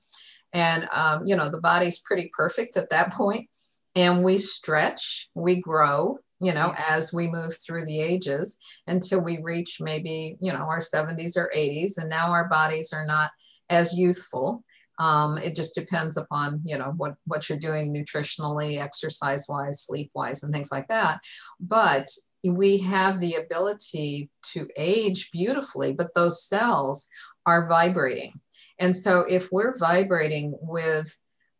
And, 0.54 0.88
um, 0.90 1.26
you 1.26 1.36
know, 1.36 1.50
the 1.50 1.60
body's 1.60 1.98
pretty 1.98 2.30
perfect 2.34 2.76
at 2.78 2.88
that 2.88 3.12
point. 3.12 3.50
And 3.94 4.24
we 4.24 4.38
stretch, 4.38 5.28
we 5.34 5.60
grow, 5.60 6.18
you 6.40 6.54
know, 6.54 6.72
as 6.76 7.12
we 7.12 7.26
move 7.26 7.54
through 7.54 7.84
the 7.84 8.00
ages 8.00 8.58
until 8.86 9.20
we 9.20 9.38
reach 9.42 9.78
maybe 9.80 10.36
you 10.40 10.52
know 10.52 10.60
our 10.60 10.80
70s 10.80 11.36
or 11.36 11.50
80s 11.54 11.98
and 11.98 12.08
now 12.08 12.30
our 12.30 12.48
bodies 12.48 12.92
are 12.92 13.06
not 13.06 13.30
as 13.68 13.96
youthful. 13.96 14.64
Um, 14.98 15.38
it 15.38 15.56
just 15.56 15.74
depends 15.74 16.16
upon 16.16 16.62
you 16.64 16.76
know 16.76 16.92
what 16.96 17.14
what 17.26 17.48
you're 17.48 17.58
doing 17.58 17.92
nutritionally 17.92 18.80
exercise 18.80 19.46
wise 19.48 19.82
sleep 19.82 20.10
wise 20.14 20.42
and 20.42 20.52
things 20.52 20.72
like 20.72 20.88
that. 20.88 21.20
But 21.60 22.08
we 22.44 22.78
have 22.78 23.20
the 23.20 23.34
ability 23.34 24.30
to 24.52 24.66
age 24.76 25.30
beautifully 25.30 25.92
but 25.92 26.14
those 26.14 26.42
cells 26.42 27.06
are 27.44 27.68
vibrating. 27.68 28.40
And 28.78 28.96
so 28.96 29.20
if 29.28 29.52
we're 29.52 29.76
vibrating 29.78 30.54
with 30.60 31.14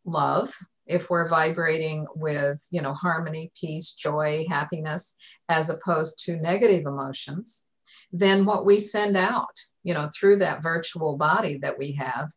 love 0.05 0.51
if 0.91 1.09
we're 1.09 1.27
vibrating 1.27 2.05
with 2.15 2.65
you 2.71 2.81
know 2.81 2.93
harmony 2.93 3.51
peace 3.59 3.91
joy 3.91 4.45
happiness 4.49 5.15
as 5.49 5.69
opposed 5.69 6.23
to 6.23 6.35
negative 6.37 6.85
emotions 6.85 7.69
then 8.11 8.45
what 8.45 8.65
we 8.65 8.77
send 8.77 9.15
out 9.15 9.57
you 9.83 9.93
know 9.93 10.07
through 10.13 10.35
that 10.37 10.61
virtual 10.61 11.17
body 11.17 11.57
that 11.57 11.77
we 11.77 11.93
have 11.93 12.29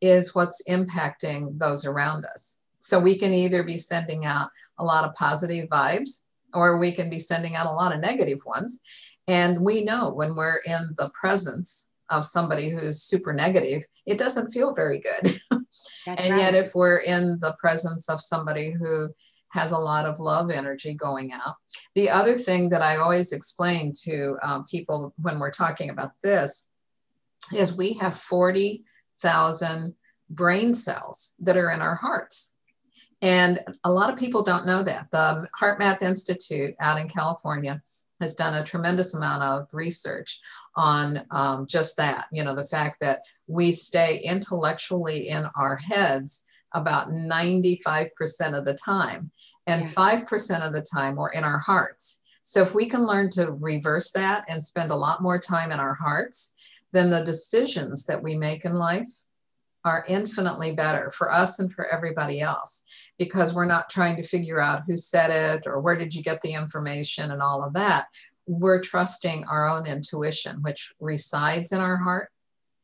is 0.00 0.34
what's 0.34 0.62
impacting 0.68 1.58
those 1.58 1.84
around 1.84 2.24
us. 2.24 2.60
So 2.78 2.98
we 2.98 3.18
can 3.18 3.32
either 3.32 3.62
be 3.62 3.76
sending 3.76 4.24
out 4.24 4.50
a 4.78 4.84
lot 4.84 5.04
of 5.04 5.14
positive 5.14 5.68
vibes 5.68 6.26
or 6.54 6.78
we 6.78 6.92
can 6.92 7.10
be 7.10 7.18
sending 7.18 7.56
out 7.56 7.66
a 7.66 7.72
lot 7.72 7.92
of 7.92 8.00
negative 8.00 8.38
ones. 8.46 8.80
And 9.26 9.60
we 9.60 9.84
know 9.84 10.10
when 10.10 10.36
we're 10.36 10.60
in 10.64 10.94
the 10.96 11.10
presence 11.10 11.92
of 12.10 12.24
somebody 12.24 12.70
who's 12.70 13.02
super 13.02 13.34
negative 13.34 13.82
it 14.06 14.16
doesn't 14.16 14.50
feel 14.50 14.74
very 14.74 14.98
good 14.98 15.38
That's 16.06 16.22
and 16.22 16.32
right. 16.32 16.40
yet 16.40 16.54
if 16.54 16.74
we're 16.74 16.98
in 16.98 17.38
the 17.40 17.54
presence 17.58 18.08
of 18.08 18.20
somebody 18.20 18.72
who 18.72 19.08
has 19.50 19.72
a 19.72 19.78
lot 19.78 20.04
of 20.04 20.20
love 20.20 20.50
energy 20.50 20.94
going 20.94 21.32
out. 21.32 21.54
The 21.94 22.10
other 22.10 22.36
thing 22.36 22.68
that 22.70 22.82
i 22.82 22.96
always 22.96 23.32
explain 23.32 23.92
to 24.04 24.36
um, 24.42 24.64
people 24.70 25.14
when 25.16 25.38
we're 25.38 25.50
talking 25.50 25.90
about 25.90 26.12
this 26.22 26.68
is 27.54 27.76
we 27.76 27.94
have 27.94 28.14
40,000 28.14 29.94
brain 30.30 30.74
cells 30.74 31.34
that 31.40 31.56
are 31.56 31.70
in 31.70 31.80
our 31.80 31.94
hearts. 31.94 32.56
And 33.22 33.60
a 33.84 33.90
lot 33.90 34.12
of 34.12 34.18
people 34.18 34.42
don't 34.42 34.66
know 34.66 34.82
that. 34.82 35.10
The 35.10 35.48
heart 35.56 35.78
math 35.78 36.02
institute 36.02 36.74
out 36.78 37.00
in 37.00 37.08
california 37.08 37.80
has 38.20 38.34
done 38.34 38.54
a 38.54 38.64
tremendous 38.64 39.14
amount 39.14 39.42
of 39.42 39.68
research 39.72 40.40
on 40.76 41.24
um, 41.30 41.66
just 41.66 41.96
that 41.96 42.26
you 42.32 42.42
know 42.44 42.54
the 42.54 42.64
fact 42.64 42.96
that 43.00 43.22
we 43.46 43.72
stay 43.72 44.18
intellectually 44.18 45.28
in 45.28 45.46
our 45.56 45.76
heads 45.76 46.44
about 46.74 47.08
95% 47.08 48.10
of 48.56 48.64
the 48.64 48.74
time 48.74 49.30
and 49.66 49.82
Yeah. 49.82 49.88
5% 49.88 50.66
of 50.66 50.72
the 50.72 50.82
time 50.82 51.16
we're 51.16 51.30
in 51.30 51.44
our 51.44 51.58
hearts 51.58 52.22
so 52.42 52.62
if 52.62 52.74
we 52.74 52.86
can 52.86 53.06
learn 53.06 53.30
to 53.30 53.52
reverse 53.52 54.12
that 54.12 54.44
and 54.48 54.62
spend 54.62 54.90
a 54.90 54.96
lot 54.96 55.22
more 55.22 55.38
time 55.38 55.70
in 55.70 55.80
our 55.80 55.94
hearts 55.94 56.54
then 56.92 57.10
the 57.10 57.24
decisions 57.24 58.04
that 58.06 58.22
we 58.22 58.34
make 58.36 58.64
in 58.64 58.74
life 58.74 59.08
are 59.84 60.04
infinitely 60.08 60.72
better 60.72 61.10
for 61.10 61.32
us 61.32 61.58
and 61.58 61.72
for 61.72 61.86
everybody 61.86 62.40
else 62.40 62.84
because 63.18 63.52
we're 63.52 63.66
not 63.66 63.90
trying 63.90 64.16
to 64.16 64.22
figure 64.22 64.60
out 64.60 64.82
who 64.86 64.96
said 64.96 65.30
it 65.30 65.66
or 65.66 65.80
where 65.80 65.96
did 65.96 66.14
you 66.14 66.22
get 66.22 66.40
the 66.40 66.54
information 66.54 67.30
and 67.30 67.42
all 67.42 67.64
of 67.64 67.74
that. 67.74 68.06
We're 68.46 68.80
trusting 68.80 69.44
our 69.44 69.68
own 69.68 69.86
intuition 69.86 70.62
which 70.62 70.92
resides 71.00 71.72
in 71.72 71.80
our 71.80 71.96
heart 71.96 72.30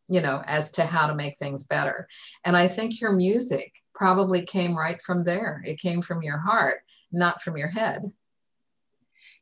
you 0.06 0.20
know 0.20 0.42
as 0.46 0.70
to 0.72 0.84
how 0.84 1.06
to 1.06 1.14
make 1.14 1.38
things 1.38 1.64
better. 1.64 2.08
And 2.44 2.56
i 2.56 2.68
think 2.68 3.00
your 3.00 3.12
music 3.12 3.72
probably 3.94 4.42
came 4.42 4.76
right 4.76 5.00
from 5.00 5.24
there. 5.24 5.62
It 5.64 5.78
came 5.78 6.02
from 6.02 6.22
your 6.22 6.38
heart 6.38 6.80
not 7.14 7.40
from 7.40 7.56
your 7.56 7.68
head. 7.68 8.12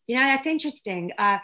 You 0.07 0.17
know, 0.17 0.23
that's 0.23 0.47
interesting. 0.47 1.11
Uh, 1.19 1.39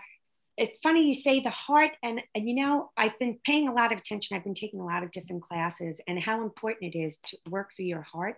it's 0.59 0.79
funny 0.83 1.07
you 1.07 1.15
say 1.15 1.39
the 1.39 1.51
heart, 1.51 1.93
and, 2.03 2.21
and 2.35 2.49
you 2.49 2.55
know, 2.57 2.91
I've 2.97 3.17
been 3.21 3.39
paying 3.45 3.69
a 3.69 3.73
lot 3.73 3.93
of 3.93 3.99
attention. 3.99 4.37
I've 4.37 4.43
been 4.43 4.55
taking 4.55 4.81
a 4.81 4.85
lot 4.85 5.05
of 5.05 5.13
different 5.13 5.43
classes 5.43 6.01
and 6.09 6.21
how 6.21 6.43
important 6.43 6.95
it 6.95 6.99
is 6.99 7.19
to 7.27 7.39
work 7.49 7.71
through 7.75 7.87
your 7.87 8.03
heart. 8.03 8.37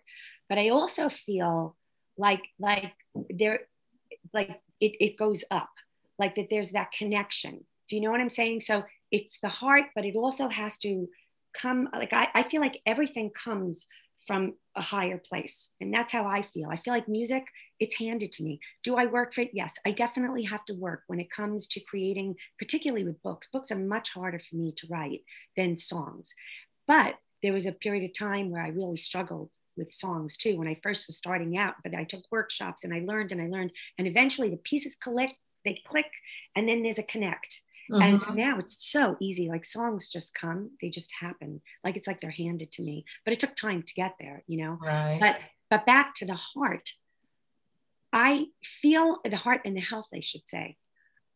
But 0.48 0.59
I 0.59 0.68
also 0.68 1.09
feel 1.09 1.76
like 2.18 2.46
like 2.59 2.92
there 3.30 3.61
like 4.35 4.61
it, 4.80 4.92
it 5.00 5.16
goes 5.16 5.44
up, 5.50 5.70
like 6.18 6.35
that 6.35 6.48
there's 6.50 6.72
that 6.72 6.92
connection. 6.92 7.64
Do 7.88 7.96
you 7.96 8.02
know 8.02 8.11
what 8.11 8.20
I'm 8.20 8.28
saying? 8.28 8.61
So 8.61 8.85
it's 9.11 9.38
the 9.40 9.48
heart, 9.48 9.87
but 9.94 10.04
it 10.04 10.14
also 10.14 10.48
has 10.48 10.76
to 10.78 11.09
come 11.54 11.88
like 11.94 12.12
I, 12.12 12.28
I 12.35 12.42
feel 12.42 12.61
like 12.61 12.83
everything 12.85 13.30
comes 13.30 13.87
from 14.26 14.54
a 14.76 14.83
higher 14.83 15.18
place. 15.18 15.70
And 15.80 15.92
that's 15.92 16.12
how 16.12 16.26
I 16.26 16.42
feel. 16.42 16.68
I 16.70 16.76
feel 16.76 16.94
like 16.94 17.09
music, 17.09 17.44
it's 17.78 17.96
handed 17.96 18.33
to 18.33 18.44
me. 18.44 18.61
Do 18.85 18.96
I 18.96 19.06
work 19.06 19.33
for 19.33 19.42
it? 19.42 19.50
Yes, 19.52 19.74
I 19.87 19.92
definitely 19.92 20.44
have 20.44 20.64
to 20.66 20.74
work 20.74 21.02
when 21.06 21.20
it 21.20 21.30
comes 21.30 21.66
to 21.68 21.80
creating, 21.80 22.37
particularly 22.59 23.04
with 23.04 23.22
books. 23.22 23.48
Books 23.52 23.72
are 23.72 23.78
much 23.78 24.12
harder 24.12 24.38
for 24.38 24.56
me 24.56 24.72
to 24.72 24.87
write 24.90 25.22
than 25.56 25.76
songs. 25.76 26.35
But 26.87 27.16
there 27.42 27.52
was 27.52 27.66
a 27.66 27.72
period 27.72 28.04
of 28.04 28.18
time 28.18 28.50
where 28.50 28.62
I 28.62 28.68
really 28.68 28.96
struggled 28.96 29.50
with 29.76 29.92
songs 29.92 30.37
too 30.37 30.59
when 30.59 30.68
I 30.68 30.78
first 30.83 31.06
was 31.06 31.16
starting 31.16 31.56
out. 31.56 31.74
But 31.83 31.94
I 31.94 32.04
took 32.04 32.24
workshops 32.30 32.85
and 32.85 32.92
I 32.92 33.02
learned 33.04 33.33
and 33.33 33.40
I 33.40 33.46
learned. 33.46 33.72
And 33.98 34.06
eventually 34.06 34.50
the 34.50 34.59
pieces 34.59 34.96
collect, 34.96 35.35
they 35.64 35.80
click, 35.87 36.11
and 36.54 36.68
then 36.68 36.83
there's 36.83 36.98
a 36.98 37.02
connect. 37.02 37.62
And 37.92 38.22
so 38.22 38.33
now 38.33 38.59
it's 38.59 38.90
so 38.90 39.16
easy. 39.20 39.48
Like 39.48 39.64
songs 39.64 40.09
just 40.09 40.35
come, 40.35 40.70
they 40.81 40.90
just 40.90 41.12
happen. 41.20 41.61
Like 41.85 41.96
it's 41.96 42.07
like 42.07 42.20
they're 42.20 42.31
handed 42.31 42.70
to 42.72 42.83
me. 42.83 43.05
But 43.24 43.33
it 43.33 43.40
took 43.40 43.57
time 43.57 43.83
to 43.83 43.94
get 43.94 44.14
there, 44.20 44.42
you 44.46 44.62
know? 44.62 44.79
right 44.81 45.18
But 45.20 45.38
but 45.70 45.87
back 45.87 46.14
to 46.16 46.26
the 46.26 46.35
heart. 46.35 46.90
I 48.12 48.46
feel 48.64 49.18
the 49.24 49.37
heart 49.37 49.61
and 49.64 49.76
the 49.76 49.81
health, 49.81 50.09
I 50.12 50.20
should 50.20 50.48
say. 50.48 50.76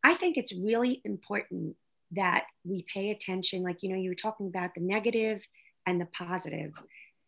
I 0.03 0.14
think 0.14 0.37
it's 0.37 0.53
really 0.53 1.01
important 1.05 1.77
that 2.12 2.45
we 2.64 2.85
pay 2.93 3.11
attention. 3.11 3.62
Like, 3.62 3.83
you 3.83 3.90
know, 3.90 3.97
you 3.97 4.11
were 4.11 4.17
talking 4.17 4.49
about 4.49 4.75
the 4.75 4.81
negative 4.81 5.47
and 5.87 6.01
the 6.01 6.07
positive. 6.07 6.73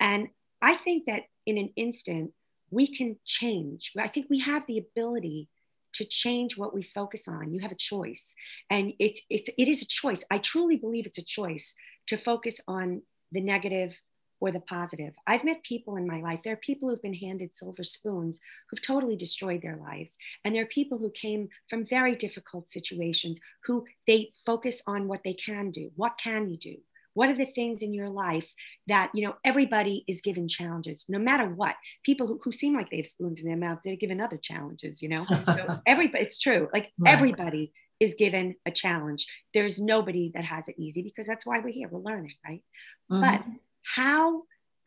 And 0.01 0.29
I 0.61 0.75
think 0.75 1.07
that 1.07 1.23
in 1.47 1.59
an 1.59 1.71
instant, 1.77 2.33
we 2.71 2.89
can 2.89 3.17
change. 3.25 3.93
I 3.97 4.09
think 4.09 4.27
we 4.29 4.41
have 4.41 4.67
the 4.67 4.79
ability 4.79 5.49
to 5.97 6.05
change 6.05 6.57
what 6.57 6.75
we 6.75 6.83
focus 6.83 7.29
on. 7.29 7.53
You 7.53 7.61
have 7.61 7.73
a 7.73 7.77
choice. 7.77 8.35
And 8.71 8.93
it's 8.99 9.23
it's 9.31 9.51
it 9.57 9.69
is 9.69 9.83
a 9.83 9.87
choice. 9.87 10.25
I 10.31 10.39
truly 10.39 10.77
believe 10.77 11.07
it's 11.07 11.19
a 11.19 11.25
choice 11.25 11.75
to 12.07 12.17
focus 12.17 12.61
on 12.69 13.03
the 13.33 13.41
negative 13.41 14.01
or 14.41 14.51
the 14.53 14.61
positive. 14.61 15.15
I've 15.27 15.45
met 15.45 15.63
people 15.63 15.97
in 15.97 16.07
my 16.07 16.21
life. 16.21 16.41
There 16.43 16.53
are 16.53 16.57
people 16.57 16.89
who've 16.89 17.03
been 17.03 17.15
handed 17.15 17.55
silver 17.55 17.85
spoons 17.85 18.39
who've 18.69 18.83
totally 18.83 19.17
destroyed 19.17 19.63
their 19.63 19.77
lives. 19.77 20.19
And 20.45 20.55
there 20.55 20.63
are 20.63 20.67
people 20.67 20.99
who 20.99 21.11
came 21.11 21.49
from 21.69 21.87
very 21.87 22.15
difficult 22.15 22.71
situations 22.71 23.41
who 23.65 23.87
they 24.07 24.31
focus 24.45 24.83
on 24.87 25.09
what 25.09 25.23
they 25.25 25.33
can 25.33 25.71
do. 25.71 25.91
What 25.97 26.19
can 26.19 26.51
you 26.51 26.59
do? 26.59 26.77
What 27.16 27.31
are 27.31 27.35
the 27.35 27.46
things 27.46 27.81
in 27.81 27.94
your 27.94 28.11
life 28.11 28.52
that, 28.88 29.11
you 29.14 29.26
know, 29.26 29.37
everybody 29.42 30.05
is 30.07 30.20
given 30.20 30.48
challenges, 30.48 31.07
no 31.09 31.18
matter 31.18 31.48
what. 31.48 31.74
People 32.05 32.26
who, 32.26 32.38
who 32.44 32.52
seem 32.52 32.74
like 32.74 32.90
they 32.90 32.98
have 32.98 33.07
spoons 33.07 33.40
in 33.40 33.48
their 33.48 33.57
mouth, 33.57 33.79
they're 33.83 33.96
given 33.96 34.20
other 34.20 34.37
challenges, 34.37 35.00
you 35.00 35.09
know? 35.09 35.24
So 35.24 35.81
everybody, 35.87 36.24
it's 36.24 36.38
true. 36.38 36.68
Like 36.74 36.92
right. 36.98 37.14
everybody 37.14 37.72
is 38.00 38.16
given 38.18 38.57
a 38.66 38.70
challenge. 38.70 39.26
There's 39.55 39.81
nobody 39.81 40.31
that 40.35 40.44
has 40.44 40.68
it 40.68 40.74
easy 40.79 41.00
because 41.00 41.26
that's 41.26 41.46
why 41.46 41.61
we're 41.61 41.72
here. 41.72 41.88
We're 41.88 42.00
learning, 42.00 42.35
right? 42.46 42.62
Mm-hmm. 43.11 43.22
But 43.22 43.44
how 43.83 44.42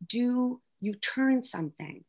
do 0.05 0.61
you 0.81 0.93
turn 0.93 1.43
something 1.43 2.03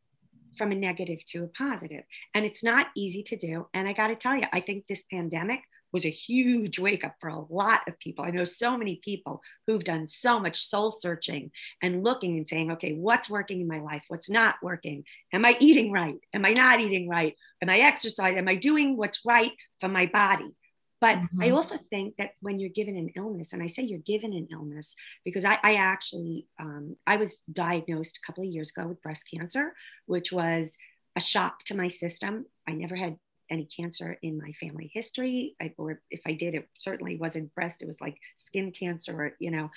from 0.54 0.70
a 0.70 0.74
negative 0.74 1.24
to 1.28 1.44
a 1.44 1.48
positive? 1.48 2.04
And 2.34 2.44
it's 2.44 2.62
not 2.62 2.88
easy 2.94 3.22
to 3.22 3.36
do. 3.36 3.68
And 3.72 3.88
I 3.88 3.94
got 3.94 4.08
to 4.08 4.16
tell 4.16 4.36
you, 4.36 4.44
I 4.52 4.60
think 4.60 4.86
this 4.86 5.02
pandemic 5.10 5.62
was 5.92 6.04
a 6.04 6.10
huge 6.10 6.78
wake 6.78 7.04
up 7.04 7.16
for 7.20 7.28
a 7.28 7.44
lot 7.50 7.80
of 7.88 7.98
people. 7.98 8.24
I 8.24 8.30
know 8.30 8.44
so 8.44 8.76
many 8.76 9.00
people 9.02 9.42
who've 9.66 9.84
done 9.84 10.08
so 10.08 10.38
much 10.38 10.62
soul 10.62 10.92
searching 10.92 11.50
and 11.82 12.04
looking 12.04 12.36
and 12.36 12.48
saying, 12.48 12.72
okay, 12.72 12.94
what's 12.94 13.30
working 13.30 13.60
in 13.60 13.68
my 13.68 13.80
life? 13.80 14.04
What's 14.08 14.30
not 14.30 14.56
working? 14.62 15.04
Am 15.32 15.44
I 15.44 15.56
eating 15.58 15.92
right? 15.92 16.18
Am 16.32 16.44
I 16.44 16.52
not 16.52 16.80
eating 16.80 17.08
right? 17.08 17.34
Am 17.62 17.68
I 17.68 17.78
exercising? 17.78 18.38
Am 18.38 18.48
I 18.48 18.56
doing 18.56 18.96
what's 18.96 19.20
right 19.24 19.52
for 19.80 19.88
my 19.88 20.06
body? 20.06 20.54
But 21.00 21.16
mm-hmm. 21.16 21.42
I 21.42 21.50
also 21.50 21.78
think 21.88 22.16
that 22.18 22.32
when 22.40 22.60
you're 22.60 22.68
given 22.68 22.96
an 22.96 23.10
illness, 23.16 23.52
and 23.52 23.62
I 23.62 23.66
say 23.66 23.82
you're 23.82 24.00
given 24.00 24.34
an 24.34 24.48
illness 24.52 24.94
because 25.24 25.44
I, 25.44 25.58
I 25.62 25.76
actually, 25.76 26.46
um, 26.58 26.96
I 27.06 27.16
was 27.16 27.40
diagnosed 27.50 28.18
a 28.18 28.26
couple 28.26 28.44
of 28.44 28.50
years 28.50 28.70
ago 28.70 28.86
with 28.86 29.02
breast 29.02 29.24
cancer, 29.32 29.74
which 30.04 30.30
was 30.30 30.76
a 31.16 31.20
shock 31.20 31.64
to 31.64 31.76
my 31.76 31.88
system. 31.88 32.46
I 32.68 32.72
never 32.72 32.96
had 32.96 33.16
any 33.50 33.66
cancer 33.66 34.18
in 34.22 34.38
my 34.38 34.52
family 34.52 34.90
history, 34.92 35.56
I, 35.60 35.72
or 35.76 36.00
if 36.10 36.20
I 36.26 36.32
did, 36.32 36.54
it 36.54 36.68
certainly 36.78 37.16
wasn't 37.16 37.54
breast. 37.54 37.82
It 37.82 37.88
was 37.88 38.00
like 38.00 38.16
skin 38.38 38.72
cancer, 38.72 39.12
or, 39.12 39.32
you 39.38 39.50
know. 39.50 39.70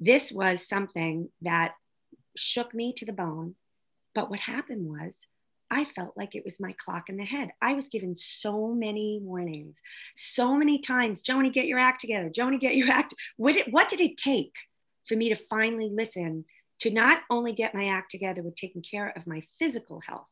This 0.00 0.32
was 0.32 0.66
something 0.66 1.28
that 1.42 1.74
shook 2.36 2.74
me 2.74 2.92
to 2.94 3.06
the 3.06 3.12
bone. 3.12 3.54
But 4.14 4.30
what 4.30 4.40
happened 4.40 4.88
was 4.88 5.16
I 5.70 5.84
felt 5.84 6.16
like 6.16 6.34
it 6.34 6.44
was 6.44 6.60
my 6.60 6.74
clock 6.76 7.08
in 7.08 7.16
the 7.16 7.24
head. 7.24 7.50
I 7.62 7.74
was 7.74 7.88
given 7.88 8.14
so 8.16 8.68
many 8.74 9.20
warnings, 9.22 9.78
so 10.16 10.56
many 10.56 10.80
times, 10.80 11.22
Joni, 11.22 11.52
get 11.52 11.66
your 11.66 11.78
act 11.78 12.00
together. 12.00 12.28
Joni, 12.28 12.60
get 12.60 12.76
your 12.76 12.90
act. 12.90 13.14
What 13.36 13.54
did, 13.54 13.72
what 13.72 13.88
did 13.88 14.00
it 14.00 14.16
take 14.16 14.52
for 15.06 15.16
me 15.16 15.28
to 15.28 15.34
finally 15.34 15.90
listen 15.90 16.44
to 16.80 16.90
not 16.90 17.22
only 17.30 17.52
get 17.52 17.74
my 17.74 17.86
act 17.86 18.10
together 18.10 18.42
with 18.42 18.56
taking 18.56 18.82
care 18.82 19.12
of 19.16 19.26
my 19.26 19.42
physical 19.58 20.02
health, 20.06 20.26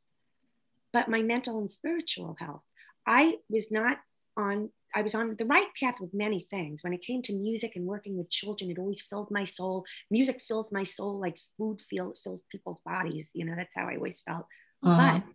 but 0.92 1.08
my 1.08 1.22
mental 1.22 1.58
and 1.58 1.70
spiritual 1.70 2.36
health? 2.38 2.62
I 3.06 3.38
was 3.48 3.70
not 3.70 3.98
on 4.36 4.70
I 4.94 5.02
was 5.02 5.14
on 5.14 5.36
the 5.36 5.46
right 5.46 5.68
path 5.78 6.00
with 6.00 6.12
many 6.12 6.46
things. 6.50 6.82
When 6.82 6.92
it 6.92 7.02
came 7.02 7.22
to 7.22 7.32
music 7.32 7.76
and 7.76 7.86
working 7.86 8.18
with 8.18 8.28
children, 8.28 8.70
it 8.70 8.78
always 8.78 9.00
filled 9.02 9.30
my 9.30 9.44
soul. 9.44 9.84
Music 10.10 10.40
fills 10.40 10.72
my 10.72 10.82
soul 10.82 11.18
like 11.18 11.38
food 11.56 11.80
feel, 11.88 12.14
fills 12.24 12.42
people's 12.50 12.80
bodies. 12.84 13.30
You 13.32 13.44
know, 13.44 13.54
that's 13.56 13.74
how 13.74 13.86
I 13.86 13.94
always 13.94 14.20
felt. 14.20 14.46
Uh-huh. 14.82 15.20
But 15.20 15.32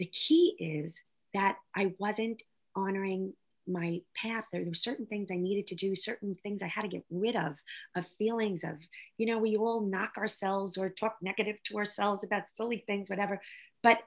the 0.00 0.06
key 0.06 0.56
is 0.58 1.00
that 1.34 1.56
I 1.74 1.94
wasn't 1.98 2.42
honoring 2.74 3.34
my 3.68 4.00
path. 4.16 4.44
There 4.52 4.64
were 4.64 4.74
certain 4.74 5.06
things 5.06 5.30
I 5.30 5.36
needed 5.36 5.66
to 5.68 5.74
do, 5.74 5.94
certain 5.94 6.36
things 6.42 6.62
I 6.62 6.68
had 6.68 6.82
to 6.82 6.88
get 6.88 7.04
rid 7.10 7.36
of, 7.36 7.54
of 7.94 8.06
feelings 8.18 8.64
of, 8.64 8.74
you 9.18 9.26
know, 9.26 9.38
we 9.38 9.56
all 9.56 9.80
knock 9.80 10.16
ourselves 10.18 10.76
or 10.76 10.88
talk 10.88 11.16
negative 11.20 11.62
to 11.64 11.78
ourselves 11.78 12.24
about 12.24 12.44
silly 12.54 12.84
things, 12.86 13.10
whatever. 13.10 13.40
But 13.82 14.00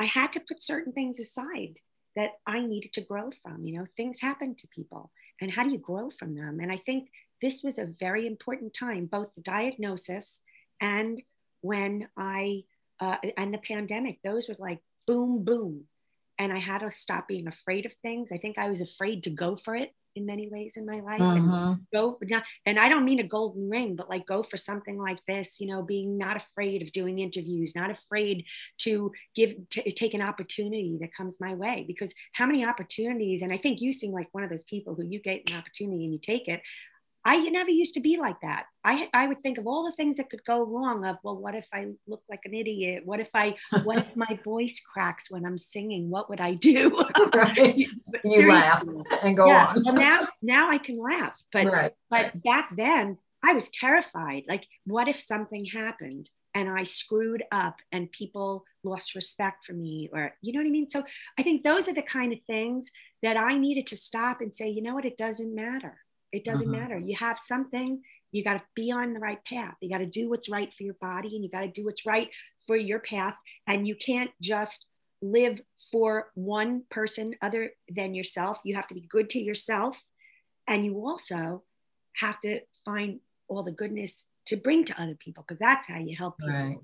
I 0.00 0.06
had 0.06 0.32
to 0.32 0.40
put 0.40 0.62
certain 0.62 0.92
things 0.92 1.20
aside 1.20 1.78
that 2.16 2.30
I 2.46 2.60
needed 2.66 2.92
to 2.94 3.02
grow 3.02 3.30
from. 3.42 3.64
You 3.64 3.78
know, 3.78 3.86
things 3.96 4.20
happen 4.20 4.56
to 4.56 4.68
people, 4.68 5.12
and 5.40 5.52
how 5.52 5.62
do 5.62 5.70
you 5.70 5.78
grow 5.78 6.10
from 6.10 6.34
them? 6.34 6.58
And 6.60 6.72
I 6.72 6.78
think 6.78 7.10
this 7.40 7.62
was 7.62 7.78
a 7.78 7.86
very 7.86 8.26
important 8.26 8.74
time, 8.74 9.06
both 9.06 9.34
the 9.34 9.42
diagnosis 9.42 10.40
and 10.80 11.22
when 11.60 12.08
I 12.16 12.64
uh, 13.00 13.16
and 13.36 13.52
the 13.52 13.58
pandemic, 13.58 14.18
those 14.22 14.48
were 14.48 14.56
like 14.58 14.80
boom, 15.06 15.44
boom. 15.44 15.84
And 16.38 16.52
I 16.52 16.58
had 16.58 16.78
to 16.78 16.90
stop 16.90 17.28
being 17.28 17.46
afraid 17.46 17.84
of 17.84 17.92
things. 18.02 18.32
I 18.32 18.38
think 18.38 18.56
I 18.56 18.70
was 18.70 18.80
afraid 18.80 19.22
to 19.24 19.30
go 19.30 19.56
for 19.56 19.74
it 19.74 19.92
in 20.16 20.26
many 20.26 20.48
ways 20.48 20.74
in 20.76 20.84
my 20.84 21.00
life 21.00 21.20
and 21.20 21.42
mm-hmm. 21.42 21.72
go 21.92 22.18
and 22.66 22.78
i 22.78 22.88
don't 22.88 23.04
mean 23.04 23.20
a 23.20 23.26
golden 23.26 23.68
ring 23.68 23.94
but 23.94 24.10
like 24.10 24.26
go 24.26 24.42
for 24.42 24.56
something 24.56 24.98
like 24.98 25.18
this 25.28 25.60
you 25.60 25.66
know 25.66 25.82
being 25.82 26.18
not 26.18 26.36
afraid 26.36 26.82
of 26.82 26.92
doing 26.92 27.18
interviews 27.18 27.74
not 27.76 27.90
afraid 27.90 28.44
to 28.78 29.12
give 29.34 29.54
to 29.70 29.90
take 29.92 30.14
an 30.14 30.22
opportunity 30.22 30.98
that 31.00 31.14
comes 31.14 31.38
my 31.40 31.54
way 31.54 31.84
because 31.86 32.12
how 32.32 32.46
many 32.46 32.64
opportunities 32.64 33.42
and 33.42 33.52
i 33.52 33.56
think 33.56 33.80
you 33.80 33.92
seem 33.92 34.12
like 34.12 34.28
one 34.32 34.42
of 34.44 34.50
those 34.50 34.64
people 34.64 34.94
who 34.94 35.04
you 35.04 35.20
get 35.20 35.48
an 35.50 35.56
opportunity 35.56 36.04
and 36.04 36.12
you 36.12 36.18
take 36.18 36.48
it 36.48 36.60
I 37.24 37.48
never 37.50 37.70
used 37.70 37.94
to 37.94 38.00
be 38.00 38.16
like 38.16 38.40
that. 38.40 38.64
I, 38.82 39.10
I 39.12 39.26
would 39.26 39.40
think 39.40 39.58
of 39.58 39.66
all 39.66 39.84
the 39.84 39.92
things 39.92 40.16
that 40.16 40.30
could 40.30 40.44
go 40.44 40.64
wrong 40.64 41.04
of, 41.04 41.18
well, 41.22 41.36
what 41.36 41.54
if 41.54 41.66
I 41.72 41.88
look 42.06 42.22
like 42.30 42.40
an 42.46 42.54
idiot? 42.54 43.02
What 43.04 43.20
if 43.20 43.28
I, 43.34 43.56
what 43.82 43.98
if 43.98 44.16
my 44.16 44.38
voice 44.42 44.80
cracks 44.80 45.30
when 45.30 45.44
I'm 45.44 45.58
singing? 45.58 46.08
What 46.08 46.30
would 46.30 46.40
I 46.40 46.54
do? 46.54 46.96
right. 47.34 47.76
you 48.24 48.48
laugh 48.48 48.84
and 49.22 49.36
go 49.36 49.46
yeah. 49.46 49.74
on. 49.76 49.82
well, 49.84 49.94
now, 49.94 50.28
now 50.40 50.70
I 50.70 50.78
can 50.78 50.98
laugh, 50.98 51.38
but, 51.52 51.66
right. 51.66 51.92
but 52.08 52.22
right. 52.22 52.42
back 52.42 52.74
then 52.74 53.18
I 53.44 53.52
was 53.52 53.68
terrified. 53.68 54.44
Like, 54.48 54.66
what 54.86 55.08
if 55.08 55.20
something 55.20 55.66
happened 55.66 56.30
and 56.54 56.70
I 56.70 56.84
screwed 56.84 57.44
up 57.52 57.76
and 57.92 58.10
people 58.10 58.64
lost 58.82 59.14
respect 59.14 59.66
for 59.66 59.74
me 59.74 60.08
or, 60.10 60.32
you 60.40 60.54
know 60.54 60.60
what 60.60 60.66
I 60.66 60.70
mean? 60.70 60.88
So 60.88 61.04
I 61.38 61.42
think 61.42 61.64
those 61.64 61.86
are 61.86 61.94
the 61.94 62.02
kind 62.02 62.32
of 62.32 62.38
things 62.46 62.90
that 63.22 63.36
I 63.36 63.58
needed 63.58 63.86
to 63.88 63.96
stop 63.96 64.40
and 64.40 64.56
say, 64.56 64.70
you 64.70 64.80
know 64.80 64.94
what? 64.94 65.04
It 65.04 65.18
doesn't 65.18 65.54
matter 65.54 65.98
it 66.32 66.44
doesn't 66.44 66.68
mm-hmm. 66.68 66.80
matter. 66.80 66.98
You 66.98 67.16
have 67.16 67.38
something, 67.38 68.02
you 68.32 68.44
got 68.44 68.54
to 68.54 68.62
be 68.74 68.92
on 68.92 69.12
the 69.12 69.20
right 69.20 69.44
path. 69.44 69.74
You 69.80 69.90
got 69.90 69.98
to 69.98 70.06
do 70.06 70.28
what's 70.30 70.48
right 70.48 70.72
for 70.72 70.84
your 70.84 70.96
body 71.00 71.34
and 71.34 71.44
you 71.44 71.50
got 71.50 71.60
to 71.60 71.68
do 71.68 71.84
what's 71.84 72.06
right 72.06 72.30
for 72.66 72.76
your 72.76 73.00
path. 73.00 73.34
And 73.66 73.86
you 73.86 73.96
can't 73.96 74.30
just 74.40 74.86
live 75.22 75.60
for 75.90 76.30
one 76.34 76.84
person 76.90 77.34
other 77.42 77.72
than 77.88 78.14
yourself. 78.14 78.60
You 78.64 78.76
have 78.76 78.88
to 78.88 78.94
be 78.94 79.06
good 79.08 79.30
to 79.30 79.40
yourself. 79.40 80.00
And 80.66 80.84
you 80.84 81.04
also 81.06 81.64
have 82.16 82.40
to 82.40 82.60
find 82.84 83.20
all 83.48 83.62
the 83.62 83.72
goodness 83.72 84.26
to 84.50 84.56
bring 84.56 84.84
to 84.84 85.00
other 85.00 85.14
people 85.14 85.44
because 85.46 85.60
that's 85.60 85.86
how 85.86 85.98
you 85.98 86.16
help 86.16 86.36
people. 86.38 86.52
Right. 86.52 86.78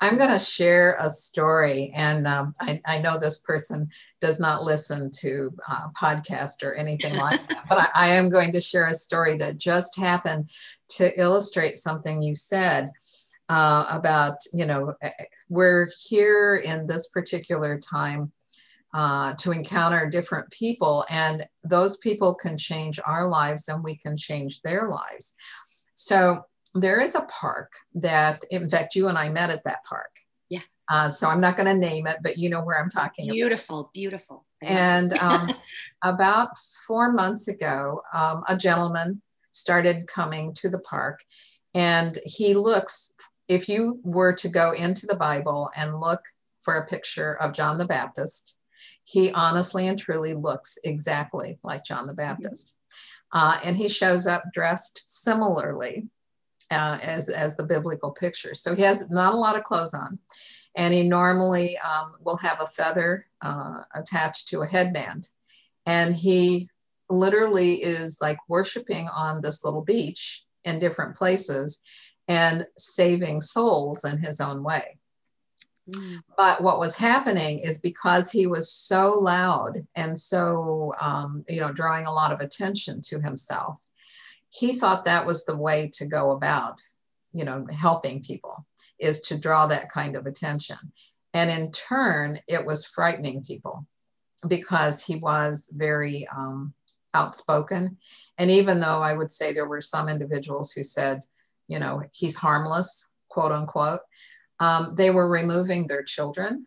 I'm 0.00 0.18
going 0.18 0.30
to 0.30 0.38
share 0.38 0.94
a 1.00 1.08
story, 1.08 1.90
and 1.96 2.26
um, 2.26 2.52
I, 2.60 2.80
I, 2.86 2.98
know 2.98 3.18
this 3.18 3.38
person 3.38 3.88
does 4.20 4.38
not 4.38 4.62
listen 4.62 5.10
to 5.20 5.50
uh, 5.66 5.88
podcast 5.98 6.62
or 6.62 6.74
anything 6.74 7.16
like 7.16 7.48
that, 7.48 7.64
but 7.68 7.78
I, 7.78 7.88
I, 7.94 8.08
am 8.08 8.28
going 8.28 8.52
to 8.52 8.60
share 8.60 8.86
a 8.86 8.94
story 8.94 9.38
that 9.38 9.56
just 9.56 9.98
happened 9.98 10.50
to 10.90 11.18
illustrate 11.20 11.78
something 11.78 12.22
you 12.22 12.34
said. 12.34 12.90
Uh, 13.50 13.86
about 13.88 14.36
you 14.52 14.66
know 14.66 14.92
eh, 15.00 15.10
eh, 15.18 15.24
we're 15.48 15.90
here 16.06 16.56
in 16.56 16.86
this 16.86 17.08
particular 17.08 17.78
time 17.78 18.30
uh, 18.92 19.32
to 19.36 19.52
encounter 19.52 20.06
different 20.06 20.50
people 20.50 21.06
and 21.08 21.46
those 21.64 21.96
people 21.96 22.34
can 22.34 22.58
change 22.58 23.00
our 23.06 23.26
lives 23.26 23.70
and 23.70 23.82
we 23.82 23.96
can 23.96 24.18
change 24.18 24.60
their 24.60 24.90
lives 24.90 25.34
so 25.94 26.44
there 26.80 27.00
is 27.00 27.14
a 27.14 27.22
park 27.22 27.72
that, 27.94 28.44
in 28.50 28.68
fact, 28.68 28.94
you 28.94 29.08
and 29.08 29.18
I 29.18 29.28
met 29.28 29.50
at 29.50 29.64
that 29.64 29.84
park. 29.88 30.10
Yeah. 30.48 30.60
Uh, 30.90 31.08
so 31.08 31.28
I'm 31.28 31.40
not 31.40 31.56
going 31.56 31.66
to 31.66 31.88
name 31.88 32.06
it, 32.06 32.18
but 32.22 32.38
you 32.38 32.50
know 32.50 32.62
where 32.62 32.80
I'm 32.80 32.88
talking 32.88 33.28
beautiful, 33.30 33.80
about. 33.80 33.92
Beautiful, 33.92 34.46
And 34.62 35.12
um, 35.20 35.54
about 36.02 36.50
four 36.86 37.12
months 37.12 37.48
ago, 37.48 38.02
um, 38.12 38.44
a 38.48 38.56
gentleman 38.56 39.22
started 39.50 40.06
coming 40.06 40.54
to 40.54 40.68
the 40.68 40.80
park, 40.80 41.20
and 41.74 42.18
he 42.24 42.54
looks. 42.54 43.14
If 43.48 43.66
you 43.66 44.00
were 44.04 44.34
to 44.34 44.48
go 44.48 44.72
into 44.72 45.06
the 45.06 45.16
Bible 45.16 45.70
and 45.74 45.98
look 45.98 46.20
for 46.60 46.74
a 46.74 46.86
picture 46.86 47.32
of 47.40 47.54
John 47.54 47.78
the 47.78 47.86
Baptist, 47.86 48.58
he 49.04 49.30
honestly 49.32 49.88
and 49.88 49.98
truly 49.98 50.34
looks 50.34 50.76
exactly 50.84 51.58
like 51.62 51.82
John 51.82 52.06
the 52.06 52.12
Baptist. 52.12 52.76
Uh, 53.32 53.58
and 53.64 53.76
he 53.76 53.88
shows 53.88 54.26
up 54.26 54.42
dressed 54.52 55.02
similarly 55.06 56.08
uh, 56.70 56.98
as, 57.02 57.28
as 57.28 57.56
the 57.56 57.64
biblical 57.64 58.10
picture. 58.10 58.54
So 58.54 58.74
he 58.74 58.82
has 58.82 59.10
not 59.10 59.34
a 59.34 59.36
lot 59.36 59.56
of 59.56 59.64
clothes 59.64 59.94
on. 59.94 60.18
And 60.76 60.94
he 60.94 61.02
normally 61.02 61.76
um, 61.78 62.14
will 62.22 62.36
have 62.36 62.60
a 62.60 62.66
feather 62.66 63.26
uh, 63.42 63.82
attached 63.94 64.48
to 64.48 64.60
a 64.60 64.66
headband. 64.66 65.28
And 65.86 66.14
he 66.14 66.68
literally 67.10 67.82
is 67.82 68.18
like 68.20 68.38
worshiping 68.48 69.08
on 69.08 69.40
this 69.40 69.64
little 69.64 69.82
beach 69.82 70.44
in 70.64 70.78
different 70.78 71.16
places 71.16 71.82
and 72.28 72.66
saving 72.76 73.40
souls 73.40 74.04
in 74.04 74.18
his 74.18 74.40
own 74.40 74.62
way. 74.62 74.98
Mm. 75.90 76.20
But 76.36 76.62
what 76.62 76.78
was 76.78 76.96
happening 76.96 77.60
is 77.60 77.78
because 77.78 78.30
he 78.30 78.46
was 78.46 78.70
so 78.70 79.14
loud 79.14 79.86
and 79.94 80.16
so, 80.16 80.92
um, 81.00 81.44
you 81.48 81.60
know, 81.60 81.72
drawing 81.72 82.06
a 82.06 82.12
lot 82.12 82.32
of 82.32 82.40
attention 82.40 83.00
to 83.02 83.20
himself, 83.20 83.80
he 84.50 84.72
thought 84.72 85.04
that 85.04 85.26
was 85.26 85.44
the 85.44 85.56
way 85.56 85.90
to 85.94 86.06
go 86.06 86.30
about, 86.32 86.80
you 87.32 87.44
know, 87.44 87.66
helping 87.70 88.22
people 88.22 88.66
is 88.98 89.20
to 89.22 89.38
draw 89.38 89.66
that 89.66 89.90
kind 89.90 90.16
of 90.16 90.26
attention. 90.26 90.78
And 91.34 91.50
in 91.50 91.70
turn, 91.72 92.40
it 92.48 92.64
was 92.64 92.86
frightening 92.86 93.44
people 93.44 93.86
because 94.46 95.04
he 95.04 95.16
was 95.16 95.72
very 95.74 96.26
um, 96.34 96.72
outspoken. 97.14 97.98
And 98.38 98.50
even 98.50 98.80
though 98.80 99.02
I 99.02 99.14
would 99.14 99.30
say 99.30 99.52
there 99.52 99.68
were 99.68 99.80
some 99.80 100.08
individuals 100.08 100.72
who 100.72 100.82
said, 100.82 101.20
you 101.66 101.78
know, 101.78 102.02
he's 102.12 102.36
harmless, 102.36 103.12
quote 103.28 103.52
unquote, 103.52 104.00
um, 104.60 104.94
they 104.96 105.10
were 105.10 105.28
removing 105.28 105.86
their 105.86 106.02
children 106.02 106.66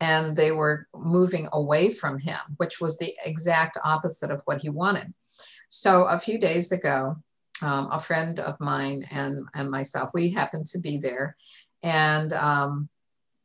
and 0.00 0.36
they 0.36 0.50
were 0.50 0.88
moving 0.94 1.48
away 1.52 1.90
from 1.90 2.18
him, 2.18 2.38
which 2.58 2.80
was 2.80 2.98
the 2.98 3.14
exact 3.24 3.78
opposite 3.82 4.30
of 4.30 4.42
what 4.44 4.60
he 4.60 4.68
wanted. 4.68 5.12
So 5.68 6.04
a 6.04 6.18
few 6.18 6.38
days 6.38 6.72
ago, 6.72 7.16
um, 7.62 7.88
a 7.90 7.98
friend 7.98 8.38
of 8.40 8.58
mine 8.60 9.06
and, 9.10 9.46
and 9.54 9.70
myself, 9.70 10.10
we 10.14 10.30
happened 10.30 10.66
to 10.66 10.78
be 10.78 10.98
there. 10.98 11.36
And 11.82 12.32
um, 12.32 12.88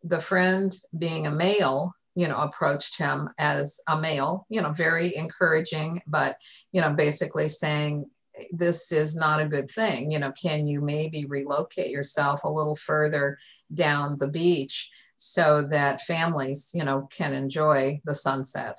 the 0.03 0.19
friend, 0.19 0.73
being 0.97 1.27
a 1.27 1.31
male, 1.31 1.93
you 2.15 2.27
know, 2.27 2.37
approached 2.37 2.97
him 2.97 3.29
as 3.37 3.79
a 3.87 3.99
male, 3.99 4.45
you 4.49 4.61
know, 4.61 4.71
very 4.71 5.15
encouraging, 5.15 6.01
but, 6.07 6.35
you 6.71 6.81
know, 6.81 6.93
basically 6.93 7.47
saying, 7.47 8.05
this 8.51 8.91
is 8.91 9.15
not 9.15 9.41
a 9.41 9.47
good 9.47 9.69
thing. 9.69 10.11
You 10.11 10.19
know, 10.19 10.31
can 10.31 10.67
you 10.67 10.81
maybe 10.81 11.25
relocate 11.25 11.89
yourself 11.89 12.43
a 12.43 12.49
little 12.49 12.75
further 12.75 13.37
down 13.73 14.17
the 14.17 14.27
beach 14.27 14.89
so 15.17 15.67
that 15.67 16.01
families, 16.01 16.71
you 16.73 16.83
know, 16.83 17.07
can 17.15 17.33
enjoy 17.33 18.01
the 18.05 18.13
sunset? 18.13 18.77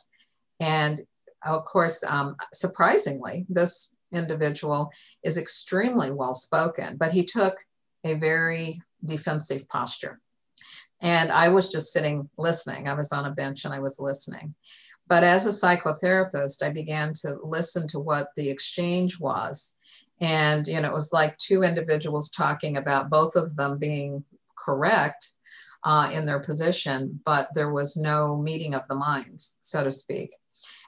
And 0.59 1.01
of 1.45 1.65
course, 1.65 2.03
um, 2.05 2.37
surprisingly, 2.53 3.47
this 3.49 3.97
individual 4.13 4.91
is 5.23 5.39
extremely 5.39 6.13
well 6.13 6.35
spoken, 6.35 6.97
but 6.97 7.13
he 7.13 7.25
took 7.25 7.57
a 8.05 8.15
very 8.15 8.81
defensive 9.05 9.69
posture. 9.69 10.21
And 11.01 11.33
I 11.33 11.49
was 11.49 11.71
just 11.71 11.93
sitting 11.93 12.29
listening. 12.39 12.89
I 12.89 12.95
was 12.95 13.13
on 13.13 13.25
a 13.25 13.31
bench 13.31 13.65
and 13.65 13.75
I 13.75 13.81
was 13.81 13.99
listening. 13.99 14.55
But 15.09 15.25
as 15.25 15.47
a 15.47 15.51
psychotherapist, 15.51 16.63
I 16.63 16.71
began 16.71 17.13
to 17.23 17.39
listen 17.43 17.89
to 17.89 17.99
what 17.99 18.29
the 18.37 18.49
exchange 18.49 19.19
was. 19.19 19.77
And, 20.21 20.67
you 20.69 20.81
know, 20.81 20.89
it 20.89 20.95
was 20.95 21.13
like 21.13 21.37
two 21.39 21.65
individuals 21.65 22.31
talking 22.31 22.77
about 22.77 23.11
both 23.11 23.35
of 23.35 23.57
them 23.57 23.79
being 23.79 24.25
correct 24.57 25.29
uh, 25.85 26.11
in 26.13 26.25
their 26.25 26.39
position, 26.39 27.21
but 27.25 27.49
there 27.55 27.73
was 27.73 27.97
no 27.97 28.37
meeting 28.37 28.75
of 28.75 28.87
the 28.87 28.95
minds, 28.95 29.59
so 29.61 29.83
to 29.83 29.91
speak. 29.91 30.33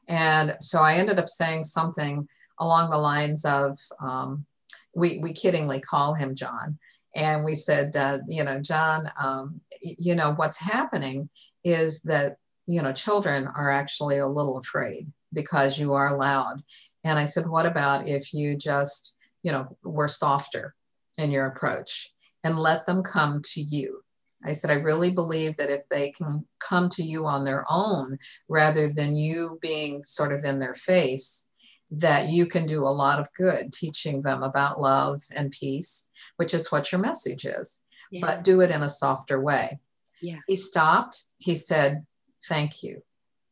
And 0.09 0.57
so 0.61 0.81
I 0.81 0.95
ended 0.95 1.19
up 1.19 1.29
saying 1.29 1.65
something 1.65 2.29
along 2.59 2.91
the 2.91 2.99
lines 2.99 3.45
of, 3.45 3.77
um, 4.01 4.47
we, 4.95 5.19
we 5.19 5.33
kiddingly 5.33 5.83
call 5.83 6.15
him 6.15 6.35
John. 6.35 6.79
And 7.17 7.45
we 7.45 7.55
said, 7.55 7.97
uh, 7.97 8.19
you 8.29 8.45
know, 8.45 8.61
John, 8.61 9.11
um, 9.21 9.61
you 9.81 10.15
know, 10.15 10.35
what's 10.35 10.61
happening 10.61 11.29
is 11.63 12.03
that, 12.03 12.37
you 12.67 12.83
know, 12.83 12.93
children 12.93 13.47
are 13.47 13.71
actually 13.71 14.19
a 14.19 14.27
little 14.27 14.59
afraid 14.59 15.11
because 15.33 15.79
you 15.79 15.93
are 15.95 16.17
loud. 16.17 16.63
And 17.05 17.19
I 17.19 17.25
said, 17.25 17.47
what 17.47 17.67
about 17.67 18.09
if 18.09 18.33
you 18.33 18.57
just, 18.57 19.15
you 19.43 19.53
know, 19.53 19.77
were 19.83 20.09
softer 20.09 20.75
in 21.19 21.31
your 21.31 21.47
approach 21.47 22.13
and 22.43 22.59
let 22.59 22.87
them 22.87 23.03
come 23.03 23.43
to 23.53 23.61
you? 23.61 24.04
I 24.45 24.53
said, 24.53 24.71
I 24.71 24.75
really 24.75 25.11
believe 25.11 25.57
that 25.57 25.71
if 25.71 25.89
they 25.89 26.11
can 26.11 26.45
come 26.59 26.89
to 26.91 27.03
you 27.03 27.27
on 27.27 27.45
their 27.45 27.65
own 27.69 28.19
rather 28.49 28.93
than 28.93 29.17
you 29.17 29.59
being 29.63 30.05
sort 30.05 30.33
of 30.33 30.45
in 30.45 30.59
their 30.59 30.75
face, 30.75 31.49
that 31.91 32.29
you 32.29 32.47
can 32.47 32.67
do 32.67 32.83
a 32.83 32.89
lot 32.89 33.21
of 33.21 33.33
good 33.35 33.73
teaching 33.73 34.23
them 34.23 34.43
about 34.43 34.81
love 34.81 35.23
and 35.35 35.51
peace, 35.51 36.11
which 36.37 36.55
is 36.55 36.71
what 36.73 36.91
your 36.91 37.01
message 37.01 37.45
is, 37.45 37.83
yeah. 38.11 38.21
but 38.21 38.45
do 38.45 38.61
it 38.61 38.71
in 38.71 38.83
a 38.83 38.89
softer 38.89 39.41
way. 39.41 39.79
Yeah. 40.21 40.39
He 40.47 40.57
stopped. 40.57 41.25
He 41.39 41.55
said, 41.55 42.05
Thank 42.49 42.83
you. 42.83 43.03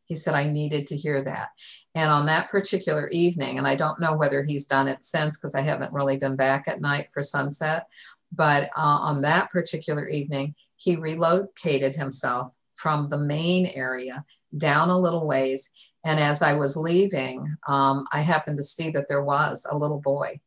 He 0.05 0.15
said, 0.15 0.35
I 0.35 0.45
needed 0.45 0.87
to 0.89 0.97
hear 0.97 1.23
that. 1.23 1.49
And 1.95 2.11
on 2.11 2.27
that 2.27 2.51
particular 2.51 3.09
evening, 3.09 3.59
and 3.59 3.67
I 3.67 3.75
don't 3.75 4.01
know 4.01 4.17
whether 4.17 4.43
he's 4.43 4.67
done 4.67 4.89
it 4.89 5.03
since 5.03 5.39
because 5.39 5.55
I 5.55 5.63
haven't 5.63 5.93
really 5.93 6.17
been 6.17 6.37
back 6.37 6.69
at 6.69 6.81
night 6.81 7.09
for 7.13 7.23
sunset, 7.23 7.87
but 8.31 8.65
uh, 8.77 8.81
on 8.81 9.23
that 9.23 9.51
particular 9.51 10.09
evening, 10.09 10.55
he 10.83 10.97
relocated 10.97 11.95
himself 11.95 12.49
from 12.75 13.09
the 13.09 13.19
main 13.19 13.67
area 13.67 14.25
down 14.57 14.91
a 14.91 14.99
little 14.99 15.27
ways 15.27 15.73
and 16.05 16.19
as 16.19 16.43
I 16.43 16.55
was 16.55 16.77
leaving, 16.77 17.57
um, 17.69 18.07
I 18.13 18.21
happened 18.21 18.57
to 18.57 18.63
see 18.63 18.91
that 18.91 19.07
there 19.09 19.23
was 19.23 19.67
a 19.71 19.77
little 19.77 20.01
boy 20.01 20.41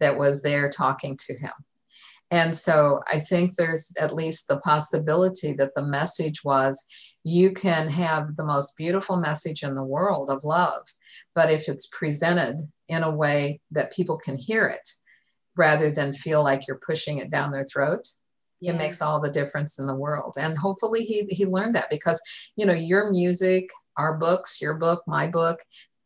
that 0.00 0.18
was 0.18 0.42
there 0.42 0.70
talking 0.70 1.16
to 1.26 1.36
him. 1.36 1.52
And 2.30 2.56
so 2.56 3.00
I 3.06 3.18
think 3.18 3.54
there's 3.54 3.92
at 4.00 4.14
least 4.14 4.48
the 4.48 4.58
possibility 4.60 5.52
that 5.52 5.74
the 5.76 5.84
message 5.84 6.42
was 6.44 6.86
you 7.24 7.52
can 7.52 7.88
have 7.88 8.36
the 8.36 8.44
most 8.44 8.76
beautiful 8.76 9.16
message 9.16 9.62
in 9.62 9.74
the 9.74 9.84
world 9.84 10.30
of 10.30 10.44
love, 10.44 10.84
but 11.34 11.50
if 11.52 11.68
it's 11.68 11.86
presented 11.86 12.56
in 12.88 13.02
a 13.02 13.14
way 13.14 13.60
that 13.70 13.92
people 13.92 14.16
can 14.16 14.36
hear 14.36 14.66
it 14.66 14.88
rather 15.56 15.90
than 15.90 16.12
feel 16.12 16.42
like 16.42 16.66
you're 16.66 16.80
pushing 16.84 17.18
it 17.18 17.30
down 17.30 17.52
their 17.52 17.66
throat, 17.66 18.08
yeah. 18.62 18.72
it 18.72 18.78
makes 18.78 19.02
all 19.02 19.20
the 19.20 19.30
difference 19.30 19.78
in 19.78 19.86
the 19.86 19.94
world. 19.94 20.34
And 20.38 20.56
hopefully 20.56 21.04
he, 21.04 21.26
he 21.28 21.44
learned 21.44 21.74
that 21.74 21.90
because, 21.90 22.22
you 22.56 22.64
know, 22.64 22.72
your 22.72 23.10
music, 23.10 23.68
our 23.96 24.16
books, 24.16 24.60
your 24.62 24.74
book, 24.74 25.02
my 25.06 25.26
book, 25.26 25.58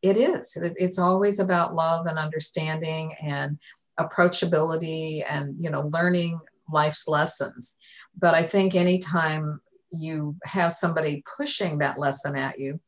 it 0.03 0.17
is. 0.17 0.57
It's 0.77 0.99
always 0.99 1.39
about 1.39 1.75
love 1.75 2.07
and 2.07 2.19
understanding 2.19 3.15
and 3.21 3.59
approachability 3.99 5.25
and, 5.29 5.55
you 5.59 5.71
know, 5.71 5.89
learning 5.93 6.41
life's 6.71 7.09
lessons. 7.09 7.79
But 8.19 8.35
I 8.35 8.43
think 8.43 8.75
anytime 8.75 9.61
you 9.91 10.37
have 10.45 10.73
somebody 10.73 11.23
pushing 11.37 11.79
that 11.79 11.99
lesson 11.99 12.37
at 12.37 12.59
you, 12.59 12.81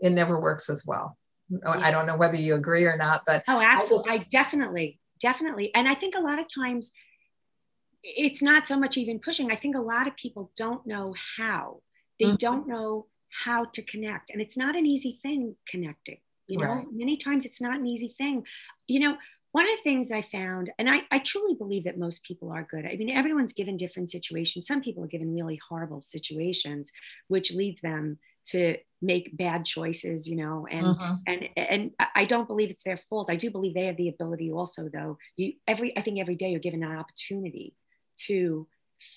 it 0.00 0.10
never 0.10 0.40
works 0.40 0.70
as 0.70 0.84
well. 0.86 1.16
Oh, 1.66 1.76
yeah. 1.76 1.86
I 1.86 1.90
don't 1.90 2.06
know 2.06 2.16
whether 2.16 2.36
you 2.36 2.54
agree 2.54 2.84
or 2.84 2.96
not, 2.96 3.22
but 3.26 3.42
oh, 3.48 3.60
absolutely, 3.60 4.12
I, 4.12 4.18
just, 4.18 4.26
I 4.26 4.30
definitely, 4.30 5.00
definitely, 5.20 5.74
and 5.74 5.88
I 5.88 5.94
think 5.94 6.14
a 6.16 6.20
lot 6.20 6.38
of 6.38 6.46
times 6.52 6.92
it's 8.02 8.42
not 8.42 8.66
so 8.66 8.78
much 8.78 8.96
even 8.96 9.18
pushing. 9.18 9.50
I 9.50 9.56
think 9.56 9.76
a 9.76 9.80
lot 9.80 10.06
of 10.06 10.16
people 10.16 10.50
don't 10.56 10.86
know 10.86 11.14
how. 11.36 11.82
They 12.18 12.26
mm-hmm. 12.26 12.36
don't 12.36 12.68
know 12.68 13.06
how 13.44 13.64
to 13.64 13.82
connect. 13.82 14.30
And 14.30 14.40
it's 14.40 14.56
not 14.56 14.76
an 14.76 14.86
easy 14.86 15.18
thing 15.22 15.56
connecting. 15.68 16.18
You 16.46 16.58
know, 16.58 16.74
right. 16.74 16.86
many 16.92 17.16
times 17.16 17.46
it's 17.46 17.60
not 17.60 17.78
an 17.78 17.86
easy 17.86 18.14
thing. 18.18 18.44
You 18.88 19.00
know, 19.00 19.16
one 19.52 19.64
of 19.64 19.70
the 19.70 19.82
things 19.82 20.10
I 20.10 20.22
found, 20.22 20.72
and 20.78 20.90
I, 20.90 21.02
I 21.10 21.18
truly 21.18 21.54
believe 21.54 21.84
that 21.84 21.98
most 21.98 22.24
people 22.24 22.50
are 22.50 22.66
good. 22.68 22.84
I 22.84 22.96
mean, 22.96 23.10
everyone's 23.10 23.52
given 23.52 23.76
different 23.76 24.10
situations. 24.10 24.66
Some 24.66 24.80
people 24.80 25.04
are 25.04 25.08
given 25.08 25.34
really 25.34 25.60
horrible 25.68 26.02
situations, 26.02 26.90
which 27.28 27.52
leads 27.52 27.80
them 27.80 28.18
to 28.46 28.76
make 29.02 29.36
bad 29.36 29.64
choices, 29.64 30.28
you 30.28 30.36
know, 30.36 30.66
and 30.70 30.86
mm-hmm. 30.86 31.14
and 31.26 31.48
and 31.56 31.90
I 32.14 32.24
don't 32.24 32.48
believe 32.48 32.70
it's 32.70 32.84
their 32.84 32.96
fault. 32.96 33.30
I 33.30 33.36
do 33.36 33.50
believe 33.50 33.74
they 33.74 33.86
have 33.86 33.96
the 33.96 34.08
ability 34.08 34.50
also, 34.50 34.88
though. 34.92 35.18
You 35.36 35.54
every 35.66 35.96
I 35.96 36.00
think 36.00 36.18
every 36.18 36.36
day 36.36 36.50
you're 36.50 36.60
given 36.60 36.82
an 36.82 36.96
opportunity 36.96 37.74
to 38.26 38.66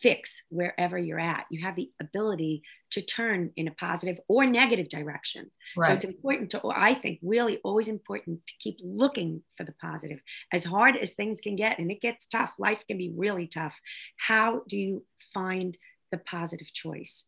fix 0.02 0.44
wherever 0.50 0.98
you're 0.98 1.20
at. 1.20 1.46
You 1.52 1.62
have 1.66 1.76
the 1.76 1.92
ability 2.02 2.64
to 2.92 3.02
turn 3.02 3.52
in 3.58 3.68
a 3.68 3.72
positive 3.72 4.20
or 4.28 4.46
negative 4.46 4.88
direction. 4.88 5.52
Right. 5.76 5.88
So 5.88 5.94
it's 5.94 6.06
important 6.06 6.52
to, 6.52 6.62
I 6.74 6.94
think, 6.94 7.20
really 7.22 7.58
always 7.64 7.90
important 7.90 8.46
to 8.48 8.54
keep 8.60 8.78
looking 8.82 9.44
for 9.58 9.66
the 9.66 9.74
positive. 9.74 10.20
As 10.54 10.64
hard 10.64 10.96
as 10.96 11.14
things 11.14 11.42
can 11.42 11.56
get, 11.56 11.80
and 11.80 11.92
it 11.92 12.02
gets 12.02 12.26
tough, 12.26 12.54
life 12.58 12.86
can 12.88 12.98
be 12.98 13.12
really 13.16 13.48
tough. 13.48 13.80
How 14.18 14.62
do 14.70 14.78
you 14.78 15.06
find 15.34 15.78
the 16.12 16.18
positive 16.18 16.72
choice? 16.72 17.26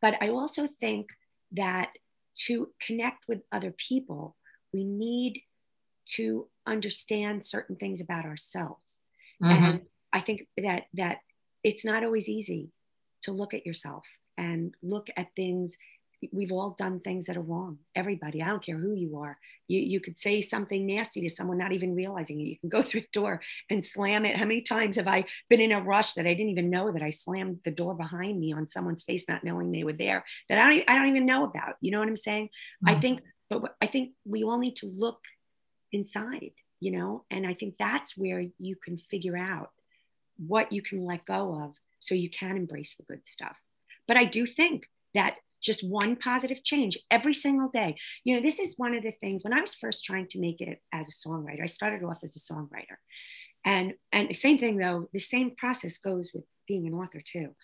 But 0.00 0.14
I 0.20 0.28
also 0.28 0.68
think 0.68 1.08
that 1.52 1.90
to 2.46 2.70
connect 2.80 3.26
with 3.26 3.40
other 3.50 3.72
people, 3.72 4.36
we 4.72 4.84
need 4.84 5.40
to 6.14 6.46
understand 6.66 7.46
certain 7.46 7.76
things 7.76 8.00
about 8.00 8.26
ourselves. 8.26 9.00
Mm-hmm. 9.42 9.64
And 9.64 9.80
I 10.12 10.20
think 10.20 10.46
that 10.56 10.84
that 10.94 11.18
it's 11.62 11.84
not 11.84 12.04
always 12.04 12.28
easy 12.28 12.70
to 13.22 13.32
look 13.32 13.54
at 13.54 13.66
yourself 13.66 14.04
and 14.38 14.74
look 14.82 15.08
at 15.16 15.34
things. 15.34 15.76
We've 16.32 16.52
all 16.52 16.74
done 16.78 17.00
things 17.00 17.26
that 17.26 17.36
are 17.36 17.42
wrong. 17.42 17.78
Everybody 17.94 18.42
i 18.42 18.48
don't 18.48 18.64
care 18.64 18.78
who 18.78 18.94
you 18.94 19.18
are. 19.18 19.38
You, 19.68 19.80
you 19.80 20.00
could 20.00 20.18
say 20.18 20.40
something 20.40 20.86
nasty 20.86 21.20
to 21.20 21.28
someone 21.28 21.58
not 21.58 21.72
even 21.72 21.94
realizing 21.94 22.40
it. 22.40 22.44
You 22.44 22.58
can 22.58 22.68
go 22.68 22.82
through 22.86 23.02
a 23.02 23.12
door 23.12 23.42
and 23.68 23.84
slam 23.84 24.24
it. 24.24 24.38
How 24.38 24.46
many 24.46 24.62
times 24.62 24.96
have 24.96 25.08
i 25.08 25.24
been 25.50 25.60
in 25.60 25.72
a 25.72 25.82
rush 25.82 26.12
that 26.14 26.26
i 26.26 26.34
didn't 26.34 26.50
even 26.50 26.70
know 26.70 26.92
that 26.92 27.02
i 27.02 27.10
slammed 27.10 27.60
the 27.64 27.70
door 27.70 27.94
behind 27.94 28.38
me 28.38 28.52
on 28.52 28.68
someone's 28.68 29.02
face 29.02 29.28
not 29.28 29.44
knowing 29.44 29.72
they 29.72 29.84
were 29.84 29.92
there 29.92 30.24
that 30.48 30.58
i 30.58 30.70
don't, 30.70 30.90
I 30.90 30.96
don't 30.96 31.08
even 31.08 31.26
know 31.26 31.44
about? 31.44 31.74
You 31.80 31.90
know 31.90 31.98
what 31.98 32.08
i'm 32.08 32.16
saying? 32.16 32.46
Mm-hmm. 32.46 32.88
i 32.88 33.00
think 33.00 33.22
but 33.50 33.76
i 33.82 33.86
think 33.86 34.12
we 34.24 34.44
all 34.44 34.58
need 34.58 34.76
to 34.76 34.86
look 34.86 35.20
inside 35.92 36.52
you 36.78 36.92
know? 36.92 37.24
And 37.30 37.46
i 37.46 37.54
think 37.54 37.74
that's 37.78 38.16
where 38.16 38.44
you 38.58 38.76
can 38.76 38.96
figure 38.98 39.36
out 39.36 39.70
what 40.38 40.72
you 40.72 40.82
can 40.82 41.04
let 41.04 41.24
go 41.24 41.60
of 41.62 41.76
so 42.00 42.14
you 42.14 42.30
can 42.30 42.56
embrace 42.56 42.94
the 42.96 43.04
good 43.04 43.26
stuff. 43.26 43.56
But 44.06 44.16
I 44.16 44.24
do 44.24 44.46
think 44.46 44.88
that 45.14 45.36
just 45.62 45.88
one 45.88 46.16
positive 46.16 46.62
change 46.62 46.98
every 47.10 47.34
single 47.34 47.68
day. 47.68 47.96
You 48.24 48.36
know, 48.36 48.42
this 48.42 48.58
is 48.58 48.74
one 48.76 48.94
of 48.94 49.02
the 49.02 49.10
things 49.10 49.42
when 49.42 49.52
I 49.52 49.60
was 49.60 49.74
first 49.74 50.04
trying 50.04 50.28
to 50.28 50.40
make 50.40 50.60
it 50.60 50.80
as 50.92 51.08
a 51.08 51.28
songwriter, 51.28 51.62
I 51.62 51.66
started 51.66 52.04
off 52.04 52.22
as 52.22 52.36
a 52.36 52.52
songwriter. 52.52 52.98
And 53.64 53.94
and 54.12 54.28
the 54.28 54.34
same 54.34 54.58
thing 54.58 54.78
though, 54.78 55.08
the 55.12 55.18
same 55.18 55.56
process 55.56 55.98
goes 55.98 56.30
with 56.32 56.44
being 56.68 56.86
an 56.86 56.94
author 56.94 57.20
too. 57.20 57.54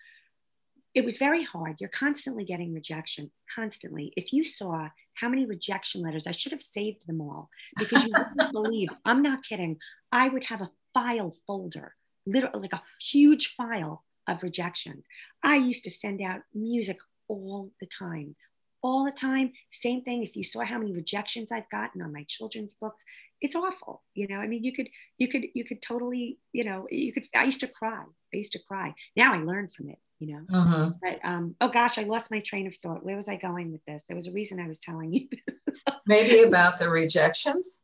It 0.93 1.05
was 1.05 1.17
very 1.17 1.43
hard. 1.43 1.77
You're 1.79 1.89
constantly 1.89 2.43
getting 2.43 2.73
rejection, 2.73 3.31
constantly. 3.53 4.13
If 4.15 4.31
you 4.31 4.43
saw 4.43 4.89
how 5.15 5.29
many 5.29 5.45
rejection 5.45 6.01
letters, 6.01 6.27
I 6.27 6.31
should 6.31 6.51
have 6.51 6.61
saved 6.61 7.07
them 7.07 7.19
all 7.19 7.49
because 7.79 8.05
you 8.05 8.13
wouldn't 8.15 8.51
believe. 8.51 8.89
I'm 9.03 9.23
not 9.23 9.43
kidding. 9.43 9.77
I 10.11 10.29
would 10.29 10.43
have 10.45 10.61
a 10.61 10.69
file 10.93 11.35
folder, 11.47 11.95
literally 12.25 12.61
like 12.61 12.73
a 12.73 12.83
huge 13.01 13.55
file 13.55 14.03
of 14.27 14.43
rejections. 14.43 15.05
I 15.43 15.57
used 15.57 15.83
to 15.83 15.91
send 15.91 16.21
out 16.21 16.41
music 16.53 16.97
all 17.27 17.71
the 17.79 17.87
time, 17.87 18.35
all 18.81 19.05
the 19.05 19.11
time. 19.11 19.53
Same 19.71 20.01
thing. 20.01 20.23
If 20.23 20.35
you 20.35 20.43
saw 20.43 20.63
how 20.63 20.77
many 20.77 20.93
rejections 20.93 21.51
I've 21.51 21.69
gotten 21.69 22.01
on 22.01 22.13
my 22.13 22.25
children's 22.27 22.73
books, 22.73 23.03
it's 23.41 23.55
awful. 23.55 24.03
You 24.13 24.27
know, 24.27 24.37
I 24.37 24.47
mean, 24.47 24.63
you 24.63 24.73
could, 24.73 24.89
you 25.17 25.27
could, 25.27 25.45
you 25.53 25.65
could 25.65 25.81
totally, 25.81 26.39
you 26.51 26.63
know, 26.63 26.87
you 26.89 27.11
could. 27.11 27.25
I 27.35 27.43
used 27.43 27.61
to 27.61 27.67
cry. 27.67 28.03
I 28.33 28.37
used 28.37 28.53
to 28.53 28.59
cry. 28.59 28.93
Now 29.15 29.33
I 29.33 29.37
learn 29.37 29.67
from 29.67 29.89
it. 29.89 29.99
You 30.19 30.35
know. 30.35 30.45
Mm-hmm. 30.49 30.89
But 31.01 31.19
um, 31.23 31.55
oh 31.59 31.67
gosh, 31.67 31.97
I 31.97 32.03
lost 32.03 32.31
my 32.31 32.39
train 32.39 32.65
of 32.67 32.75
thought. 32.77 33.03
Where 33.03 33.17
was 33.17 33.27
I 33.27 33.35
going 33.35 33.73
with 33.73 33.83
this? 33.85 34.03
There 34.07 34.15
was 34.15 34.27
a 34.27 34.31
reason 34.31 34.59
I 34.59 34.67
was 34.67 34.79
telling 34.79 35.13
you 35.13 35.27
this. 35.29 35.65
Maybe 36.05 36.43
about 36.43 36.77
the 36.77 36.89
rejections 36.89 37.83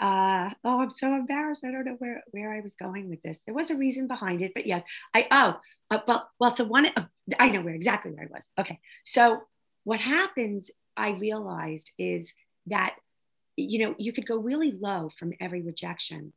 uh, 0.00 0.50
oh, 0.64 0.82
I'm 0.82 0.90
so 0.90 1.14
embarrassed. 1.14 1.64
I 1.64 1.70
don't 1.70 1.84
know 1.84 1.96
where, 1.98 2.22
where 2.30 2.52
I 2.52 2.60
was 2.60 2.76
going 2.76 3.08
with 3.08 3.22
this. 3.22 3.40
There 3.46 3.54
was 3.54 3.70
a 3.70 3.76
reason 3.76 4.06
behind 4.06 4.42
it, 4.42 4.52
but 4.54 4.66
yes, 4.66 4.82
I, 5.14 5.26
oh, 5.30 5.60
uh, 5.90 5.98
well, 6.06 6.30
well, 6.38 6.50
so 6.50 6.64
one, 6.64 6.86
uh, 6.86 7.04
I 7.38 7.48
know 7.48 7.62
where 7.62 7.74
exactly 7.74 8.10
where 8.10 8.24
I 8.24 8.28
was. 8.30 8.44
Okay. 8.58 8.78
So 9.04 9.42
what 9.84 10.00
happens, 10.00 10.70
I 10.96 11.10
realized 11.10 11.92
is 11.98 12.32
that, 12.66 12.96
you 13.56 13.78
know, 13.78 13.94
you 13.98 14.12
could 14.12 14.26
go 14.26 14.36
really 14.36 14.72
low 14.72 15.08
from 15.08 15.32
every 15.40 15.62
rejection, 15.62 16.32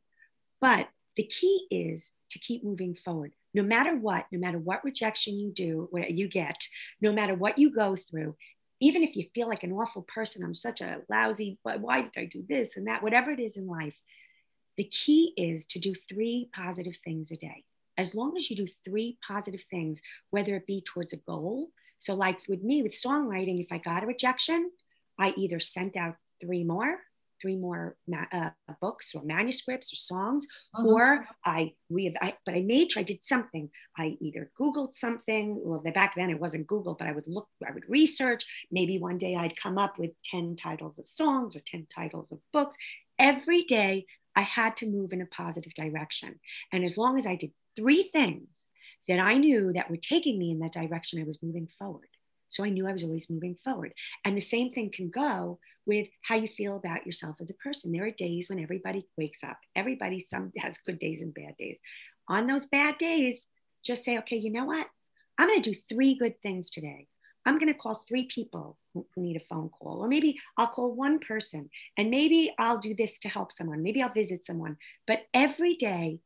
but 0.60 0.88
the 1.16 1.24
key 1.24 1.66
is 1.70 2.12
to 2.30 2.38
keep 2.38 2.64
moving 2.64 2.94
forward. 2.94 3.32
No 3.52 3.62
matter 3.62 3.96
what, 3.96 4.26
no 4.30 4.38
matter 4.38 4.58
what 4.58 4.84
rejection 4.84 5.38
you 5.38 5.50
do, 5.50 5.88
what 5.90 6.10
you 6.12 6.28
get, 6.28 6.56
no 7.00 7.12
matter 7.12 7.34
what 7.34 7.58
you 7.58 7.74
go 7.74 7.96
through, 7.96 8.36
even 8.80 9.02
if 9.02 9.14
you 9.14 9.26
feel 9.34 9.48
like 9.48 9.62
an 9.62 9.72
awful 9.72 10.02
person, 10.02 10.42
I'm 10.42 10.54
such 10.54 10.80
a 10.80 11.02
lousy, 11.08 11.58
why 11.62 12.02
did 12.02 12.12
I 12.16 12.24
do 12.24 12.44
this 12.48 12.76
and 12.76 12.86
that, 12.86 13.02
whatever 13.02 13.30
it 13.30 13.40
is 13.40 13.56
in 13.56 13.66
life, 13.66 13.94
the 14.76 14.84
key 14.84 15.34
is 15.36 15.66
to 15.68 15.78
do 15.78 15.94
three 16.08 16.48
positive 16.54 16.96
things 17.04 17.30
a 17.30 17.36
day. 17.36 17.64
As 17.98 18.14
long 18.14 18.34
as 18.36 18.48
you 18.48 18.56
do 18.56 18.66
three 18.82 19.18
positive 19.26 19.62
things, 19.70 20.00
whether 20.30 20.56
it 20.56 20.66
be 20.66 20.80
towards 20.80 21.12
a 21.12 21.18
goal. 21.18 21.68
So, 21.98 22.14
like 22.14 22.40
with 22.48 22.62
me 22.62 22.82
with 22.82 22.92
songwriting, 22.92 23.60
if 23.60 23.70
I 23.70 23.76
got 23.76 24.02
a 24.02 24.06
rejection, 24.06 24.70
I 25.18 25.34
either 25.36 25.60
sent 25.60 25.96
out 25.96 26.16
three 26.40 26.64
more 26.64 26.96
three 27.40 27.56
more 27.56 27.96
uh, 28.32 28.50
books 28.80 29.14
or 29.14 29.22
manuscripts 29.22 29.92
or 29.92 29.96
songs, 29.96 30.46
uh-huh. 30.74 30.88
or 30.88 31.26
I 31.44 31.72
we 31.88 32.04
have 32.06 32.14
I, 32.20 32.34
but 32.44 32.54
I 32.54 32.60
made 32.60 32.92
sure 32.92 33.00
I 33.00 33.04
did 33.04 33.24
something. 33.24 33.70
I 33.96 34.16
either 34.20 34.50
Googled 34.58 34.96
something. 34.96 35.60
Well, 35.62 35.80
back 35.80 36.14
then 36.16 36.30
it 36.30 36.40
wasn't 36.40 36.66
Google, 36.66 36.94
but 36.94 37.08
I 37.08 37.12
would 37.12 37.26
look, 37.26 37.48
I 37.66 37.72
would 37.72 37.88
research. 37.88 38.44
Maybe 38.70 38.98
one 38.98 39.18
day 39.18 39.34
I'd 39.36 39.56
come 39.56 39.78
up 39.78 39.98
with 39.98 40.10
ten 40.24 40.56
titles 40.56 40.98
of 40.98 41.08
songs 41.08 41.56
or 41.56 41.60
ten 41.60 41.86
titles 41.94 42.32
of 42.32 42.38
books. 42.52 42.76
Every 43.18 43.62
day 43.64 44.06
I 44.36 44.42
had 44.42 44.76
to 44.78 44.90
move 44.90 45.12
in 45.12 45.20
a 45.20 45.26
positive 45.26 45.74
direction, 45.74 46.40
and 46.72 46.84
as 46.84 46.96
long 46.96 47.18
as 47.18 47.26
I 47.26 47.36
did 47.36 47.52
three 47.76 48.02
things 48.02 48.48
that 49.08 49.18
I 49.18 49.34
knew 49.34 49.72
that 49.72 49.90
were 49.90 49.96
taking 49.96 50.38
me 50.38 50.50
in 50.50 50.60
that 50.60 50.72
direction, 50.72 51.20
I 51.20 51.24
was 51.24 51.42
moving 51.42 51.68
forward. 51.78 52.08
So 52.50 52.64
I 52.64 52.68
knew 52.68 52.86
I 52.86 52.92
was 52.92 53.04
always 53.04 53.30
moving 53.30 53.56
forward. 53.64 53.94
And 54.24 54.36
the 54.36 54.42
same 54.42 54.72
thing 54.72 54.90
can 54.90 55.08
go 55.08 55.58
with 55.86 56.08
how 56.22 56.36
you 56.36 56.46
feel 56.46 56.76
about 56.76 57.06
yourself 57.06 57.36
as 57.40 57.50
a 57.50 57.54
person. 57.54 57.92
There 57.92 58.04
are 58.04 58.10
days 58.10 58.48
when 58.48 58.60
everybody 58.60 59.06
wakes 59.16 59.42
up. 59.42 59.58
Everybody 59.74 60.26
some 60.28 60.52
has 60.58 60.78
good 60.78 60.98
days 60.98 61.22
and 61.22 61.32
bad 61.32 61.56
days. 61.56 61.78
On 62.28 62.46
those 62.46 62.66
bad 62.66 62.98
days, 62.98 63.46
just 63.82 64.04
say, 64.04 64.18
okay, 64.18 64.36
you 64.36 64.52
know 64.52 64.66
what? 64.66 64.86
I'm 65.38 65.48
going 65.48 65.62
to 65.62 65.72
do 65.72 65.80
three 65.88 66.14
good 66.16 66.38
things 66.40 66.70
today. 66.70 67.08
I'm 67.46 67.58
going 67.58 67.72
to 67.72 67.78
call 67.78 67.94
three 67.94 68.26
people 68.26 68.76
who, 68.92 69.06
need 69.16 69.36
a 69.36 69.40
phone 69.40 69.70
call, 69.70 70.04
or 70.04 70.08
maybe 70.08 70.38
I'll 70.58 70.66
call 70.66 70.92
one 70.92 71.18
person, 71.18 71.70
and 71.96 72.10
maybe 72.10 72.52
I'll 72.58 72.78
do 72.78 72.94
this 72.94 73.18
to 73.20 73.28
help 73.28 73.50
someone. 73.50 73.82
Maybe 73.82 74.02
I'll 74.02 74.12
visit 74.12 74.44
someone. 74.44 74.76
But 75.06 75.22
every 75.32 75.74
day, 75.74 76.20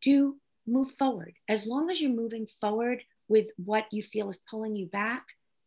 do 0.00 0.36
move 0.66 0.92
forward. 0.92 1.34
As 1.48 1.66
long 1.66 1.90
as 1.90 2.00
you're 2.00 2.12
moving 2.12 2.46
forward 2.60 3.02
with 3.28 3.48
what 3.56 3.86
you 3.90 4.02
feel 4.02 4.30
is 4.30 4.38
pulling 4.48 4.76
you 4.76 4.86
back, 4.86 5.24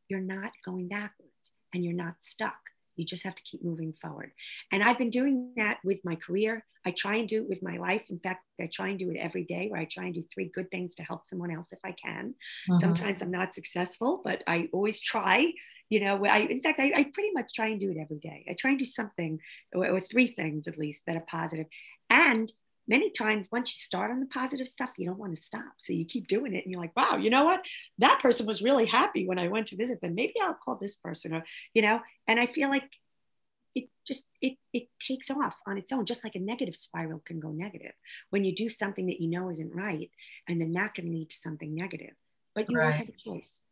you're 0.10 0.20
not 0.20 0.52
going 0.66 0.88
backwards 0.88 1.52
and 1.74 1.84
you're 1.84 1.94
not 1.94 2.16
stuck. 2.22 2.58
You 2.96 3.06
just 3.06 3.24
have 3.24 3.36
to 3.36 3.44
keep 3.44 3.64
moving 3.64 3.94
forward. 3.94 4.32
And 4.72 4.84
I've 4.84 4.98
been 4.98 5.10
doing 5.10 5.54
that 5.58 5.80
with 5.84 6.00
my 6.04 6.16
career. 6.16 6.66
I 6.86 6.92
try 6.92 7.16
and 7.16 7.28
do 7.28 7.42
it 7.42 7.50
with 7.50 7.64
my 7.64 7.78
life. 7.78 8.04
In 8.10 8.20
fact, 8.20 8.46
I 8.60 8.70
try 8.72 8.90
and 8.90 9.00
do 9.00 9.10
it 9.10 9.18
every 9.18 9.46
day 9.46 9.68
where 9.70 9.80
I 9.80 9.86
try 9.86 10.06
and 10.06 10.14
do 10.14 10.24
three 10.34 10.52
good 10.54 10.70
things 10.70 10.96
to 10.96 11.04
help 11.04 11.26
someone 11.26 11.52
else 11.52 11.72
if 11.72 11.80
I 11.84 11.94
can. 11.94 12.36
Uh-huh. 12.70 12.78
Sometimes 12.78 13.22
I'm 13.22 13.32
not 13.32 13.56
successful, 13.56 14.22
but 14.24 14.44
I 14.48 14.70
always 14.74 15.00
try. 15.00 15.54
You 15.90 16.02
know, 16.02 16.26
I, 16.26 16.40
in 16.40 16.62
fact, 16.62 16.80
I, 16.80 16.92
I, 16.96 17.04
pretty 17.14 17.32
much 17.34 17.54
try 17.54 17.68
and 17.68 17.80
do 17.80 17.92
it 17.92 17.98
every 17.98 18.18
day. 18.18 18.46
I 18.50 18.54
try 18.54 18.72
and 18.72 18.80
do 18.80 18.86
something 18.86 19.40
or, 19.74 19.88
or 19.88 20.02
three 20.02 20.28
things 20.28 20.68
at 20.68 20.78
least 20.78 21.04
that 21.06 21.16
are 21.16 21.26
positive. 21.28 21.68
And 22.10 22.52
many 22.88 23.10
times 23.10 23.48
once 23.52 23.72
you 23.72 23.80
start 23.80 24.12
on 24.12 24.20
the 24.20 24.26
positive 24.26 24.68
stuff 24.68 24.92
you 24.98 25.06
don't 25.06 25.20
want 25.20 25.36
to 25.36 25.42
stop. 25.42 25.74
So 25.78 25.94
you 25.94 26.06
keep 26.06 26.28
doing 26.28 26.54
it 26.54 26.64
and 26.64 26.72
you're 26.72 26.82
like 26.82 26.96
wow 26.96 27.18
you 27.18 27.30
know 27.30 27.46
what? 27.46 27.66
That 28.00 28.20
person 28.22 28.46
was 28.46 28.62
really 28.62 28.86
happy 28.86 29.28
when 29.28 29.40
i 29.40 29.48
went 29.48 29.68
to 29.68 29.76
visit 29.76 30.02
them. 30.02 30.16
Maybe 30.16 30.36
i'll 30.42 30.54
call 30.54 30.76
this 30.76 30.96
person 30.98 31.34
or 31.34 31.44
you 31.74 31.82
know? 31.82 32.02
And 32.28 32.40
i 32.40 32.46
feel 32.46 32.70
like 32.70 32.90
it 33.76 33.90
just 34.06 34.28
it 34.42 34.54
it 34.72 34.88
takes 35.00 35.32
off 35.32 35.56
on 35.66 35.78
its 35.78 35.92
own 35.92 36.06
just 36.06 36.24
like 36.24 36.36
a 36.36 36.40
negative 36.40 36.76
spiral 36.76 37.22
can 37.26 37.40
go 37.40 37.50
negative 37.50 37.94
when 38.30 38.44
you 38.44 38.54
do 38.54 38.70
something 38.70 39.08
that 39.08 39.20
you 39.20 39.30
know 39.30 39.50
isn't 39.50 39.74
right 39.74 40.12
and 40.48 40.62
then 40.62 40.74
that 40.74 40.94
can 40.94 41.12
lead 41.12 41.30
to 41.30 41.38
something 41.38 41.74
negative. 41.74 42.14
But 42.56 42.70
you 42.70 42.78
right. 42.78 42.84
always 42.84 42.98
have 42.98 43.10
a 43.10 43.30
choice. 43.30 43.64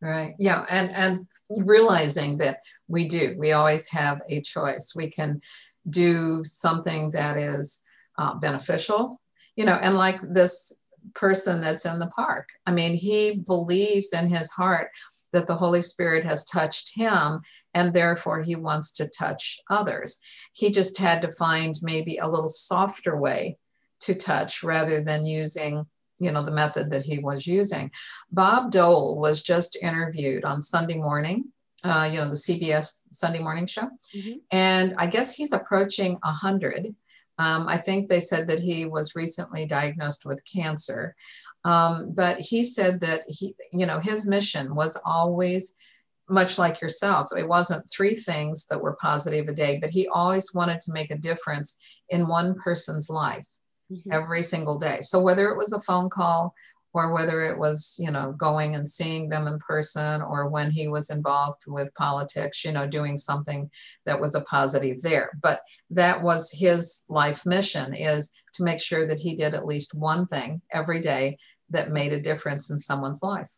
Right. 0.00 0.34
Yeah 0.38 0.64
and 0.70 0.90
and 0.92 1.26
realizing 1.50 2.38
that 2.38 2.60
we 2.88 3.06
do 3.06 3.34
we 3.38 3.52
always 3.52 3.88
have 3.88 4.22
a 4.28 4.40
choice. 4.40 4.92
We 4.94 5.10
can 5.10 5.42
do 5.88 6.42
something 6.44 7.10
that 7.10 7.36
is 7.36 7.82
uh, 8.20 8.34
beneficial, 8.34 9.20
you 9.56 9.64
know, 9.64 9.78
and 9.80 9.94
like 9.94 10.20
this 10.20 10.76
person 11.14 11.60
that's 11.60 11.86
in 11.86 11.98
the 11.98 12.10
park. 12.14 12.50
I 12.66 12.72
mean, 12.72 12.94
he 12.94 13.42
believes 13.46 14.12
in 14.12 14.26
his 14.28 14.50
heart 14.50 14.90
that 15.32 15.46
the 15.46 15.56
Holy 15.56 15.80
Spirit 15.82 16.24
has 16.24 16.44
touched 16.44 16.94
him 16.94 17.40
and 17.72 17.92
therefore 17.92 18.42
he 18.42 18.56
wants 18.56 18.92
to 18.92 19.08
touch 19.08 19.58
others. 19.70 20.18
He 20.52 20.70
just 20.70 20.98
had 20.98 21.22
to 21.22 21.30
find 21.30 21.74
maybe 21.82 22.18
a 22.18 22.28
little 22.28 22.48
softer 22.48 23.16
way 23.16 23.56
to 24.00 24.14
touch 24.14 24.62
rather 24.62 25.02
than 25.02 25.24
using 25.26 25.86
you 26.18 26.30
know 26.30 26.44
the 26.44 26.50
method 26.50 26.90
that 26.90 27.02
he 27.02 27.18
was 27.18 27.46
using 27.46 27.90
bob 28.30 28.70
dole 28.70 29.18
was 29.18 29.42
just 29.42 29.78
interviewed 29.82 30.44
on 30.44 30.60
sunday 30.60 30.96
morning 30.96 31.44
uh, 31.82 32.08
you 32.12 32.18
know 32.18 32.28
the 32.28 32.34
cbs 32.34 33.06
sunday 33.12 33.38
morning 33.38 33.66
show 33.66 33.88
mm-hmm. 34.14 34.38
and 34.50 34.94
i 34.98 35.06
guess 35.06 35.34
he's 35.34 35.52
approaching 35.52 36.18
100 36.22 36.94
um, 37.40 37.66
I 37.68 37.78
think 37.78 38.08
they 38.08 38.20
said 38.20 38.46
that 38.48 38.60
he 38.60 38.84
was 38.84 39.16
recently 39.16 39.64
diagnosed 39.64 40.26
with 40.26 40.44
cancer. 40.44 41.16
Um, 41.64 42.12
but 42.12 42.38
he 42.38 42.62
said 42.62 43.00
that 43.00 43.22
he, 43.28 43.54
you 43.72 43.86
know, 43.86 43.98
his 43.98 44.26
mission 44.26 44.74
was 44.74 45.00
always 45.06 45.78
much 46.28 46.58
like 46.58 46.82
yourself. 46.82 47.30
It 47.34 47.48
wasn't 47.48 47.90
three 47.90 48.14
things 48.14 48.66
that 48.66 48.80
were 48.80 48.98
positive 49.00 49.48
a 49.48 49.54
day, 49.54 49.78
but 49.80 49.88
he 49.88 50.06
always 50.08 50.52
wanted 50.54 50.82
to 50.82 50.92
make 50.92 51.10
a 51.10 51.18
difference 51.18 51.80
in 52.10 52.28
one 52.28 52.56
person's 52.56 53.08
life 53.08 53.48
mm-hmm. 53.90 54.12
every 54.12 54.42
single 54.42 54.76
day. 54.76 55.00
So 55.00 55.18
whether 55.18 55.48
it 55.48 55.56
was 55.56 55.72
a 55.72 55.80
phone 55.80 56.10
call 56.10 56.54
or 56.92 57.12
whether 57.12 57.42
it 57.42 57.58
was, 57.58 57.96
you 57.98 58.10
know, 58.10 58.32
going 58.32 58.74
and 58.74 58.88
seeing 58.88 59.28
them 59.28 59.46
in 59.46 59.58
person 59.58 60.22
or 60.22 60.48
when 60.48 60.70
he 60.70 60.88
was 60.88 61.10
involved 61.10 61.62
with 61.66 61.94
politics, 61.94 62.64
you 62.64 62.72
know, 62.72 62.86
doing 62.86 63.16
something 63.16 63.70
that 64.06 64.20
was 64.20 64.34
a 64.34 64.42
positive 64.42 65.00
there. 65.02 65.30
But 65.40 65.60
that 65.90 66.22
was 66.22 66.50
his 66.50 67.04
life 67.08 67.46
mission 67.46 67.94
is 67.94 68.30
to 68.54 68.64
make 68.64 68.80
sure 68.80 69.06
that 69.06 69.18
he 69.18 69.34
did 69.34 69.54
at 69.54 69.66
least 69.66 69.94
one 69.94 70.26
thing 70.26 70.62
every 70.72 71.00
day 71.00 71.38
that 71.70 71.90
made 71.90 72.12
a 72.12 72.20
difference 72.20 72.70
in 72.70 72.78
someone's 72.78 73.22
life. 73.22 73.52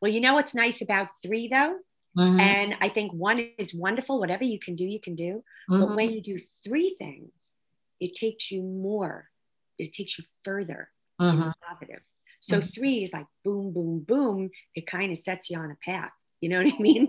Well, 0.00 0.12
you 0.12 0.20
know 0.20 0.34
what's 0.34 0.54
nice 0.54 0.80
about 0.82 1.08
three 1.22 1.48
though? 1.48 1.78
Mm-hmm. 2.16 2.40
And 2.40 2.74
I 2.80 2.88
think 2.88 3.12
one 3.12 3.50
is 3.58 3.74
wonderful. 3.74 4.20
Whatever 4.20 4.44
you 4.44 4.60
can 4.60 4.76
do, 4.76 4.84
you 4.84 5.00
can 5.00 5.16
do. 5.16 5.42
Mm-hmm. 5.68 5.80
But 5.80 5.96
when 5.96 6.10
you 6.10 6.20
do 6.20 6.38
three 6.62 6.94
things, 6.98 7.52
it 7.98 8.14
takes 8.14 8.52
you 8.52 8.62
more, 8.62 9.30
it 9.78 9.92
takes 9.92 10.18
you 10.18 10.24
further 10.44 10.90
mm-hmm. 11.20 11.50
positive. 11.66 12.02
So 12.44 12.58
mm-hmm. 12.58 12.66
three 12.66 13.02
is 13.02 13.14
like 13.14 13.24
boom, 13.42 13.72
boom, 13.72 14.00
boom. 14.00 14.50
It 14.74 14.86
kind 14.86 15.10
of 15.10 15.16
sets 15.16 15.48
you 15.48 15.58
on 15.58 15.70
a 15.70 15.76
path. 15.82 16.10
You 16.42 16.50
know 16.50 16.62
what 16.62 16.74
I 16.74 16.78
mean? 16.80 17.08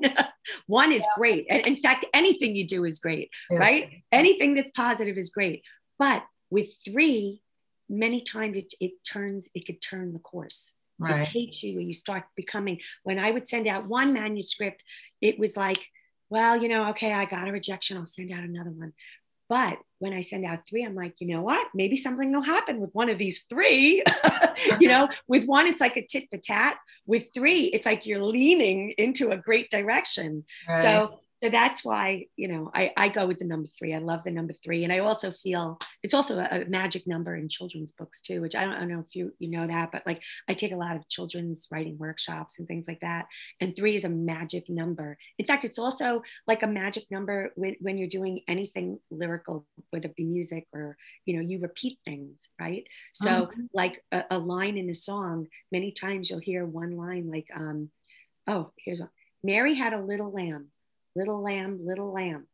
One 0.68 0.94
is 0.94 1.02
yeah. 1.02 1.18
great. 1.18 1.48
And 1.50 1.68
in 1.68 1.76
fact, 1.76 2.06
anything 2.14 2.56
you 2.56 2.66
do 2.66 2.86
is 2.86 3.00
great, 3.00 3.30
right? 3.52 4.02
Anything 4.14 4.56
that's 4.56 4.72
positive 4.72 5.18
is 5.18 5.30
great. 5.32 5.64
But 6.00 6.24
with 6.50 6.70
three, 6.86 7.42
many 7.90 8.22
times 8.22 8.56
it, 8.56 8.74
it 8.80 8.92
turns, 9.06 9.50
it 9.54 9.66
could 9.66 9.82
turn 9.82 10.14
the 10.14 10.20
course. 10.20 10.74
Right. 10.98 11.28
It 11.28 11.32
takes 11.32 11.62
you 11.62 11.74
where 11.74 11.84
you 11.84 11.92
start 11.92 12.24
becoming. 12.38 12.80
When 13.04 13.20
I 13.20 13.32
would 13.32 13.50
send 13.50 13.68
out 13.68 13.88
one 13.88 14.14
manuscript, 14.14 14.86
it 15.20 15.38
was 15.38 15.58
like, 15.58 15.86
well, 16.30 16.56
you 16.56 16.70
know, 16.70 16.90
okay, 16.92 17.12
I 17.12 17.26
got 17.26 17.50
a 17.50 17.52
rejection. 17.52 17.98
I'll 17.98 18.08
send 18.08 18.32
out 18.32 18.44
another 18.44 18.72
one. 18.72 18.94
But 19.48 19.78
when 20.00 20.14
I 20.14 20.22
send 20.22 20.46
out 20.46 20.68
three, 20.68 20.84
I'm 20.84 20.96
like, 20.96 21.16
you 21.20 21.28
know 21.28 21.42
what? 21.42 21.68
Maybe 21.74 21.98
something 21.98 22.32
will 22.32 22.42
happen 22.42 22.80
with 22.80 22.90
one 22.94 23.10
of 23.10 23.18
these 23.18 23.44
three. 23.50 24.04
you 24.80 24.88
know, 24.88 25.08
with 25.28 25.46
one, 25.46 25.68
it's 25.68 25.82
like 25.82 25.98
a 25.98 26.06
tit 26.06 26.28
for 26.32 26.38
tat. 26.38 26.78
With 27.06 27.34
three, 27.34 27.66
it's 27.66 27.86
like 27.86 28.06
you're 28.06 28.22
leaning 28.22 28.92
into 28.98 29.32
a 29.32 29.38
great 29.38 29.70
direction. 29.70 30.46
Right. 30.68 30.82
So 30.82 31.20
so 31.38 31.50
that's 31.50 31.84
why 31.84 32.26
you 32.36 32.48
know 32.48 32.72
I, 32.74 32.92
I 32.96 33.10
go 33.10 33.26
with 33.26 33.40
the 33.40 33.46
number 33.46 33.68
three. 33.78 33.94
I 33.94 34.00
love 34.00 34.24
the 34.24 34.32
number 34.32 34.54
three. 34.64 34.84
And 34.84 34.94
i 34.94 35.00
also 35.00 35.32
feel 35.32 35.78
it's 36.04 36.14
also 36.14 36.40
a, 36.40 36.62
a, 36.62 36.66
magic 36.66 37.08
number 37.08 37.36
in 37.36 37.50
children's 37.50 37.92
books 37.92 38.22
too 38.22 38.42
which 38.42 38.56
I 38.56 38.64
don't, 38.64 38.74
I 38.74 38.80
don't 38.80 38.90
know 38.90 39.00
if 39.00 39.16
you 39.16 39.34
you 39.40 39.50
know 39.50 39.68
that 39.68 39.92
but 39.92 40.04
like 40.06 40.22
i 40.50 40.54
take 40.54 40.72
a 40.72 40.78
lot 40.78 40.96
of 40.96 41.08
children's 41.10 41.68
writing 41.72 41.98
workshops 41.98 42.60
and 42.60 42.68
things 42.68 42.86
like 42.88 43.02
that. 43.02 43.28
And 43.60 43.76
three 43.76 43.96
is 43.96 44.06
a 44.06 44.10
magic 44.10 44.70
number. 44.70 45.18
In 45.38 45.46
fact 45.46 45.66
it's 45.66 45.80
also 45.80 46.24
like 46.48 46.64
a 46.64 46.68
magic 46.68 47.06
number 47.12 47.52
when, 47.56 47.76
when 47.80 47.98
you're 47.98 48.08
doing 48.08 48.42
anything 48.48 49.00
lyrical 49.12 49.66
whether 49.90 50.08
it 50.08 50.16
be 50.16 50.24
music 50.24 50.66
or 50.74 50.98
you 51.26 51.36
know 51.36 51.48
you 51.48 51.60
repeat 51.60 52.00
things 52.06 52.48
right? 52.60 52.86
So 53.14 53.30
mm-hmm. 53.30 53.62
like 53.74 54.04
a, 54.12 54.24
a 54.32 54.40
line 54.40 54.78
in 54.78 54.90
a 54.90 54.94
song 54.94 55.48
many 55.72 55.92
times 55.92 56.30
you'll 56.30 56.40
hear 56.40 56.66
one 56.66 56.98
line 56.98 57.30
like 57.30 57.48
um 57.56 57.90
oh 58.48 58.72
here's 58.78 59.00
one 59.00 59.10
mary 59.44 59.76
had 59.76 59.94
a 59.94 60.02
little 60.02 60.32
lamb 60.32 60.68
Little 61.16 61.42
lamb, 61.42 61.80
little 61.86 62.12
lamb. 62.12 62.48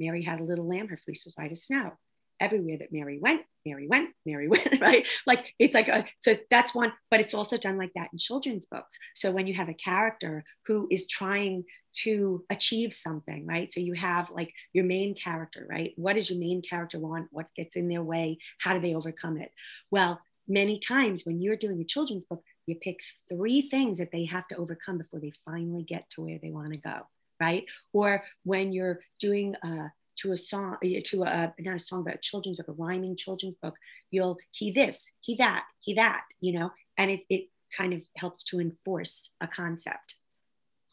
Mary 0.00 0.22
had 0.22 0.40
a 0.40 0.44
little 0.44 0.68
lamb, 0.68 0.88
her 0.88 0.96
fleece 0.96 1.24
was 1.24 1.34
white 1.34 1.50
as 1.50 1.64
snow. 1.64 1.92
Everywhere 2.40 2.78
that 2.78 2.92
Mary 2.92 3.18
went, 3.18 3.42
Mary 3.66 3.88
went, 3.88 4.10
Mary 4.24 4.46
went, 4.48 4.80
right? 4.80 5.06
Like 5.26 5.54
it's 5.58 5.74
like, 5.74 5.88
a, 5.88 6.04
so 6.20 6.36
that's 6.50 6.74
one, 6.74 6.92
but 7.10 7.18
it's 7.20 7.34
also 7.34 7.56
done 7.56 7.76
like 7.76 7.92
that 7.96 8.10
in 8.12 8.18
children's 8.18 8.66
books. 8.66 8.96
So 9.14 9.32
when 9.32 9.48
you 9.48 9.54
have 9.54 9.68
a 9.68 9.74
character 9.74 10.44
who 10.66 10.86
is 10.90 11.08
trying 11.08 11.64
to 12.04 12.44
achieve 12.48 12.92
something, 12.92 13.44
right? 13.44 13.72
So 13.72 13.80
you 13.80 13.94
have 13.94 14.30
like 14.30 14.54
your 14.72 14.84
main 14.84 15.16
character, 15.16 15.66
right? 15.68 15.92
What 15.96 16.14
does 16.14 16.30
your 16.30 16.38
main 16.38 16.62
character 16.62 17.00
want? 17.00 17.28
What 17.32 17.52
gets 17.56 17.74
in 17.74 17.88
their 17.88 18.04
way? 18.04 18.38
How 18.60 18.74
do 18.74 18.80
they 18.80 18.94
overcome 18.94 19.38
it? 19.38 19.50
Well, 19.90 20.20
many 20.46 20.78
times 20.78 21.22
when 21.24 21.42
you're 21.42 21.56
doing 21.56 21.80
a 21.80 21.84
children's 21.84 22.24
book, 22.24 22.44
you 22.66 22.76
pick 22.76 23.00
three 23.28 23.62
things 23.68 23.98
that 23.98 24.12
they 24.12 24.26
have 24.26 24.46
to 24.48 24.56
overcome 24.56 24.98
before 24.98 25.18
they 25.18 25.32
finally 25.44 25.82
get 25.82 26.08
to 26.10 26.20
where 26.20 26.38
they 26.40 26.50
want 26.50 26.72
to 26.72 26.78
go 26.78 27.00
right? 27.40 27.64
Or 27.92 28.24
when 28.44 28.72
you're 28.72 29.00
doing 29.20 29.54
uh, 29.56 29.88
to 30.16 30.32
a 30.32 30.36
song, 30.36 30.76
uh, 30.84 31.00
to 31.04 31.22
a 31.22 31.54
not 31.58 31.76
a 31.76 31.78
song, 31.78 32.04
but 32.04 32.14
a 32.14 32.18
children's 32.18 32.56
book, 32.56 32.68
a 32.68 32.72
rhyming 32.72 33.16
children's 33.16 33.56
book, 33.56 33.76
you'll 34.10 34.38
he 34.50 34.72
this, 34.72 35.10
he 35.20 35.36
that, 35.36 35.64
he 35.80 35.94
that, 35.94 36.22
you 36.40 36.58
know, 36.58 36.70
and 36.96 37.10
it 37.10 37.24
it 37.28 37.48
kind 37.76 37.92
of 37.92 38.02
helps 38.16 38.42
to 38.44 38.60
enforce 38.60 39.30
a 39.40 39.46
concept. 39.46 40.16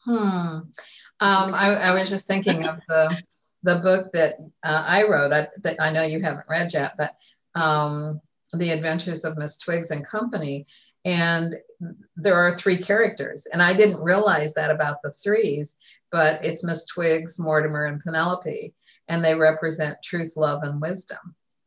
Hmm. 0.04 0.14
Um, 0.14 0.70
I, 1.20 1.74
I 1.74 1.92
was 1.92 2.08
just 2.08 2.28
thinking 2.28 2.64
of 2.64 2.78
the 2.86 3.22
the 3.62 3.76
book 3.76 4.12
that 4.12 4.36
uh, 4.62 4.84
I 4.86 5.02
wrote. 5.04 5.32
I, 5.32 5.48
that 5.62 5.76
I 5.80 5.90
know 5.90 6.02
you 6.02 6.22
haven't 6.22 6.46
read 6.48 6.72
yet, 6.72 6.92
but 6.96 7.16
um, 7.60 8.20
the 8.52 8.70
Adventures 8.70 9.24
of 9.24 9.36
Miss 9.36 9.58
Twiggs 9.58 9.90
and 9.90 10.06
Company. 10.06 10.66
And 11.04 11.54
there 12.16 12.34
are 12.34 12.50
three 12.50 12.76
characters, 12.76 13.46
and 13.52 13.62
I 13.62 13.74
didn't 13.74 14.00
realize 14.00 14.54
that 14.54 14.70
about 14.70 15.02
the 15.02 15.12
threes 15.12 15.78
but 16.16 16.42
it's 16.42 16.64
Miss 16.64 16.86
Twiggs, 16.86 17.38
Mortimer, 17.38 17.84
and 17.84 18.00
Penelope, 18.00 18.74
and 19.06 19.22
they 19.22 19.34
represent 19.34 19.98
truth, 20.02 20.32
love, 20.34 20.62
and 20.62 20.80
wisdom. 20.80 21.18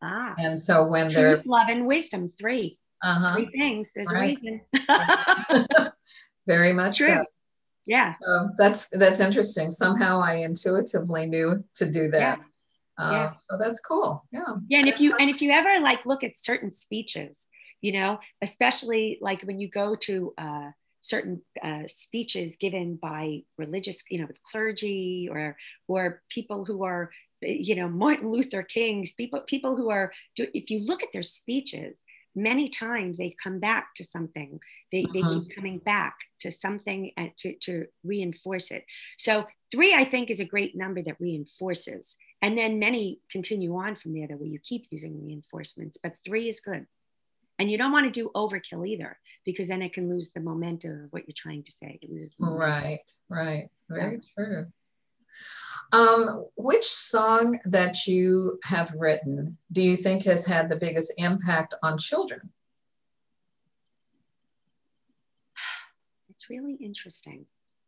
Ah. 0.02 0.34
And 0.40 0.60
so 0.60 0.88
when 0.88 1.12
truth, 1.12 1.16
they're 1.16 1.42
love, 1.46 1.70
and 1.70 1.86
wisdom, 1.86 2.34
three, 2.36 2.80
uh-huh. 3.04 3.36
three 3.36 3.50
things. 3.56 3.92
There's 3.94 4.12
right. 4.12 4.36
a 4.36 5.52
reason. 5.54 5.92
Very 6.48 6.74
much 6.74 6.98
true. 6.98 7.10
So. 7.10 7.26
Yeah. 7.86 8.16
So 8.20 8.50
that's 8.58 8.90
that's 8.90 9.20
interesting. 9.20 9.70
Somehow 9.70 10.20
I 10.20 10.38
intuitively 10.38 11.28
knew 11.28 11.64
to 11.76 11.92
do 11.92 12.10
that. 12.10 12.40
Yeah. 12.40 13.06
Uh, 13.06 13.12
yeah. 13.12 13.34
So 13.34 13.56
that's 13.60 13.82
cool. 13.82 14.26
Yeah. 14.32 14.56
Yeah, 14.68 14.80
and 14.80 14.90
if 14.90 15.00
you 15.00 15.16
and 15.16 15.30
if 15.30 15.44
you 15.44 15.52
ever 15.52 15.80
like 15.80 16.08
look 16.08 16.24
at 16.24 16.44
certain 16.44 16.74
speeches, 16.74 17.46
you 17.82 17.92
know, 17.92 18.18
especially 18.42 19.20
like 19.22 19.44
when 19.44 19.60
you 19.60 19.70
go 19.70 19.96
to 20.08 20.34
uh, 20.40 20.72
certain 21.02 21.42
uh, 21.64 21.84
speeches 21.88 22.58
given 22.58 22.96
by 22.96 23.42
religious, 23.58 24.04
you 24.10 24.20
know, 24.20 24.28
with 24.28 24.44
clergy 24.44 25.30
or 25.32 25.58
or 25.88 26.22
people 26.30 26.66
who 26.66 26.84
are, 26.84 27.12
you 27.42 27.76
know, 27.76 27.88
Martin 27.88 28.30
Luther 28.32 28.64
King's 28.64 29.14
people 29.14 29.42
people 29.42 29.76
who 29.76 29.90
are. 29.90 30.12
If 30.36 30.70
you 30.70 30.86
look 30.86 31.04
at 31.04 31.14
their 31.14 31.24
speeches, 31.24 32.04
many 32.36 32.70
times 32.70 33.18
they 33.18 33.36
come 33.42 33.60
back 33.60 33.94
to 33.96 34.04
something. 34.04 34.60
They, 34.92 35.04
uh-huh. 35.04 35.14
they 35.14 35.22
keep 35.22 35.56
coming 35.56 35.78
back 35.80 36.16
to 36.42 36.52
something 36.52 37.12
and 37.18 37.32
to, 37.38 37.56
to 37.62 37.86
reinforce 38.04 38.72
it. 38.72 38.86
So 39.18 39.46
three, 39.72 39.94
I 39.94 40.04
think, 40.06 40.30
is 40.30 40.40
a 40.40 40.46
great 40.46 40.76
number 40.76 41.02
that 41.04 41.20
reinforces. 41.20 42.18
And 42.42 42.58
then 42.58 42.80
many 42.80 43.20
continue 43.30 43.76
on 43.76 43.96
from 43.96 44.14
there 44.14 44.28
that 44.28 44.40
way 44.40 44.48
you 44.48 44.60
keep 44.60 44.88
using 44.92 45.26
reinforcements, 45.26 45.98
but 46.02 46.14
three 46.26 46.48
is 46.48 46.62
good. 46.62 46.86
And 47.60 47.70
you 47.70 47.78
don't 47.78 47.92
want 47.92 48.06
to 48.06 48.12
do 48.12 48.32
overkill 48.34 48.88
either, 48.88 49.20
because 49.46 49.68
then 49.68 49.82
it 49.82 49.94
can 49.94 50.10
lose 50.10 50.32
the 50.34 50.40
momentum 50.40 51.04
of 51.04 51.12
what 51.12 51.28
you're 51.28 51.34
trying 51.36 51.64
to 51.64 51.72
say. 51.72 52.00
Right, 52.40 53.12
right. 53.30 53.70
Very 53.90 54.22
so. 54.22 54.28
true. 54.36 54.66
Um, 55.92 56.46
which 56.56 56.86
song 56.86 57.60
that 57.66 58.08
you 58.08 58.60
have 58.64 58.94
written 58.94 59.58
do 59.72 59.82
you 59.82 59.98
think 59.98 60.24
has 60.26 60.46
had 60.46 60.70
the 60.70 60.76
biggest 60.76 61.14
impact 61.18 61.74
on 61.84 61.98
children? 61.98 62.50
It's 66.30 66.50
really 66.50 66.76
interesting. 66.76 67.46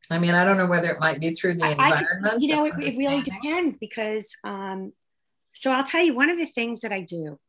I 0.09 0.19
mean, 0.19 0.33
I 0.33 0.43
don't 0.43 0.57
know 0.57 0.67
whether 0.67 0.89
it 0.89 0.99
might 0.99 1.21
be 1.21 1.31
through 1.31 1.55
the 1.55 1.71
environment. 1.71 2.33
I, 2.33 2.37
you 2.41 2.53
know, 2.53 2.65
it, 2.65 2.73
it, 2.79 2.95
really 2.97 3.21
depends 3.21 3.77
because, 3.77 4.35
um, 4.43 4.91
so 5.53 5.71
I'll 5.71 5.85
tell 5.85 6.03
you 6.03 6.13
one 6.13 6.29
of 6.29 6.37
the 6.37 6.47
things 6.47 6.81
that 6.81 6.91
I 6.91 6.99
do 6.99 7.39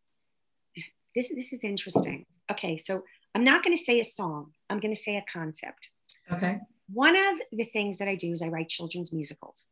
this 1.14 1.28
this 1.28 1.52
is 1.52 1.64
interesting. 1.64 2.26
Okay, 2.50 2.76
so 2.76 3.02
I'm 3.34 3.44
not 3.44 3.62
going 3.62 3.76
to 3.76 3.82
say 3.82 4.00
a 4.00 4.04
song. 4.04 4.52
I'm 4.68 4.80
going 4.80 4.94
to 4.94 5.00
say 5.00 5.16
a 5.16 5.24
concept. 5.32 5.90
Okay. 6.30 6.58
One 6.92 7.16
of 7.16 7.40
the 7.52 7.64
things 7.64 7.98
that 7.98 8.08
I 8.08 8.14
do 8.14 8.32
is 8.32 8.42
I 8.42 8.48
write 8.48 8.68
children's 8.68 9.12
musicals. 9.12 9.66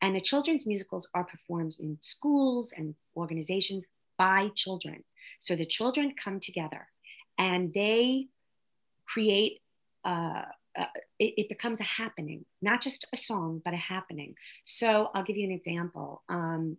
And 0.00 0.14
the 0.14 0.20
children's 0.20 0.66
musicals 0.66 1.08
are 1.14 1.24
performed 1.24 1.76
in 1.80 1.98
schools 2.00 2.72
and 2.76 2.94
organizations 3.16 3.86
by 4.18 4.50
children. 4.54 5.04
So 5.38 5.54
the 5.54 5.64
children 5.64 6.14
come 6.22 6.40
together 6.40 6.88
and 7.38 7.72
they 7.72 8.26
create, 9.06 9.60
uh, 10.04 10.42
uh, 10.76 10.86
it, 11.18 11.34
it, 11.36 11.48
becomes 11.48 11.80
a 11.80 11.84
happening, 11.84 12.44
not 12.60 12.80
just 12.80 13.06
a 13.12 13.16
song, 13.16 13.62
but 13.64 13.74
a 13.74 13.78
happening. 13.78 14.34
So 14.64 15.10
I'll 15.14 15.22
give 15.22 15.36
you 15.36 15.46
an 15.46 15.52
example. 15.52 16.22
Um, 16.28 16.76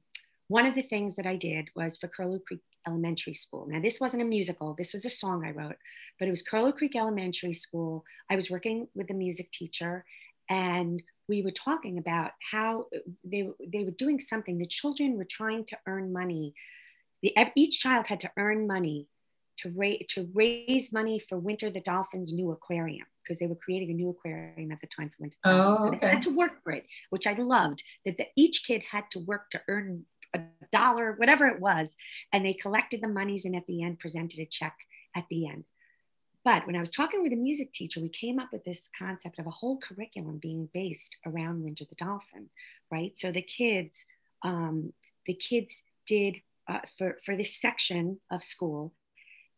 one 0.48 0.66
of 0.66 0.76
the 0.76 0.82
things 0.82 1.16
that 1.16 1.26
I 1.26 1.36
did 1.36 1.70
was 1.76 1.98
for 1.98 2.08
Curlew 2.08 2.40
Creek 2.40 2.62
Elementary 2.88 3.34
School. 3.34 3.68
Now, 3.70 3.82
this 3.82 4.00
wasn't 4.00 4.24
a 4.24 4.26
musical, 4.26 4.74
this 4.74 4.94
was 4.94 5.06
a 5.06 5.10
song 5.10 5.46
I 5.46 5.52
wrote, 5.52 5.78
but 6.20 6.28
it 6.28 6.32
was 6.32 6.42
Curlew 6.42 6.72
Creek 6.72 6.96
Elementary 6.96 7.54
School. 7.54 8.06
I 8.30 8.36
was 8.36 8.50
working 8.50 8.88
with 8.96 9.10
a 9.10 9.14
music 9.14 9.52
teacher, 9.52 10.06
and 10.50 11.02
we 11.28 11.42
were 11.42 11.52
talking 11.52 11.98
about 11.98 12.32
how 12.52 12.88
they, 13.24 13.50
they 13.66 13.84
were 13.84 13.92
doing 13.92 14.20
something. 14.20 14.58
The 14.58 14.66
children 14.66 15.18
were 15.18 15.26
trying 15.26 15.66
to 15.66 15.78
earn 15.88 16.14
money. 16.14 16.54
The, 17.24 17.36
each 17.56 17.80
child 17.80 18.08
had 18.08 18.20
to 18.22 18.32
earn 18.38 18.68
money 18.68 19.08
to, 19.58 19.72
ra- 19.76 20.06
to 20.10 20.30
raise 20.34 20.92
money 20.92 21.20
for 21.20 21.38
Winter 21.38 21.70
the 21.70 21.82
Dolphin's 21.82 22.34
new 22.34 22.52
aquarium 22.52 23.08
because 23.24 23.40
they 23.40 23.48
were 23.48 23.56
creating 23.56 23.90
a 23.90 23.94
new 23.94 24.10
aquarium 24.10 24.72
at 24.72 24.82
the 24.82 24.88
time 24.88 25.10
for 25.10 25.16
Winter. 25.20 25.38
The 25.44 25.50
oh, 25.50 25.78
so 25.80 25.92
they 25.92 26.08
had 26.08 26.22
to 26.24 26.36
work 26.36 26.62
for 26.62 26.72
it, 26.72 26.86
which 27.10 27.26
I 27.26 27.34
loved. 27.34 27.84
That 28.06 28.18
the, 28.18 28.28
each 28.36 28.64
kid 28.66 28.84
had 28.90 29.10
to 29.12 29.20
work 29.20 29.50
to 29.52 29.62
earn 29.68 30.06
dollar, 30.72 31.14
whatever 31.14 31.48
it 31.48 31.60
was. 31.60 31.96
And 32.32 32.46
they 32.46 32.54
collected 32.54 33.02
the 33.02 33.08
monies 33.08 33.46
and 33.46 33.56
at 33.56 33.66
the 33.68 33.84
end 33.84 34.00
presented 34.00 34.40
a 34.40 34.46
check 34.46 34.76
at 35.16 35.26
the 35.30 35.48
end. 35.48 35.66
But 36.44 36.68
when 36.68 36.76
I 36.76 36.80
was 36.80 36.92
talking 36.92 37.24
with 37.24 37.34
a 37.34 37.38
music 37.38 37.74
teacher, 37.74 38.00
we 38.00 38.10
came 38.10 38.38
up 38.40 38.50
with 38.54 38.64
this 38.64 38.90
concept 38.98 39.40
of 39.40 39.48
a 39.48 39.52
whole 39.52 39.80
curriculum 39.80 40.38
being 40.38 40.70
based 40.74 41.18
around 41.26 41.64
Winter 41.64 41.86
the 41.90 41.96
Dolphin, 41.96 42.50
right? 42.92 43.18
So 43.18 43.32
the 43.32 43.42
kids, 43.42 44.06
um, 44.44 44.94
the 45.26 45.34
kids 45.34 45.82
did 46.06 46.42
uh, 46.68 46.80
for 46.98 47.18
for 47.24 47.36
this 47.36 47.60
section 47.60 48.20
of 48.32 48.44
school, 48.44 48.94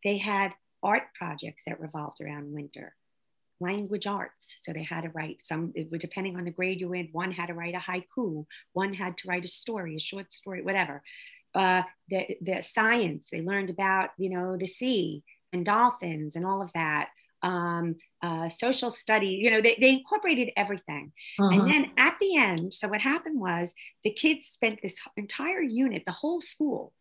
they 0.04 0.18
had 0.18 0.54
art 0.82 1.14
projects 1.14 1.64
that 1.68 1.80
revolved 1.80 2.22
around 2.22 2.54
Winter 2.54 2.96
language 3.60 4.08
arts. 4.08 4.58
So 4.62 4.74
they 4.74 4.84
had 4.84 5.02
to 5.02 5.10
write 5.10 5.46
some, 5.46 5.74
depending 6.00 6.36
on 6.38 6.46
the 6.46 6.52
grade 6.52 6.82
you 6.82 6.94
in, 6.94 7.10
one 7.12 7.32
had 7.32 7.48
to 7.48 7.54
write 7.54 7.76
a 7.76 7.80
haiku, 7.80 8.46
one 8.74 8.94
had 8.94 9.18
to 9.18 9.28
write 9.28 9.46
a 9.46 9.50
story, 9.50 9.96
a 9.96 10.00
short 10.00 10.32
story, 10.32 10.62
whatever. 10.62 11.02
Uh, 11.56 11.82
the, 12.10 12.38
the 12.42 12.62
science, 12.62 13.30
they 13.32 13.42
learned 13.42 13.70
about, 13.70 14.10
you 14.18 14.30
know, 14.30 14.58
the 14.58 14.68
sea 14.68 15.24
and 15.54 15.66
dolphins 15.66 16.36
and 16.36 16.46
all 16.46 16.62
of 16.62 16.72
that. 16.74 17.10
Um, 17.44 17.96
uh, 18.24 18.50
social 18.50 18.90
study, 18.90 19.28
you 19.30 19.52
know, 19.52 19.62
they, 19.62 19.78
they 19.80 19.92
incorporated 19.92 20.50
everything. 20.58 21.12
And 21.38 21.62
uh-huh. 21.62 21.68
then 21.68 21.92
at 21.96 22.18
the 22.20 22.36
end, 22.36 22.74
so 22.74 22.88
what 22.88 23.02
happened 23.02 23.40
was 23.40 23.76
the 24.04 24.10
kids 24.12 24.48
spent 24.48 24.80
this 24.82 25.00
entire 25.16 25.62
unit, 25.62 26.04
the 26.06 26.12
whole 26.12 26.42
school 26.42 26.94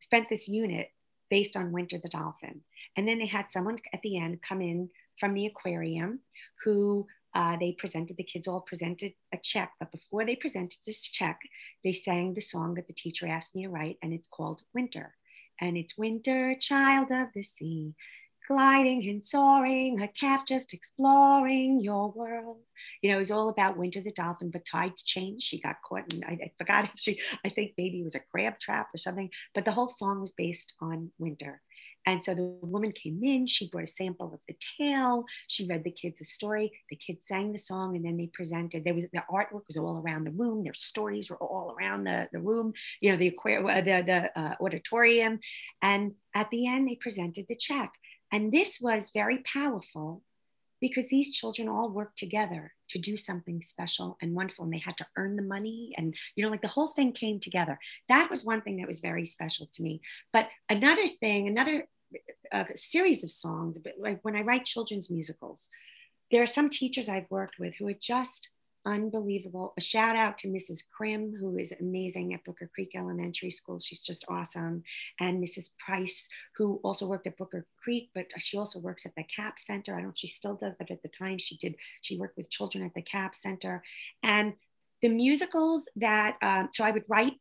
spent 0.00 0.28
this 0.28 0.46
unit 0.46 0.90
based 1.30 1.56
on 1.56 1.72
Winter 1.72 1.98
the 2.02 2.08
Dolphin. 2.08 2.62
And 2.96 3.06
then 3.06 3.18
they 3.18 3.26
had 3.26 3.46
someone 3.50 3.78
at 3.92 4.02
the 4.02 4.18
end 4.18 4.42
come 4.42 4.60
in 4.60 4.90
from 5.18 5.34
the 5.34 5.46
aquarium 5.46 6.20
who 6.64 7.06
uh, 7.34 7.56
they 7.60 7.72
presented, 7.72 8.16
the 8.16 8.24
kids 8.24 8.48
all 8.48 8.60
presented 8.60 9.12
a 9.32 9.38
check. 9.42 9.72
But 9.78 9.92
before 9.92 10.24
they 10.24 10.36
presented 10.36 10.78
this 10.86 11.02
check, 11.02 11.38
they 11.84 11.92
sang 11.92 12.34
the 12.34 12.40
song 12.40 12.74
that 12.74 12.86
the 12.86 12.94
teacher 12.94 13.26
asked 13.26 13.54
me 13.54 13.64
to 13.64 13.70
write, 13.70 13.96
and 14.02 14.12
it's 14.12 14.28
called 14.28 14.62
Winter. 14.74 15.14
And 15.60 15.76
it's 15.76 15.98
Winter, 15.98 16.54
child 16.60 17.10
of 17.10 17.28
the 17.34 17.42
sea, 17.42 17.94
gliding 18.48 19.06
and 19.08 19.24
soaring, 19.24 20.00
a 20.00 20.08
calf 20.08 20.46
just 20.46 20.72
exploring 20.72 21.80
your 21.80 22.10
world. 22.10 22.62
You 23.02 23.10
know, 23.10 23.16
it 23.16 23.20
was 23.20 23.30
all 23.30 23.50
about 23.50 23.76
Winter 23.76 24.00
the 24.00 24.10
dolphin, 24.10 24.50
but 24.50 24.64
tides 24.64 25.02
changed. 25.02 25.44
She 25.44 25.60
got 25.60 25.82
caught, 25.86 26.12
and 26.12 26.24
I, 26.24 26.38
I, 26.44 26.52
forgot 26.56 26.84
if 26.84 26.92
she, 26.96 27.20
I 27.44 27.50
think 27.50 27.74
maybe 27.76 28.00
it 28.00 28.04
was 28.04 28.14
a 28.14 28.20
crab 28.20 28.58
trap 28.58 28.88
or 28.94 28.98
something, 28.98 29.30
but 29.54 29.66
the 29.66 29.72
whole 29.72 29.88
song 29.88 30.20
was 30.20 30.32
based 30.32 30.72
on 30.80 31.10
Winter. 31.18 31.60
And 32.06 32.24
so 32.24 32.32
the 32.32 32.56
woman 32.62 32.92
came 32.92 33.22
in, 33.22 33.44
she 33.44 33.68
brought 33.68 33.84
a 33.84 33.86
sample 33.86 34.32
of 34.32 34.40
the 34.48 34.56
tale, 34.78 35.26
she 35.46 35.66
read 35.66 35.84
the 35.84 35.90
kids 35.90 36.22
a 36.22 36.24
story, 36.24 36.72
the 36.88 36.96
kids 36.96 37.26
sang 37.26 37.52
the 37.52 37.58
song, 37.58 37.96
and 37.96 38.04
then 38.04 38.16
they 38.16 38.30
presented. 38.32 38.82
There 38.82 38.94
was 38.94 39.04
the 39.12 39.22
artwork 39.30 39.66
was 39.66 39.76
all 39.76 39.98
around 39.98 40.24
the 40.24 40.30
room, 40.30 40.64
their 40.64 40.72
stories 40.72 41.28
were 41.28 41.36
all 41.36 41.76
around 41.78 42.04
the, 42.04 42.26
the 42.32 42.40
room, 42.40 42.72
you 43.02 43.10
know, 43.10 43.18
the 43.18 43.28
aquarium, 43.28 43.66
the, 43.84 44.02
the 44.02 44.40
uh, 44.40 44.54
auditorium. 44.58 45.40
And 45.82 46.14
at 46.34 46.48
the 46.48 46.66
end, 46.66 46.88
they 46.88 46.94
presented 46.94 47.44
the 47.46 47.54
check. 47.54 47.92
And 48.32 48.52
this 48.52 48.78
was 48.80 49.10
very 49.12 49.38
powerful 49.38 50.22
because 50.80 51.08
these 51.08 51.32
children 51.32 51.68
all 51.68 51.88
worked 51.88 52.18
together 52.18 52.74
to 52.88 52.98
do 52.98 53.16
something 53.16 53.60
special 53.60 54.16
and 54.22 54.34
wonderful 54.34 54.64
and 54.64 54.72
they 54.72 54.78
had 54.78 54.96
to 54.96 55.06
earn 55.16 55.34
the 55.36 55.42
money 55.42 55.92
and 55.96 56.14
you 56.36 56.44
know 56.44 56.50
like 56.50 56.62
the 56.62 56.68
whole 56.68 56.88
thing 56.88 57.12
came 57.12 57.40
together. 57.40 57.78
That 58.08 58.30
was 58.30 58.44
one 58.44 58.60
thing 58.60 58.76
that 58.76 58.86
was 58.86 59.00
very 59.00 59.24
special 59.24 59.68
to 59.72 59.82
me. 59.82 60.00
But 60.32 60.48
another 60.68 61.08
thing 61.08 61.48
another 61.48 61.88
uh, 62.52 62.64
series 62.74 63.22
of 63.22 63.30
songs 63.30 63.76
like 63.98 64.18
when 64.22 64.34
i 64.36 64.40
write 64.40 64.64
children's 64.64 65.10
musicals 65.10 65.68
there 66.30 66.42
are 66.42 66.46
some 66.46 66.70
teachers 66.70 67.08
i've 67.08 67.30
worked 67.30 67.58
with 67.58 67.76
who 67.76 67.86
are 67.86 67.94
just 68.00 68.48
unbelievable. 68.86 69.74
A 69.76 69.80
shout 69.80 70.16
out 70.16 70.38
to 70.38 70.48
Mrs. 70.48 70.82
Krim, 70.90 71.34
who 71.38 71.58
is 71.58 71.72
amazing 71.80 72.34
at 72.34 72.44
Brooker 72.44 72.70
Creek 72.72 72.92
Elementary 72.96 73.50
School. 73.50 73.78
She's 73.78 74.00
just 74.00 74.24
awesome. 74.28 74.82
And 75.20 75.42
Mrs. 75.42 75.70
Price, 75.78 76.28
who 76.56 76.80
also 76.82 77.06
worked 77.06 77.26
at 77.26 77.36
Brooker 77.36 77.66
Creek, 77.82 78.10
but 78.14 78.26
she 78.38 78.56
also 78.56 78.78
works 78.78 79.06
at 79.06 79.14
the 79.16 79.24
CAP 79.24 79.58
Center. 79.58 79.92
I 79.92 79.96
don't 79.96 80.04
know 80.04 80.10
if 80.10 80.18
she 80.18 80.28
still 80.28 80.54
does, 80.54 80.74
but 80.78 80.90
at 80.90 81.02
the 81.02 81.08
time 81.08 81.38
she 81.38 81.56
did, 81.56 81.76
she 82.00 82.18
worked 82.18 82.36
with 82.36 82.50
children 82.50 82.84
at 82.84 82.94
the 82.94 83.02
CAP 83.02 83.34
Center. 83.34 83.82
And 84.22 84.54
the 85.02 85.08
musicals 85.08 85.88
that, 85.96 86.36
um, 86.42 86.70
so 86.72 86.84
I 86.84 86.90
would 86.90 87.04
write 87.08 87.34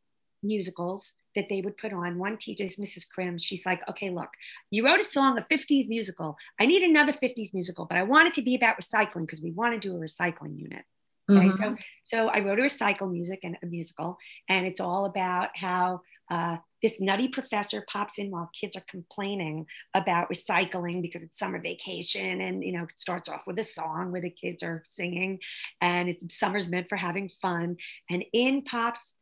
musicals 0.43 1.13
that 1.35 1.49
they 1.49 1.61
would 1.61 1.77
put 1.77 1.93
on. 1.93 2.17
One 2.17 2.37
teacher 2.37 2.63
is 2.63 2.77
Mrs. 2.77 3.09
Krim. 3.09 3.37
She's 3.37 3.65
like, 3.65 3.87
okay, 3.89 4.09
look, 4.09 4.29
you 4.71 4.85
wrote 4.85 4.99
a 4.99 5.03
song, 5.03 5.37
a 5.37 5.41
50s 5.41 5.87
musical. 5.87 6.37
I 6.59 6.65
need 6.65 6.83
another 6.83 7.13
50s 7.13 7.53
musical, 7.53 7.85
but 7.85 7.97
I 7.97 8.03
want 8.03 8.27
it 8.27 8.33
to 8.35 8.41
be 8.41 8.55
about 8.55 8.79
recycling 8.79 9.21
because 9.21 9.41
we 9.41 9.51
want 9.51 9.73
to 9.73 9.79
do 9.79 9.95
a 9.95 9.99
recycling 9.99 10.59
unit. 10.59 10.83
Okay, 11.29 11.47
mm-hmm. 11.47 11.63
so 11.63 11.75
so 12.03 12.27
I 12.29 12.39
wrote 12.39 12.59
a 12.59 12.63
recycle 12.63 13.11
music 13.11 13.39
and 13.43 13.57
a 13.61 13.65
musical, 13.65 14.17
and 14.47 14.65
it's 14.65 14.79
all 14.79 15.05
about 15.05 15.49
how 15.55 16.01
uh, 16.29 16.57
this 16.81 17.01
nutty 17.01 17.27
professor 17.27 17.85
pops 17.91 18.17
in 18.17 18.31
while 18.31 18.49
kids 18.59 18.77
are 18.77 18.83
complaining 18.89 19.65
about 19.93 20.29
recycling 20.29 21.01
because 21.01 21.23
it's 21.23 21.37
summer 21.37 21.61
vacation, 21.61 22.41
and 22.41 22.63
you 22.63 22.71
know 22.71 22.83
it 22.83 22.97
starts 22.97 23.27
off 23.27 23.43
with 23.45 23.59
a 23.59 23.63
song 23.63 24.11
where 24.11 24.21
the 24.21 24.29
kids 24.29 24.63
are 24.63 24.83
singing, 24.85 25.39
and 25.81 26.07
it's 26.07 26.37
summer's 26.37 26.69
meant 26.69 26.87
for 26.87 26.95
having 26.95 27.29
fun, 27.29 27.77
and 28.09 28.23
in 28.31 28.61
pops 28.63 29.15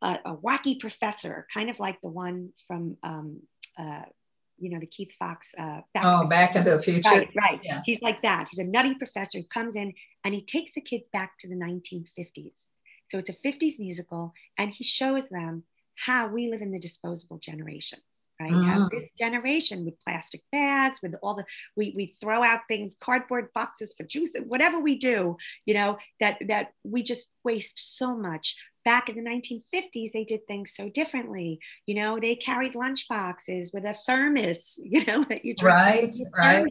a, 0.00 0.18
a 0.24 0.36
wacky 0.36 0.80
professor, 0.80 1.46
kind 1.52 1.68
of 1.68 1.78
like 1.78 2.00
the 2.00 2.08
one 2.08 2.50
from. 2.66 2.96
Um, 3.02 3.40
uh, 3.78 4.02
you 4.58 4.70
know, 4.70 4.78
the 4.78 4.86
Keith 4.86 5.12
Fox. 5.18 5.54
Uh, 5.58 5.80
back 5.92 6.04
oh, 6.04 6.26
Back 6.26 6.56
into 6.56 6.70
the 6.70 6.78
Future. 6.78 7.08
Right, 7.08 7.30
right. 7.36 7.60
Yeah. 7.62 7.82
He's 7.84 8.02
like 8.02 8.22
that. 8.22 8.48
He's 8.50 8.58
a 8.58 8.64
nutty 8.64 8.94
professor 8.94 9.38
who 9.38 9.44
comes 9.44 9.76
in 9.76 9.94
and 10.24 10.34
he 10.34 10.42
takes 10.42 10.72
the 10.74 10.80
kids 10.80 11.08
back 11.12 11.38
to 11.40 11.48
the 11.48 11.54
1950s. 11.54 12.66
So 13.08 13.18
it's 13.18 13.28
a 13.28 13.34
50s 13.34 13.78
musical, 13.78 14.32
and 14.56 14.72
he 14.72 14.82
shows 14.82 15.28
them 15.28 15.64
how 15.96 16.26
we 16.26 16.48
live 16.48 16.62
in 16.62 16.72
the 16.72 16.78
disposable 16.78 17.38
generation 17.38 18.00
right? 18.40 18.52
Mm. 18.52 18.90
this 18.90 19.12
generation 19.12 19.84
with 19.84 20.00
plastic 20.00 20.42
bags, 20.50 21.00
with 21.02 21.14
all 21.22 21.34
the 21.34 21.44
we 21.76 21.92
we 21.96 22.14
throw 22.20 22.42
out 22.42 22.60
things, 22.68 22.96
cardboard 22.98 23.48
boxes 23.54 23.94
for 23.96 24.04
juice, 24.04 24.30
whatever 24.46 24.80
we 24.80 24.96
do, 24.96 25.36
you 25.66 25.74
know, 25.74 25.98
that 26.20 26.38
that 26.48 26.72
we 26.82 27.02
just 27.02 27.28
waste 27.44 27.96
so 27.96 28.14
much 28.16 28.56
back 28.84 29.08
in 29.08 29.16
the 29.16 29.22
1950s 29.22 30.12
they 30.12 30.24
did 30.24 30.46
things 30.46 30.72
so 30.74 30.88
differently. 30.88 31.58
You 31.86 31.94
know 31.96 32.18
they 32.20 32.34
carried 32.34 32.74
lunch 32.74 33.08
boxes 33.08 33.72
with 33.72 33.84
a 33.84 33.94
thermos 34.06 34.78
you 34.82 35.04
know 35.04 35.24
that 35.24 35.44
you 35.44 35.54
right 35.62 36.14
right, 36.36 36.64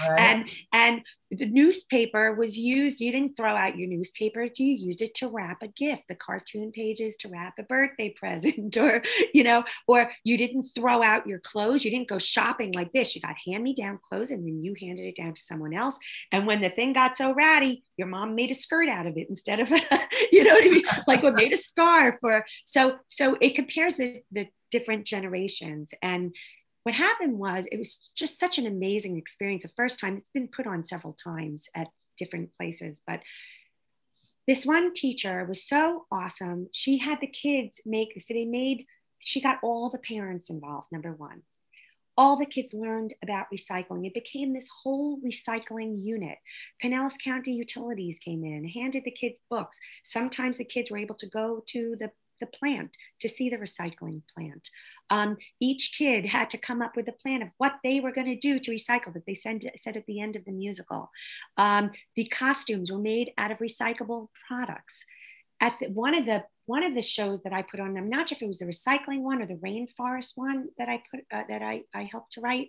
right. 0.00 0.18
And 0.18 0.50
and 0.72 1.02
the 1.30 1.46
newspaper 1.46 2.34
was 2.34 2.58
used 2.58 3.00
you 3.00 3.12
didn't 3.12 3.36
throw 3.36 3.54
out 3.54 3.76
your 3.76 3.88
newspaper 3.88 4.48
you 4.56 4.66
used 4.66 5.02
it 5.02 5.14
to 5.14 5.28
wrap 5.28 5.62
a 5.62 5.68
gift 5.68 6.02
the 6.08 6.14
cartoon 6.14 6.70
pages 6.72 7.16
to 7.16 7.28
wrap 7.28 7.54
a 7.58 7.62
birthday 7.62 8.08
present 8.16 8.76
or 8.76 9.02
you 9.34 9.42
know 9.42 9.62
or 9.86 10.10
you 10.24 10.36
didn't 10.36 10.64
throw 10.74 11.02
out 11.02 11.26
your 11.26 11.38
clothes 11.38 11.84
you 11.84 11.90
didn't 11.90 12.08
go 12.08 12.18
shopping 12.18 12.72
like 12.72 12.92
this. 12.92 13.14
You 13.14 13.20
got 13.20 13.36
hand 13.46 13.64
me 13.64 13.74
down 13.74 13.98
clothes 14.02 14.30
and 14.30 14.46
then 14.46 14.62
you 14.62 14.74
handed 14.80 15.06
it 15.06 15.16
down 15.16 15.34
to 15.34 15.40
someone 15.40 15.74
else. 15.74 15.98
And 16.32 16.46
when 16.46 16.60
the 16.60 16.70
thing 16.70 16.92
got 16.92 17.16
so 17.16 17.32
ratty 17.32 17.84
your 17.96 18.06
mom 18.06 18.34
made 18.34 18.50
a 18.50 18.54
skirt 18.54 18.88
out 18.88 19.06
of 19.06 19.16
it 19.16 19.28
instead 19.28 19.58
of 19.60 19.70
you 20.32 20.44
know 20.44 20.52
what 20.52 20.64
i 20.64 20.68
mean? 20.68 20.84
Like 21.06 21.22
what 21.22 21.34
made 21.34 21.52
a 21.52 21.56
scarf 21.56 22.16
or 22.22 22.44
so 22.64 22.98
so 23.08 23.36
it 23.40 23.54
compares 23.54 23.94
the 23.94 24.22
the 24.30 24.48
different 24.70 25.06
generations. 25.06 25.94
And 26.02 26.34
what 26.88 26.94
happened 26.94 27.38
was 27.38 27.66
it 27.70 27.76
was 27.76 28.10
just 28.16 28.40
such 28.40 28.56
an 28.56 28.66
amazing 28.66 29.18
experience 29.18 29.62
the 29.62 29.68
first 29.76 30.00
time 30.00 30.16
it's 30.16 30.30
been 30.30 30.48
put 30.48 30.66
on 30.66 30.82
several 30.82 31.14
times 31.22 31.68
at 31.76 31.88
different 32.16 32.50
places 32.54 33.02
but 33.06 33.20
this 34.46 34.64
one 34.64 34.94
teacher 34.94 35.44
was 35.46 35.68
so 35.68 36.06
awesome 36.10 36.66
she 36.72 36.96
had 36.96 37.20
the 37.20 37.26
kids 37.26 37.82
make 37.84 38.14
so 38.14 38.32
they 38.32 38.46
made 38.46 38.86
she 39.18 39.38
got 39.38 39.58
all 39.62 39.90
the 39.90 39.98
parents 39.98 40.48
involved 40.48 40.86
number 40.90 41.12
one 41.12 41.42
all 42.16 42.38
the 42.38 42.46
kids 42.46 42.74
learned 42.74 43.14
about 43.22 43.46
recycling. 43.54 44.04
It 44.04 44.12
became 44.12 44.52
this 44.52 44.68
whole 44.82 45.20
recycling 45.20 46.04
unit. 46.04 46.38
Pinellas 46.82 47.12
County 47.22 47.52
Utilities 47.52 48.18
came 48.18 48.42
in, 48.42 48.68
handed 48.68 49.04
the 49.04 49.12
kids 49.12 49.38
books. 49.48 49.78
Sometimes 50.02 50.58
the 50.58 50.64
kids 50.64 50.90
were 50.90 50.98
able 50.98 51.14
to 51.14 51.28
go 51.28 51.62
to 51.68 51.94
the 51.96 52.10
the 52.40 52.46
plant 52.46 52.96
to 53.20 53.28
see 53.28 53.48
the 53.48 53.56
recycling 53.56 54.22
plant. 54.34 54.70
Um, 55.10 55.38
each 55.60 55.94
kid 55.96 56.26
had 56.26 56.50
to 56.50 56.58
come 56.58 56.82
up 56.82 56.96
with 56.96 57.08
a 57.08 57.12
plan 57.12 57.42
of 57.42 57.48
what 57.58 57.76
they 57.82 58.00
were 58.00 58.12
going 58.12 58.26
to 58.26 58.36
do 58.36 58.58
to 58.58 58.70
recycle 58.70 59.12
that 59.14 59.26
they 59.26 59.34
said, 59.34 59.70
said 59.80 59.96
at 59.96 60.06
the 60.06 60.20
end 60.20 60.36
of 60.36 60.44
the 60.44 60.52
musical. 60.52 61.10
Um, 61.56 61.90
the 62.14 62.26
costumes 62.26 62.92
were 62.92 62.98
made 62.98 63.32
out 63.38 63.50
of 63.50 63.58
recyclable 63.58 64.28
products. 64.46 65.04
At 65.60 65.78
the, 65.80 65.88
one 65.88 66.14
of 66.14 66.26
the 66.26 66.44
one 66.66 66.84
of 66.84 66.94
the 66.94 67.02
shows 67.02 67.42
that 67.44 67.52
I 67.54 67.62
put 67.62 67.80
on, 67.80 67.96
I'm 67.96 68.10
not 68.10 68.28
sure 68.28 68.36
if 68.36 68.42
it 68.42 68.46
was 68.46 68.58
the 68.58 68.66
recycling 68.66 69.22
one 69.22 69.40
or 69.40 69.46
the 69.46 69.54
rainforest 69.54 70.32
one 70.36 70.68
that 70.76 70.88
I 70.88 71.02
put 71.10 71.20
uh, 71.32 71.44
that 71.48 71.62
I, 71.62 71.84
I 71.94 72.02
helped 72.02 72.32
to 72.32 72.42
write. 72.42 72.68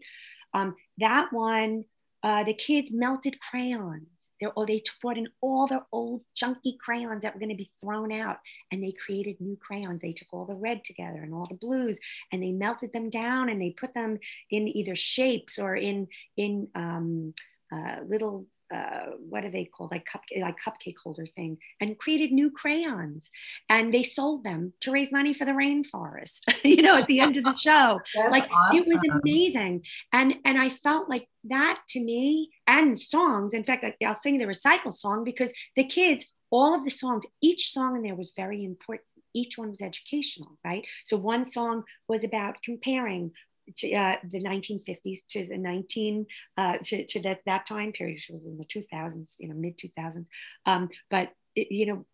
Um, 0.53 0.75
that 0.99 1.27
one, 1.31 1.83
uh, 2.23 2.45
the 2.45 2.53
kids 2.53 2.91
melted 2.91 3.39
crayons 3.41 4.07
they're, 4.39 4.51
oh, 4.55 4.65
they 4.65 4.81
brought 5.01 5.17
in 5.17 5.27
all 5.41 5.67
their 5.67 5.85
old 5.91 6.23
junky 6.35 6.77
crayons 6.77 7.23
that 7.23 7.33
were 7.33 7.39
going 7.39 7.49
to 7.49 7.55
be 7.55 7.71
thrown 7.81 8.11
out 8.11 8.39
and 8.71 8.83
they 8.83 8.91
created 8.91 9.39
new 9.39 9.57
crayons. 9.57 10.01
They 10.01 10.13
took 10.13 10.33
all 10.33 10.45
the 10.45 10.55
red 10.55 10.83
together 10.83 11.21
and 11.21 11.33
all 11.33 11.47
the 11.47 11.55
blues 11.55 11.99
and 12.31 12.41
they 12.41 12.51
melted 12.51 12.93
them 12.93 13.09
down 13.09 13.49
and 13.49 13.61
they 13.61 13.71
put 13.71 13.93
them 13.93 14.19
in 14.49 14.67
either 14.67 14.95
shapes 14.95 15.59
or 15.59 15.75
in, 15.75 16.07
in 16.37 16.67
um, 16.75 17.33
uh, 17.71 17.97
little 18.07 18.45
uh, 18.73 19.11
what 19.27 19.45
are 19.45 19.51
they 19.51 19.65
called? 19.65 19.91
Like 19.91 20.05
cup 20.05 20.21
like 20.39 20.57
cupcake 20.59 20.97
holder 21.03 21.25
things 21.25 21.57
and 21.79 21.97
created 21.97 22.31
new 22.31 22.51
crayons. 22.51 23.29
And 23.69 23.93
they 23.93 24.03
sold 24.03 24.43
them 24.43 24.73
to 24.81 24.91
raise 24.91 25.11
money 25.11 25.33
for 25.33 25.45
the 25.45 25.51
rainforest 25.51 26.41
you 26.63 26.81
know 26.81 26.97
at 26.97 27.07
the 27.07 27.19
end 27.19 27.37
of 27.37 27.43
the 27.43 27.55
show. 27.55 27.99
Like 28.29 28.49
awesome. 28.51 28.77
it 28.77 29.01
was 29.01 29.21
amazing. 29.23 29.83
And 30.13 30.35
and 30.45 30.57
i 30.59 30.69
felt 30.69 31.09
like 31.09 31.27
that 31.45 31.81
to 31.89 31.99
me 31.99 32.49
and 32.67 32.99
songs 32.99 33.53
in 33.53 33.63
fact 33.63 33.85
i'll 34.05 34.19
sing 34.19 34.37
the 34.37 34.45
recycle 34.45 34.93
song 34.93 35.23
because 35.23 35.51
the 35.75 35.83
kids 35.83 36.25
all 36.51 36.75
of 36.75 36.83
the 36.83 36.91
songs 36.91 37.25
each 37.41 37.71
song 37.71 37.95
in 37.95 38.01
there 38.03 38.15
was 38.15 38.33
very 38.35 38.63
important. 38.63 39.05
Each 39.33 39.57
one 39.57 39.69
was 39.69 39.81
educational, 39.81 40.57
right? 40.65 40.83
So 41.05 41.15
one 41.15 41.45
song 41.45 41.83
was 42.07 42.23
about 42.23 42.63
comparing 42.63 43.31
to, 43.77 43.93
uh, 43.93 44.15
the 44.23 44.41
1950s 44.41 45.19
to 45.29 45.47
the 45.47 45.57
19 45.57 46.25
uh, 46.57 46.77
to, 46.83 47.05
to 47.05 47.21
that, 47.21 47.41
that 47.45 47.65
time 47.65 47.91
period, 47.91 48.15
which 48.15 48.29
was 48.29 48.45
in 48.45 48.57
the 48.57 48.65
2000s, 48.65 49.35
you 49.39 49.47
know, 49.47 49.55
mid 49.55 49.77
2000s. 49.77 50.27
Um, 50.65 50.89
but 51.09 51.31
you 51.55 51.85
know, 51.85 52.05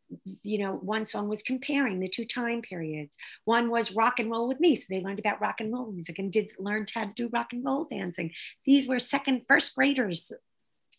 you 0.44 0.58
know, 0.60 0.74
one 0.74 1.06
song 1.06 1.28
was 1.28 1.44
comparing 1.44 2.00
the 2.00 2.08
two 2.08 2.26
time 2.26 2.62
periods. 2.62 3.18
One 3.44 3.70
was 3.70 3.92
rock 3.92 4.20
and 4.20 4.32
roll 4.32 4.48
with 4.48 4.60
me, 4.60 4.76
so 4.76 4.86
they 4.90 5.02
learned 5.02 5.20
about 5.20 5.42
rock 5.42 5.60
and 5.60 5.74
roll 5.74 5.92
music 5.92 6.20
and 6.20 6.32
did 6.32 6.54
learn 6.58 6.86
how 6.94 7.06
to 7.06 7.14
do 7.14 7.30
rock 7.30 7.54
and 7.54 7.64
roll 7.64 7.86
dancing. 7.86 8.32
These 8.66 8.88
were 8.88 9.00
second, 9.00 9.44
first 9.48 9.76
graders. 9.76 10.32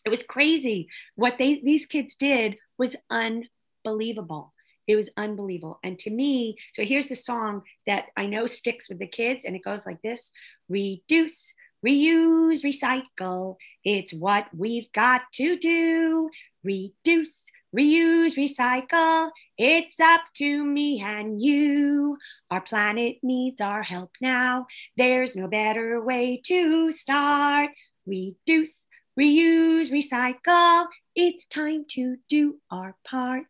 It 0.04 0.10
was 0.10 0.22
crazy 0.22 0.88
what 1.16 1.38
they 1.38 1.60
these 1.60 1.86
kids 1.86 2.14
did 2.14 2.58
was 2.78 2.94
unbelievable 3.10 4.52
It 4.86 4.96
was 4.96 5.10
unbelievable. 5.16 5.78
And 5.82 5.98
to 6.00 6.10
me, 6.10 6.56
so 6.74 6.84
here's 6.84 7.06
the 7.06 7.16
song 7.16 7.62
that 7.86 8.06
I 8.16 8.26
know 8.26 8.46
sticks 8.46 8.88
with 8.88 8.98
the 8.98 9.06
kids, 9.06 9.44
and 9.44 9.56
it 9.56 9.64
goes 9.64 9.86
like 9.86 10.02
this 10.02 10.30
Reduce, 10.68 11.54
reuse, 11.86 12.62
recycle. 12.64 13.56
It's 13.84 14.12
what 14.12 14.46
we've 14.56 14.90
got 14.92 15.22
to 15.34 15.56
do. 15.56 16.30
Reduce, 16.64 17.44
reuse, 17.76 18.36
recycle. 18.36 19.30
It's 19.58 19.98
up 20.00 20.22
to 20.36 20.64
me 20.64 21.00
and 21.00 21.40
you. 21.40 22.18
Our 22.50 22.60
planet 22.60 23.16
needs 23.22 23.60
our 23.60 23.82
help 23.82 24.10
now. 24.20 24.66
There's 24.96 25.36
no 25.36 25.48
better 25.48 26.02
way 26.02 26.40
to 26.46 26.90
start. 26.92 27.70
Reduce, 28.06 28.86
reuse, 29.18 29.90
recycle. 29.90 30.86
It's 31.14 31.46
time 31.46 31.84
to 31.90 32.16
do 32.28 32.56
our 32.70 32.96
part. 33.08 33.44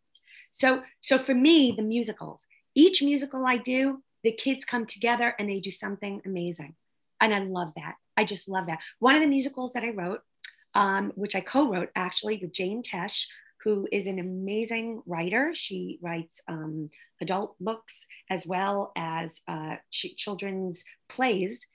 So, 0.57 0.85
so 1.03 1.19
for 1.19 1.35
me, 1.35 1.75
the 1.77 1.83
musicals, 1.83 2.47
each 2.75 3.03
musical 3.03 3.45
I 3.45 3.59
do, 3.59 4.03
the 4.25 4.33
kids 4.33 4.65
come 4.65 4.87
together 4.87 5.35
and 5.39 5.51
they 5.51 5.61
do 5.61 5.71
something 5.71 6.23
amazing. 6.25 6.77
And 7.21 7.35
I 7.35 7.41
love 7.41 7.73
that. 7.77 7.97
I 8.17 8.25
just 8.25 8.49
love 8.49 8.67
that. 8.69 8.79
One 8.99 9.15
of 9.15 9.21
the 9.21 9.27
musicals 9.27 9.75
that 9.75 9.85
I 9.85 9.91
wrote, 9.91 10.21
um, 10.75 11.13
which 11.15 11.37
I 11.37 11.41
co 11.43 11.71
wrote 11.71 11.91
actually 11.95 12.39
with 12.39 12.55
Jane 12.55 12.83
Tesh, 12.83 13.27
who 13.65 13.87
is 13.93 14.07
an 14.07 14.19
amazing 14.19 15.03
writer. 15.05 15.51
She 15.53 15.99
writes 16.01 16.41
um, 16.49 16.89
adult 17.21 17.57
books 17.61 18.07
as 18.31 18.47
well 18.47 18.93
as 18.97 19.43
uh, 19.47 19.77
children's 19.91 20.85
plays 21.07 21.67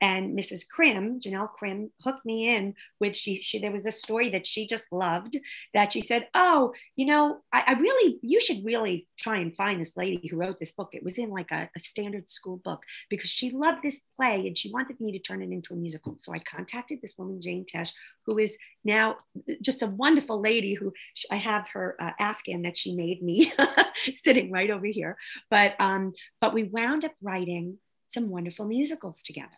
and 0.00 0.38
Mrs. 0.38 0.68
Krim, 0.68 1.18
Janelle 1.20 1.52
Krim, 1.52 1.90
hooked 2.02 2.24
me 2.24 2.54
in 2.54 2.74
with 3.00 3.16
she, 3.16 3.42
she 3.42 3.58
there 3.58 3.72
was 3.72 3.86
a 3.86 3.90
story 3.90 4.30
that 4.30 4.46
she 4.46 4.66
just 4.66 4.84
loved 4.92 5.36
that 5.74 5.92
she 5.92 6.00
said, 6.00 6.28
Oh, 6.34 6.72
you 6.96 7.06
know, 7.06 7.38
I, 7.52 7.64
I 7.66 7.72
really, 7.72 8.18
you 8.22 8.40
should 8.40 8.64
really 8.64 9.08
try 9.18 9.38
and 9.38 9.54
find 9.56 9.80
this 9.80 9.96
lady 9.96 10.28
who 10.28 10.36
wrote 10.36 10.58
this 10.58 10.72
book. 10.72 10.90
It 10.92 11.02
was 11.02 11.18
in 11.18 11.30
like 11.30 11.50
a, 11.50 11.68
a, 11.76 11.80
standard 11.80 12.30
school 12.30 12.58
book 12.58 12.82
because 13.08 13.30
she 13.30 13.50
loved 13.50 13.82
this 13.82 14.02
play 14.14 14.46
and 14.46 14.56
she 14.56 14.70
wanted 14.70 15.00
me 15.00 15.12
to 15.12 15.18
turn 15.18 15.42
it 15.42 15.50
into 15.50 15.74
a 15.74 15.76
musical. 15.76 16.16
So 16.18 16.32
I 16.32 16.38
contacted 16.38 17.00
this 17.00 17.14
woman, 17.18 17.40
Jane 17.40 17.64
Tesh, 17.64 17.92
who 18.26 18.38
is 18.38 18.56
now 18.84 19.16
just 19.60 19.82
a 19.82 19.86
wonderful 19.86 20.40
lady 20.40 20.74
who 20.74 20.92
I 21.30 21.36
have 21.36 21.68
her 21.70 21.96
uh, 22.00 22.12
Afghan 22.20 22.62
that 22.62 22.78
she 22.78 22.94
made 22.94 23.22
me 23.22 23.52
sitting 24.14 24.52
right 24.52 24.70
over 24.70 24.86
here. 24.86 25.16
But 25.50 25.74
um, 25.80 26.12
but 26.40 26.54
we 26.54 26.64
wound 26.64 27.04
up 27.04 27.14
writing 27.22 27.78
some 28.06 28.28
wonderful 28.28 28.66
musicals 28.66 29.22
together. 29.22 29.48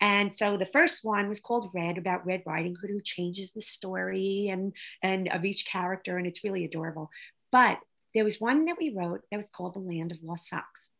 And 0.00 0.34
so 0.34 0.56
the 0.56 0.66
first 0.66 1.04
one 1.04 1.28
was 1.28 1.40
called 1.40 1.70
Red 1.74 1.98
about 1.98 2.24
Red 2.24 2.42
Riding 2.46 2.74
Hood, 2.74 2.90
who 2.90 3.02
changes 3.02 3.52
the 3.52 3.60
story 3.60 4.48
and, 4.50 4.72
and 5.02 5.28
of 5.28 5.44
each 5.44 5.66
character, 5.66 6.16
and 6.16 6.26
it's 6.26 6.44
really 6.44 6.64
adorable. 6.64 7.10
But 7.52 7.80
there 8.14 8.24
was 8.24 8.40
one 8.40 8.64
that 8.64 8.78
we 8.80 8.94
wrote 8.94 9.20
that 9.30 9.36
was 9.36 9.50
called 9.50 9.74
The 9.74 9.80
Land 9.80 10.12
of 10.12 10.22
Lost 10.22 10.48
Socks. 10.48 10.90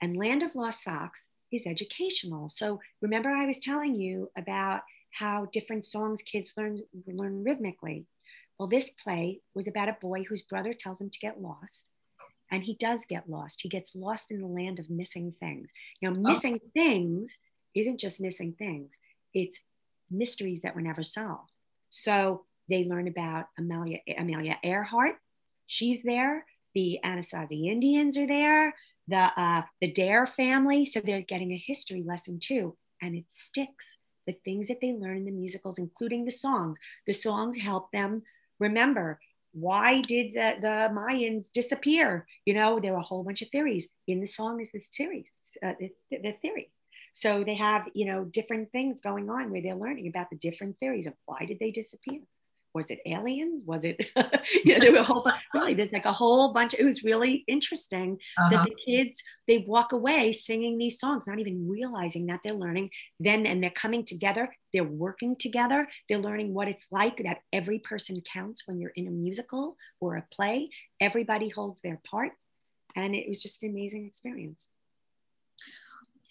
And 0.00 0.16
Land 0.16 0.42
of 0.42 0.54
Lost 0.54 0.82
Socks 0.82 1.28
is 1.50 1.66
educational. 1.66 2.50
So 2.50 2.80
remember, 3.00 3.30
I 3.30 3.46
was 3.46 3.58
telling 3.58 3.94
you 3.94 4.30
about 4.36 4.82
how 5.12 5.46
different 5.52 5.86
songs 5.86 6.22
kids 6.22 6.52
learn, 6.56 6.80
learn 7.06 7.44
rhythmically. 7.44 8.06
Well, 8.58 8.68
this 8.68 8.90
play 8.90 9.40
was 9.54 9.66
about 9.66 9.88
a 9.88 9.96
boy 10.00 10.24
whose 10.24 10.42
brother 10.42 10.74
tells 10.74 11.00
him 11.00 11.10
to 11.10 11.18
get 11.18 11.40
lost. 11.40 11.86
And 12.50 12.64
he 12.64 12.74
does 12.74 13.06
get 13.06 13.30
lost. 13.30 13.62
He 13.62 13.68
gets 13.68 13.94
lost 13.94 14.30
in 14.30 14.40
the 14.40 14.46
land 14.46 14.78
of 14.78 14.90
missing 14.90 15.34
things. 15.40 15.70
Now, 16.02 16.12
oh. 16.16 16.20
missing 16.20 16.60
oh. 16.62 16.70
things 16.74 17.38
isn't 17.74 18.00
just 18.00 18.20
missing 18.20 18.54
things, 18.58 18.92
it's 19.34 19.58
mysteries 20.10 20.62
that 20.62 20.74
were 20.74 20.80
never 20.80 21.02
solved. 21.02 21.50
So 21.88 22.44
they 22.68 22.84
learn 22.84 23.08
about 23.08 23.46
Amelia, 23.58 23.98
Amelia 24.16 24.58
Earhart. 24.62 25.16
She's 25.66 26.02
there. 26.02 26.46
The 26.74 27.00
Anasazi 27.04 27.66
Indians 27.66 28.16
are 28.16 28.26
there. 28.26 28.74
The, 29.08 29.30
uh, 29.36 29.62
the 29.80 29.92
Dare 29.92 30.26
family. 30.26 30.86
So 30.86 31.00
they're 31.00 31.20
getting 31.22 31.52
a 31.52 31.56
history 31.66 32.02
lesson 32.06 32.38
too. 32.38 32.76
And 33.00 33.14
it 33.14 33.24
sticks. 33.34 33.98
The 34.26 34.36
things 34.44 34.68
that 34.68 34.80
they 34.80 34.92
learn 34.92 35.18
in 35.18 35.24
the 35.24 35.32
musicals, 35.32 35.78
including 35.78 36.24
the 36.24 36.30
songs, 36.30 36.78
the 37.06 37.12
songs 37.12 37.58
help 37.58 37.90
them 37.90 38.22
remember 38.60 39.18
why 39.52 40.00
did 40.00 40.32
the, 40.32 40.54
the 40.60 40.88
Mayans 40.92 41.46
disappear? 41.52 42.26
You 42.46 42.54
know, 42.54 42.80
there 42.80 42.92
were 42.92 42.98
a 42.98 43.02
whole 43.02 43.22
bunch 43.22 43.42
of 43.42 43.50
theories. 43.50 43.88
In 44.06 44.20
the 44.20 44.26
song 44.26 44.60
is 44.60 44.72
the 44.72 44.80
theory, 44.96 45.30
uh, 45.62 45.74
the, 45.78 45.90
the 46.10 46.32
theory. 46.40 46.71
So 47.14 47.44
they 47.44 47.56
have, 47.56 47.88
you 47.94 48.06
know, 48.06 48.24
different 48.24 48.72
things 48.72 49.00
going 49.00 49.28
on 49.28 49.50
where 49.50 49.62
they're 49.62 49.74
learning 49.74 50.08
about 50.08 50.30
the 50.30 50.36
different 50.36 50.78
theories 50.78 51.06
of 51.06 51.14
why 51.26 51.44
did 51.44 51.58
they 51.58 51.70
disappear? 51.70 52.20
Was 52.74 52.86
it 52.90 53.00
aliens? 53.04 53.64
Was 53.66 53.84
it, 53.84 54.10
you 54.64 54.72
know, 54.72 54.80
there 54.80 54.92
were 54.92 54.98
a 54.98 55.02
whole, 55.02 55.22
bunch, 55.22 55.36
really, 55.54 55.74
there's 55.74 55.92
like 55.92 56.06
a 56.06 56.12
whole 56.12 56.54
bunch. 56.54 56.72
It 56.72 56.84
was 56.84 57.04
really 57.04 57.44
interesting 57.46 58.18
uh-huh. 58.38 58.48
that 58.50 58.64
the 58.64 58.74
kids, 58.86 59.22
they 59.46 59.58
walk 59.58 59.92
away 59.92 60.32
singing 60.32 60.78
these 60.78 60.98
songs, 60.98 61.24
not 61.26 61.38
even 61.38 61.68
realizing 61.68 62.26
that 62.26 62.40
they're 62.42 62.54
learning 62.54 62.88
then, 63.20 63.44
and 63.44 63.62
they're 63.62 63.70
coming 63.70 64.06
together. 64.06 64.54
They're 64.72 64.84
working 64.84 65.36
together. 65.36 65.86
They're 66.08 66.18
learning 66.18 66.54
what 66.54 66.68
it's 66.68 66.86
like 66.90 67.22
that 67.24 67.40
every 67.52 67.78
person 67.78 68.22
counts 68.32 68.66
when 68.66 68.80
you're 68.80 68.92
in 68.96 69.06
a 69.06 69.10
musical 69.10 69.76
or 70.00 70.16
a 70.16 70.26
play. 70.32 70.70
Everybody 70.98 71.50
holds 71.50 71.80
their 71.82 72.00
part. 72.10 72.32
And 72.96 73.14
it 73.14 73.28
was 73.28 73.42
just 73.42 73.62
an 73.62 73.70
amazing 73.70 74.06
experience. 74.06 74.68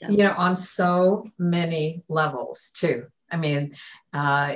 So. 0.01 0.09
You 0.09 0.17
know, 0.17 0.33
on 0.37 0.55
so 0.55 1.27
many 1.37 2.03
levels 2.09 2.71
too. 2.71 3.05
I 3.31 3.37
mean, 3.37 3.75
uh, 4.13 4.55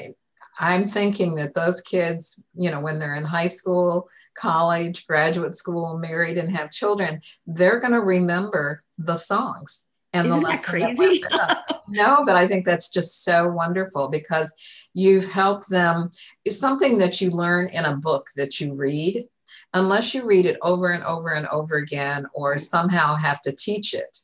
I'm 0.57 0.87
thinking 0.87 1.35
that 1.35 1.53
those 1.53 1.81
kids, 1.81 2.41
you 2.55 2.71
know, 2.71 2.79
when 2.79 2.97
they're 2.99 3.15
in 3.15 3.25
high 3.25 3.47
school, 3.47 4.07
college, 4.35 5.05
graduate 5.05 5.55
school, 5.55 5.97
married, 5.97 6.37
and 6.37 6.55
have 6.55 6.71
children, 6.71 7.21
they're 7.45 7.79
going 7.79 7.93
to 7.93 8.01
remember 8.01 8.83
the 8.97 9.15
songs 9.15 9.89
and 10.13 10.27
Isn't 10.27 10.39
the 10.39 10.45
lesson 10.45 10.79
that 10.79 10.95
crazy? 10.97 11.23
That 11.29 11.81
no, 11.89 12.23
but 12.25 12.35
I 12.35 12.47
think 12.47 12.65
that's 12.65 12.89
just 12.89 13.23
so 13.23 13.49
wonderful 13.49 14.09
because 14.09 14.53
you've 14.93 15.29
helped 15.31 15.69
them. 15.69 16.09
It's 16.45 16.57
something 16.57 16.97
that 16.99 17.21
you 17.21 17.29
learn 17.29 17.67
in 17.67 17.85
a 17.85 17.97
book 17.97 18.29
that 18.37 18.59
you 18.59 18.73
read, 18.73 19.27
unless 19.73 20.13
you 20.13 20.25
read 20.25 20.45
it 20.45 20.57
over 20.61 20.91
and 20.91 21.03
over 21.03 21.33
and 21.33 21.47
over 21.47 21.75
again, 21.75 22.25
or 22.33 22.57
somehow 22.57 23.15
have 23.15 23.41
to 23.41 23.51
teach 23.51 23.93
it 23.93 24.19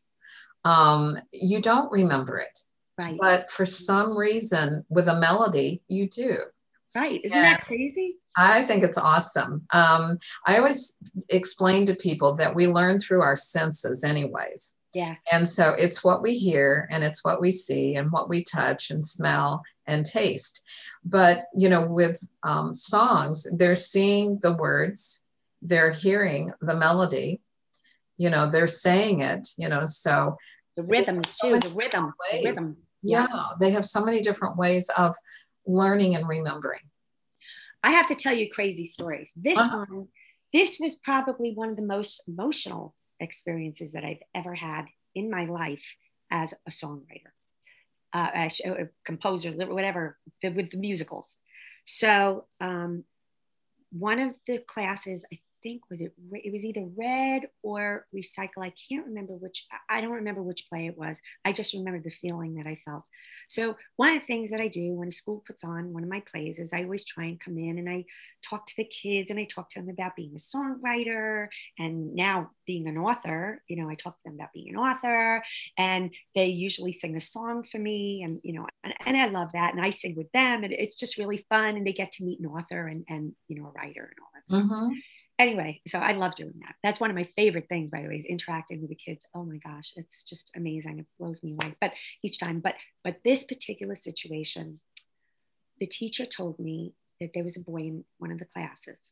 um, 0.63 1.17
you 1.31 1.61
don't 1.61 1.91
remember 1.91 2.37
it. 2.37 2.59
Right. 2.97 3.17
But 3.19 3.49
for 3.49 3.65
some 3.65 4.17
reason, 4.17 4.85
with 4.89 5.07
a 5.07 5.19
melody, 5.19 5.81
you 5.87 6.07
do. 6.07 6.37
Right. 6.95 7.21
Isn't 7.23 7.37
and 7.37 7.45
that 7.45 7.65
crazy? 7.65 8.17
I 8.37 8.63
think 8.63 8.83
it's 8.83 8.97
awesome. 8.97 9.65
Um, 9.73 10.19
I 10.45 10.57
always 10.57 10.97
explain 11.29 11.85
to 11.85 11.95
people 11.95 12.35
that 12.35 12.53
we 12.53 12.67
learn 12.67 12.99
through 12.99 13.21
our 13.21 13.35
senses, 13.35 14.03
anyways. 14.03 14.77
Yeah. 14.93 15.15
And 15.31 15.47
so 15.47 15.73
it's 15.73 16.03
what 16.03 16.21
we 16.21 16.33
hear 16.33 16.87
and 16.91 17.03
it's 17.03 17.23
what 17.23 17.39
we 17.39 17.49
see 17.51 17.95
and 17.95 18.11
what 18.11 18.29
we 18.29 18.43
touch 18.43 18.91
and 18.91 19.05
smell 19.05 19.63
and 19.87 20.05
taste. 20.05 20.63
But, 21.03 21.45
you 21.57 21.69
know, 21.69 21.85
with 21.85 22.21
um, 22.43 22.73
songs, 22.73 23.47
they're 23.57 23.75
seeing 23.75 24.37
the 24.41 24.53
words, 24.53 25.27
they're 25.61 25.91
hearing 25.91 26.51
the 26.61 26.75
melody, 26.75 27.41
you 28.17 28.29
know, 28.29 28.45
they're 28.45 28.67
saying 28.67 29.21
it, 29.21 29.47
you 29.57 29.67
know, 29.67 29.85
so 29.85 30.37
the 30.75 30.83
rhythms 30.83 31.37
too, 31.41 31.59
the 31.59 31.69
rhythm, 31.69 32.13
the 32.31 32.43
rhythm. 32.43 32.77
Yeah. 33.03 33.27
yeah, 33.29 33.43
they 33.59 33.71
have 33.71 33.85
so 33.85 34.03
many 34.05 34.21
different 34.21 34.57
ways 34.57 34.89
of 34.97 35.15
learning 35.65 36.15
and 36.15 36.27
remembering. 36.27 36.81
I 37.83 37.91
have 37.91 38.07
to 38.07 38.15
tell 38.15 38.33
you 38.33 38.49
crazy 38.49 38.85
stories. 38.85 39.31
This 39.35 39.57
uh-huh. 39.57 39.85
one, 39.89 40.07
this 40.53 40.77
was 40.79 40.95
probably 40.95 41.53
one 41.53 41.69
of 41.69 41.75
the 41.75 41.81
most 41.81 42.23
emotional 42.27 42.95
experiences 43.19 43.93
that 43.93 44.03
I've 44.03 44.21
ever 44.35 44.53
had 44.53 44.85
in 45.15 45.29
my 45.29 45.45
life 45.45 45.83
as 46.29 46.53
a 46.67 46.71
songwriter, 46.71 47.31
uh, 48.13 48.29
a, 48.35 48.69
a 48.69 48.87
composer, 49.03 49.51
whatever, 49.51 50.17
with 50.43 50.71
the 50.71 50.77
musicals. 50.77 51.37
So, 51.85 52.45
um, 52.59 53.03
one 53.91 54.19
of 54.19 54.35
the 54.47 54.59
classes, 54.59 55.25
I 55.33 55.39
think 55.63 55.81
was 55.89 56.01
it 56.01 56.13
it 56.31 56.53
was 56.53 56.65
either 56.65 56.85
red 56.97 57.43
or 57.63 58.05
recycle 58.15 58.63
i 58.63 58.73
can't 58.89 59.05
remember 59.05 59.33
which 59.33 59.65
i 59.89 60.01
don't 60.01 60.11
remember 60.11 60.41
which 60.41 60.65
play 60.69 60.87
it 60.87 60.97
was. 60.97 61.21
I 61.43 61.51
just 61.51 61.73
remember 61.73 61.99
the 61.99 62.09
feeling 62.09 62.55
that 62.55 62.67
i 62.67 62.77
felt. 62.85 63.05
So 63.49 63.75
one 63.95 64.09
of 64.09 64.19
the 64.19 64.25
things 64.25 64.51
that 64.51 64.61
i 64.61 64.67
do 64.67 64.93
when 64.93 65.07
a 65.07 65.11
school 65.11 65.43
puts 65.45 65.63
on 65.63 65.93
one 65.93 66.03
of 66.03 66.09
my 66.09 66.21
plays 66.21 66.59
is 66.59 66.73
i 66.73 66.83
always 66.83 67.03
try 67.03 67.25
and 67.25 67.39
come 67.39 67.57
in 67.57 67.77
and 67.77 67.89
i 67.89 68.05
talk 68.47 68.65
to 68.67 68.73
the 68.77 68.85
kids 68.85 69.29
and 69.29 69.39
i 69.39 69.45
talk 69.45 69.69
to 69.69 69.79
them 69.79 69.89
about 69.89 70.15
being 70.15 70.33
a 70.35 70.39
songwriter 70.39 71.47
and 71.77 72.15
now 72.15 72.51
being 72.65 72.87
an 72.87 72.97
author 72.97 73.61
you 73.67 73.75
know 73.75 73.89
i 73.89 73.95
talk 73.95 74.15
to 74.17 74.23
them 74.25 74.35
about 74.35 74.53
being 74.53 74.69
an 74.69 74.77
author 74.77 75.43
and 75.77 76.11
they 76.35 76.45
usually 76.45 76.91
sing 76.91 77.15
a 77.15 77.19
song 77.19 77.63
for 77.63 77.79
me 77.79 78.21
and 78.23 78.39
you 78.43 78.53
know 78.53 78.67
and, 78.83 78.93
and 79.05 79.17
i 79.17 79.27
love 79.27 79.49
that 79.53 79.73
and 79.73 79.83
i 79.83 79.89
sing 79.89 80.15
with 80.15 80.31
them 80.31 80.63
and 80.63 80.73
it's 80.73 80.97
just 80.97 81.17
really 81.17 81.45
fun 81.49 81.75
and 81.75 81.85
they 81.85 81.93
get 81.93 82.11
to 82.11 82.23
meet 82.23 82.39
an 82.39 82.45
author 82.45 82.87
and 82.87 83.05
and 83.09 83.33
you 83.47 83.59
know 83.59 83.67
a 83.67 83.71
writer 83.71 84.11
and 84.11 84.19
all 84.21 84.31
that 84.33 84.49
stuff. 84.49 84.63
Mm-hmm 84.63 84.91
anyway, 85.41 85.81
so 85.87 85.99
I 85.99 86.13
love 86.13 86.35
doing 86.35 86.59
that. 86.61 86.75
That's 86.83 86.99
one 86.99 87.09
of 87.09 87.15
my 87.15 87.23
favorite 87.35 87.67
things, 87.69 87.91
by 87.91 88.01
the 88.01 88.07
way, 88.07 88.15
is 88.17 88.25
interacting 88.25 88.81
with 88.81 88.89
the 88.89 88.95
kids. 88.95 89.25
Oh 89.33 89.43
my 89.43 89.57
gosh, 89.57 89.93
it's 89.95 90.23
just 90.23 90.51
amazing. 90.55 90.99
It 90.99 91.05
blows 91.19 91.43
me 91.43 91.53
away. 91.53 91.75
But 91.81 91.93
each 92.23 92.39
time, 92.39 92.59
but 92.59 92.75
but 93.03 93.17
this 93.23 93.43
particular 93.43 93.95
situation, 93.95 94.79
the 95.79 95.85
teacher 95.87 96.25
told 96.25 96.59
me 96.59 96.93
that 97.19 97.31
there 97.33 97.43
was 97.43 97.57
a 97.57 97.61
boy 97.61 97.79
in 97.79 98.05
one 98.17 98.31
of 98.31 98.39
the 98.39 98.45
classes, 98.45 99.11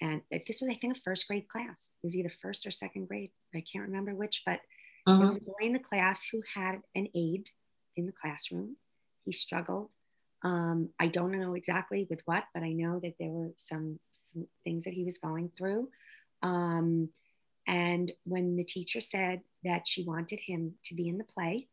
and 0.00 0.22
this 0.30 0.60
was, 0.60 0.70
I 0.70 0.74
think, 0.74 0.96
a 0.96 1.00
first 1.00 1.26
grade 1.28 1.48
class. 1.48 1.90
It 2.02 2.06
was 2.06 2.16
either 2.16 2.30
first 2.30 2.66
or 2.66 2.70
second 2.70 3.08
grade. 3.08 3.30
I 3.54 3.62
can't 3.72 3.86
remember 3.86 4.14
which, 4.14 4.42
but 4.44 4.60
Mhm. 5.08 5.18
there 5.18 5.26
was 5.26 5.38
a 5.38 5.42
boy 5.42 5.62
in 5.62 5.72
the 5.72 5.78
class 5.78 6.28
who 6.30 6.42
had 6.54 6.82
an 6.94 7.08
aide 7.14 7.50
in 7.96 8.06
the 8.06 8.12
classroom. 8.12 8.76
He 9.24 9.32
struggled. 9.32 9.94
Um, 10.44 10.92
I 10.98 11.06
don't 11.06 11.30
know 11.30 11.54
exactly 11.54 12.06
with 12.10 12.20
what, 12.24 12.44
but 12.52 12.62
I 12.62 12.72
know 12.72 12.98
that 13.00 13.14
there 13.18 13.30
were 13.30 13.52
some 13.56 14.00
some 14.24 14.46
things 14.64 14.84
that 14.84 14.94
he 14.94 15.04
was 15.04 15.18
going 15.18 15.50
through. 15.56 15.88
Um, 16.42 17.10
and 17.66 18.12
when 18.24 18.56
the 18.56 18.64
teacher 18.64 19.00
said 19.00 19.42
that 19.64 19.86
she 19.86 20.04
wanted 20.04 20.40
him 20.40 20.74
to 20.84 20.94
be 20.94 21.08
in 21.08 21.18
the 21.18 21.24
play, 21.24 21.68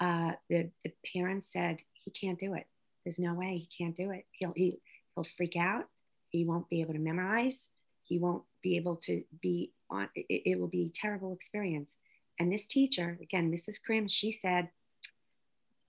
uh, 0.00 0.32
the, 0.50 0.70
the 0.84 0.92
parents 1.14 1.52
said 1.52 1.78
he 1.92 2.10
can't 2.10 2.38
do 2.38 2.54
it. 2.54 2.66
There's 3.04 3.18
no 3.18 3.34
way 3.34 3.58
he 3.58 3.84
can't 3.84 3.94
do 3.94 4.10
it. 4.10 4.26
He'll 4.32 4.52
he, 4.56 4.80
he'll 5.14 5.24
freak 5.24 5.56
out. 5.56 5.84
He 6.28 6.44
won't 6.44 6.68
be 6.68 6.80
able 6.80 6.94
to 6.94 6.98
memorize. 6.98 7.70
He 8.02 8.18
won't 8.18 8.42
be 8.62 8.76
able 8.76 8.96
to 8.96 9.22
be 9.40 9.72
on. 9.90 10.08
It, 10.14 10.42
it 10.46 10.60
will 10.60 10.68
be 10.68 10.86
a 10.86 10.98
terrible 10.98 11.32
experience. 11.32 11.96
And 12.38 12.52
this 12.52 12.66
teacher, 12.66 13.18
again, 13.22 13.52
Mrs. 13.52 13.82
Krim, 13.82 14.08
she 14.08 14.30
said, 14.30 14.70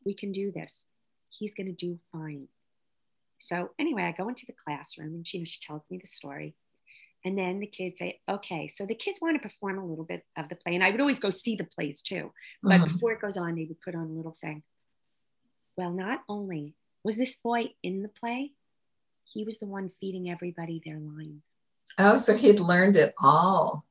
"We 0.05 0.13
can 0.13 0.31
do 0.31 0.51
this. 0.51 0.87
He's 1.29 1.53
going 1.53 1.67
to 1.67 1.73
do 1.73 1.99
fine." 2.11 2.47
So 3.43 3.71
anyway, 3.77 4.03
I 4.03 4.13
go 4.13 4.29
into 4.29 4.45
the 4.45 4.53
classroom 4.53 5.15
and 5.15 5.27
she, 5.27 5.43
she 5.43 5.59
tells 5.59 5.83
me 5.91 5.99
the 6.01 6.07
story. 6.07 6.55
And 7.25 7.37
then 7.37 7.59
the 7.59 7.67
kids 7.67 7.99
say, 7.99 8.21
okay, 8.29 8.69
so 8.69 8.85
the 8.85 8.95
kids 8.95 9.19
want 9.21 9.35
to 9.35 9.41
perform 9.41 9.77
a 9.77 9.85
little 9.85 10.05
bit 10.05 10.25
of 10.37 10.47
the 10.47 10.55
play. 10.55 10.75
And 10.75 10.83
I 10.83 10.91
would 10.91 11.01
always 11.01 11.19
go 11.19 11.29
see 11.29 11.57
the 11.57 11.65
plays 11.65 12.01
too. 12.01 12.31
But 12.61 12.79
Mhm. 12.79 12.85
before 12.85 13.11
it 13.11 13.19
goes 13.19 13.35
on, 13.35 13.55
they 13.55 13.65
would 13.65 13.81
put 13.81 13.95
on 13.95 14.07
a 14.07 14.13
little 14.13 14.37
thing. 14.39 14.63
Well, 15.75 15.91
not 15.91 16.23
only 16.29 16.75
was 17.03 17.17
this 17.17 17.35
boy 17.35 17.73
in 17.83 18.01
the 18.01 18.07
play, 18.07 18.53
he 19.25 19.43
was 19.43 19.59
the 19.59 19.65
one 19.65 19.91
feeding 19.99 20.29
everybody 20.29 20.81
their 20.85 20.99
lines. 20.99 21.43
Oh, 21.97 22.15
so 22.15 22.37
he'd 22.37 22.61
learned 22.61 22.95
it 22.95 23.13
all. 23.21 23.85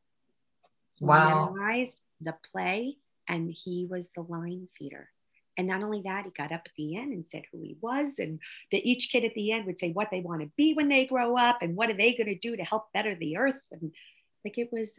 He 0.94 1.04
Wow. 1.04 1.50
memorized 1.50 1.98
the 2.22 2.38
play 2.50 2.96
and 3.28 3.52
he 3.52 3.84
was 3.84 4.08
the 4.16 4.22
line 4.22 4.68
feeder. 4.78 5.11
And 5.56 5.66
not 5.68 5.82
only 5.82 6.02
that, 6.02 6.24
he 6.24 6.30
got 6.30 6.52
up 6.52 6.62
at 6.64 6.72
the 6.76 6.96
end 6.96 7.12
and 7.12 7.26
said 7.26 7.42
who 7.52 7.60
he 7.62 7.76
was. 7.80 8.14
And 8.18 8.40
that 8.70 8.86
each 8.86 9.10
kid 9.10 9.24
at 9.24 9.34
the 9.34 9.52
end 9.52 9.66
would 9.66 9.78
say 9.78 9.92
what 9.92 10.08
they 10.10 10.20
want 10.20 10.40
to 10.40 10.50
be 10.56 10.72
when 10.72 10.88
they 10.88 11.04
grow 11.04 11.36
up 11.36 11.58
and 11.60 11.76
what 11.76 11.90
are 11.90 11.96
they 11.96 12.14
going 12.14 12.26
to 12.26 12.38
do 12.38 12.56
to 12.56 12.64
help 12.64 12.92
better 12.92 13.14
the 13.14 13.36
earth. 13.36 13.60
And 13.70 13.92
like 14.44 14.58
it 14.58 14.70
was, 14.72 14.98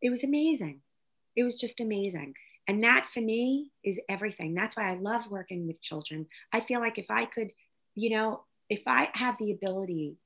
it 0.00 0.10
was 0.10 0.24
amazing. 0.24 0.80
It 1.34 1.44
was 1.44 1.58
just 1.58 1.80
amazing. 1.80 2.34
And 2.68 2.82
that 2.82 3.08
for 3.12 3.20
me 3.20 3.70
is 3.84 4.00
everything. 4.08 4.54
That's 4.54 4.76
why 4.76 4.90
I 4.90 4.94
love 4.94 5.30
working 5.30 5.66
with 5.66 5.82
children. 5.82 6.26
I 6.52 6.60
feel 6.60 6.80
like 6.80 6.98
if 6.98 7.06
I 7.10 7.26
could, 7.26 7.50
you 7.94 8.10
know, 8.10 8.44
if 8.68 8.82
I 8.86 9.10
have 9.14 9.38
the 9.38 9.52
ability 9.52 10.16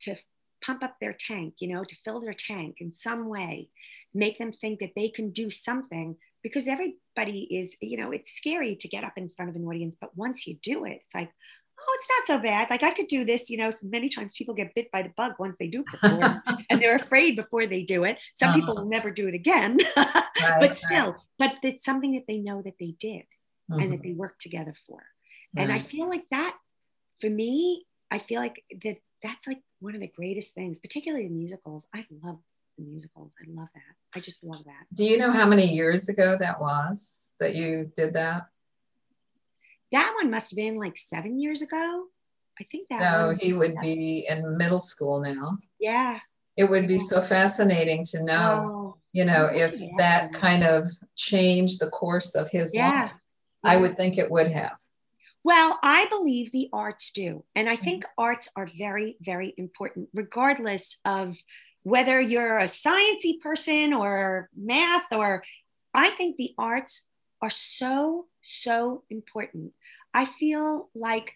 to 0.00 0.16
pump 0.64 0.82
up 0.82 0.96
their 1.00 1.12
tank, 1.12 1.54
you 1.58 1.72
know, 1.72 1.84
to 1.84 1.96
fill 1.96 2.20
their 2.20 2.34
tank 2.34 2.76
in 2.80 2.92
some 2.92 3.28
way, 3.28 3.68
make 4.12 4.38
them 4.38 4.52
think 4.52 4.80
that 4.80 4.94
they 4.96 5.08
can 5.08 5.30
do 5.30 5.50
something 5.50 6.16
because 6.42 6.68
everybody 6.68 7.40
is, 7.58 7.76
you 7.80 7.96
know, 7.96 8.10
it's 8.12 8.32
scary 8.32 8.76
to 8.76 8.88
get 8.88 9.04
up 9.04 9.14
in 9.16 9.28
front 9.28 9.50
of 9.50 9.56
an 9.56 9.64
audience, 9.64 9.96
but 10.00 10.16
once 10.16 10.46
you 10.46 10.56
do 10.62 10.84
it, 10.84 11.00
it's 11.04 11.14
like, 11.14 11.30
oh, 11.80 11.96
it's 11.98 12.08
not 12.10 12.26
so 12.38 12.42
bad. 12.42 12.70
Like 12.70 12.82
I 12.82 12.92
could 12.92 13.06
do 13.06 13.24
this, 13.24 13.50
you 13.50 13.56
know. 13.56 13.70
So 13.70 13.86
many 13.86 14.08
times 14.08 14.32
people 14.36 14.54
get 14.54 14.74
bit 14.74 14.90
by 14.90 15.02
the 15.02 15.12
bug 15.16 15.34
once 15.38 15.56
they 15.58 15.68
do 15.68 15.82
perform, 15.84 16.42
and 16.70 16.80
they're 16.82 16.96
afraid 16.96 17.36
before 17.36 17.66
they 17.66 17.82
do 17.84 18.04
it. 18.04 18.18
Some 18.34 18.52
people 18.52 18.72
Uh-huh. 18.74 18.82
will 18.82 18.90
never 18.90 19.10
do 19.10 19.28
it 19.28 19.34
again, 19.34 19.78
Right, 19.96 20.60
but 20.60 20.78
still, 20.78 21.16
but 21.38 21.54
it's 21.62 21.84
something 21.84 22.12
that 22.14 22.24
they 22.28 22.38
know 22.38 22.62
that 22.62 22.74
they 22.80 22.94
did 22.98 23.22
right. 23.68 23.82
and 23.82 23.92
that 23.92 24.02
they 24.02 24.12
worked 24.12 24.40
together 24.40 24.74
for. 24.86 25.02
And 25.56 25.72
I 25.72 25.78
feel 25.78 26.08
like 26.08 26.24
that, 26.30 26.56
for 27.20 27.30
me, 27.30 27.86
I 28.10 28.18
feel 28.18 28.40
like 28.40 28.62
that 28.84 28.98
that's 29.22 29.46
like 29.46 29.60
one 29.80 29.94
of 29.94 30.00
the 30.00 30.12
greatest 30.14 30.54
things, 30.54 30.78
particularly 30.78 31.26
in 31.26 31.36
musicals. 31.36 31.84
I 31.94 32.06
love 32.22 32.38
the 32.78 32.84
musicals. 32.84 33.32
I 33.40 33.50
love 33.50 33.68
that. 33.74 34.16
I 34.16 34.20
just 34.20 34.42
love 34.42 34.64
that. 34.64 34.86
Do 34.94 35.04
you 35.04 35.18
know 35.18 35.30
how 35.30 35.46
many 35.46 35.66
years 35.74 36.08
ago 36.08 36.36
that 36.40 36.60
was 36.60 37.30
that 37.40 37.54
you 37.54 37.90
did 37.94 38.14
that? 38.14 38.46
That 39.92 40.12
one 40.20 40.30
must 40.30 40.50
have 40.50 40.56
been 40.56 40.76
like 40.78 40.96
seven 40.96 41.38
years 41.40 41.62
ago. 41.62 42.04
I 42.60 42.64
think 42.64 42.88
that. 42.88 43.00
So 43.00 43.36
he 43.40 43.52
would 43.52 43.76
be 43.80 44.26
in 44.28 44.56
middle 44.56 44.80
school 44.80 45.20
now. 45.20 45.58
Yeah. 45.78 46.18
It 46.56 46.68
would 46.68 46.88
be 46.88 46.98
so 46.98 47.20
fascinating 47.20 48.04
to 48.06 48.22
know, 48.22 48.70
Oh, 48.72 48.96
you 49.12 49.24
know, 49.24 49.48
if 49.50 49.78
yeah. 49.78 49.88
that 49.98 50.32
kind 50.32 50.64
of 50.64 50.88
changed 51.14 51.80
the 51.80 51.88
course 51.90 52.34
of 52.34 52.50
his 52.50 52.74
yeah. 52.74 53.02
life. 53.02 53.12
I 53.64 53.76
would 53.76 53.96
think 53.96 54.18
it 54.18 54.30
would 54.30 54.50
have. 54.52 54.76
Well, 55.44 55.78
I 55.82 56.06
believe 56.10 56.50
the 56.52 56.68
arts 56.72 57.10
do. 57.12 57.44
And 57.54 57.68
I 57.68 57.76
think 57.76 58.04
Mm-hmm. 58.04 58.22
arts 58.22 58.48
are 58.56 58.66
very, 58.66 59.16
very 59.20 59.54
important, 59.56 60.08
regardless 60.12 60.98
of 61.04 61.36
whether 61.82 62.20
you're 62.20 62.58
a 62.58 62.64
sciencey 62.64 63.40
person 63.40 63.92
or 63.92 64.48
math 64.56 65.12
or 65.12 65.42
I 65.94 66.10
think 66.10 66.36
the 66.36 66.54
arts 66.58 67.06
are 67.40 67.50
so, 67.50 68.26
so 68.42 69.04
important. 69.10 69.72
I 70.12 70.24
feel 70.24 70.90
like, 70.94 71.32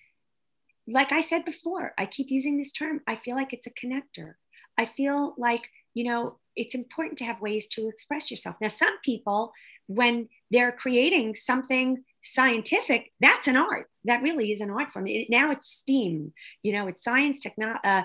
like 0.87 1.13
I 1.13 1.21
said 1.21 1.45
before, 1.45 1.93
I 1.97 2.07
keep 2.07 2.31
using 2.31 2.59
this 2.59 2.73
term. 2.73 3.01
I 3.07 3.17
feel 3.17 3.37
like 3.37 3.53
it's 3.53 3.67
a 3.67 3.71
connector. 3.71 4.35
I 4.77 4.85
feel 4.85 5.35
like, 5.39 5.69
you 5.95 6.05
know, 6.05 6.39
it's 6.57 6.75
important 6.75 7.19
to 7.19 7.25
have 7.25 7.41
ways 7.41 7.67
to 7.69 7.89
express 7.89 8.31
yourself. 8.31 8.57
Now, 8.61 8.69
some 8.69 8.99
people, 9.05 9.53
when 9.87 10.29
they're 10.51 10.73
creating 10.73 11.35
something 11.35 12.05
scientific, 12.23 13.13
that's 13.21 13.49
an 13.49 13.57
art. 13.57 13.89
That 14.05 14.23
really 14.23 14.53
is 14.53 14.61
an 14.61 14.71
art 14.71 14.93
form. 14.93 15.07
It, 15.07 15.29
now 15.31 15.51
it's 15.51 15.69
STEAM. 15.69 16.33
You 16.63 16.73
know, 16.73 16.89
it's 16.89 17.05
science, 17.05 17.41
technology, 17.41 17.81
uh, 17.85 18.03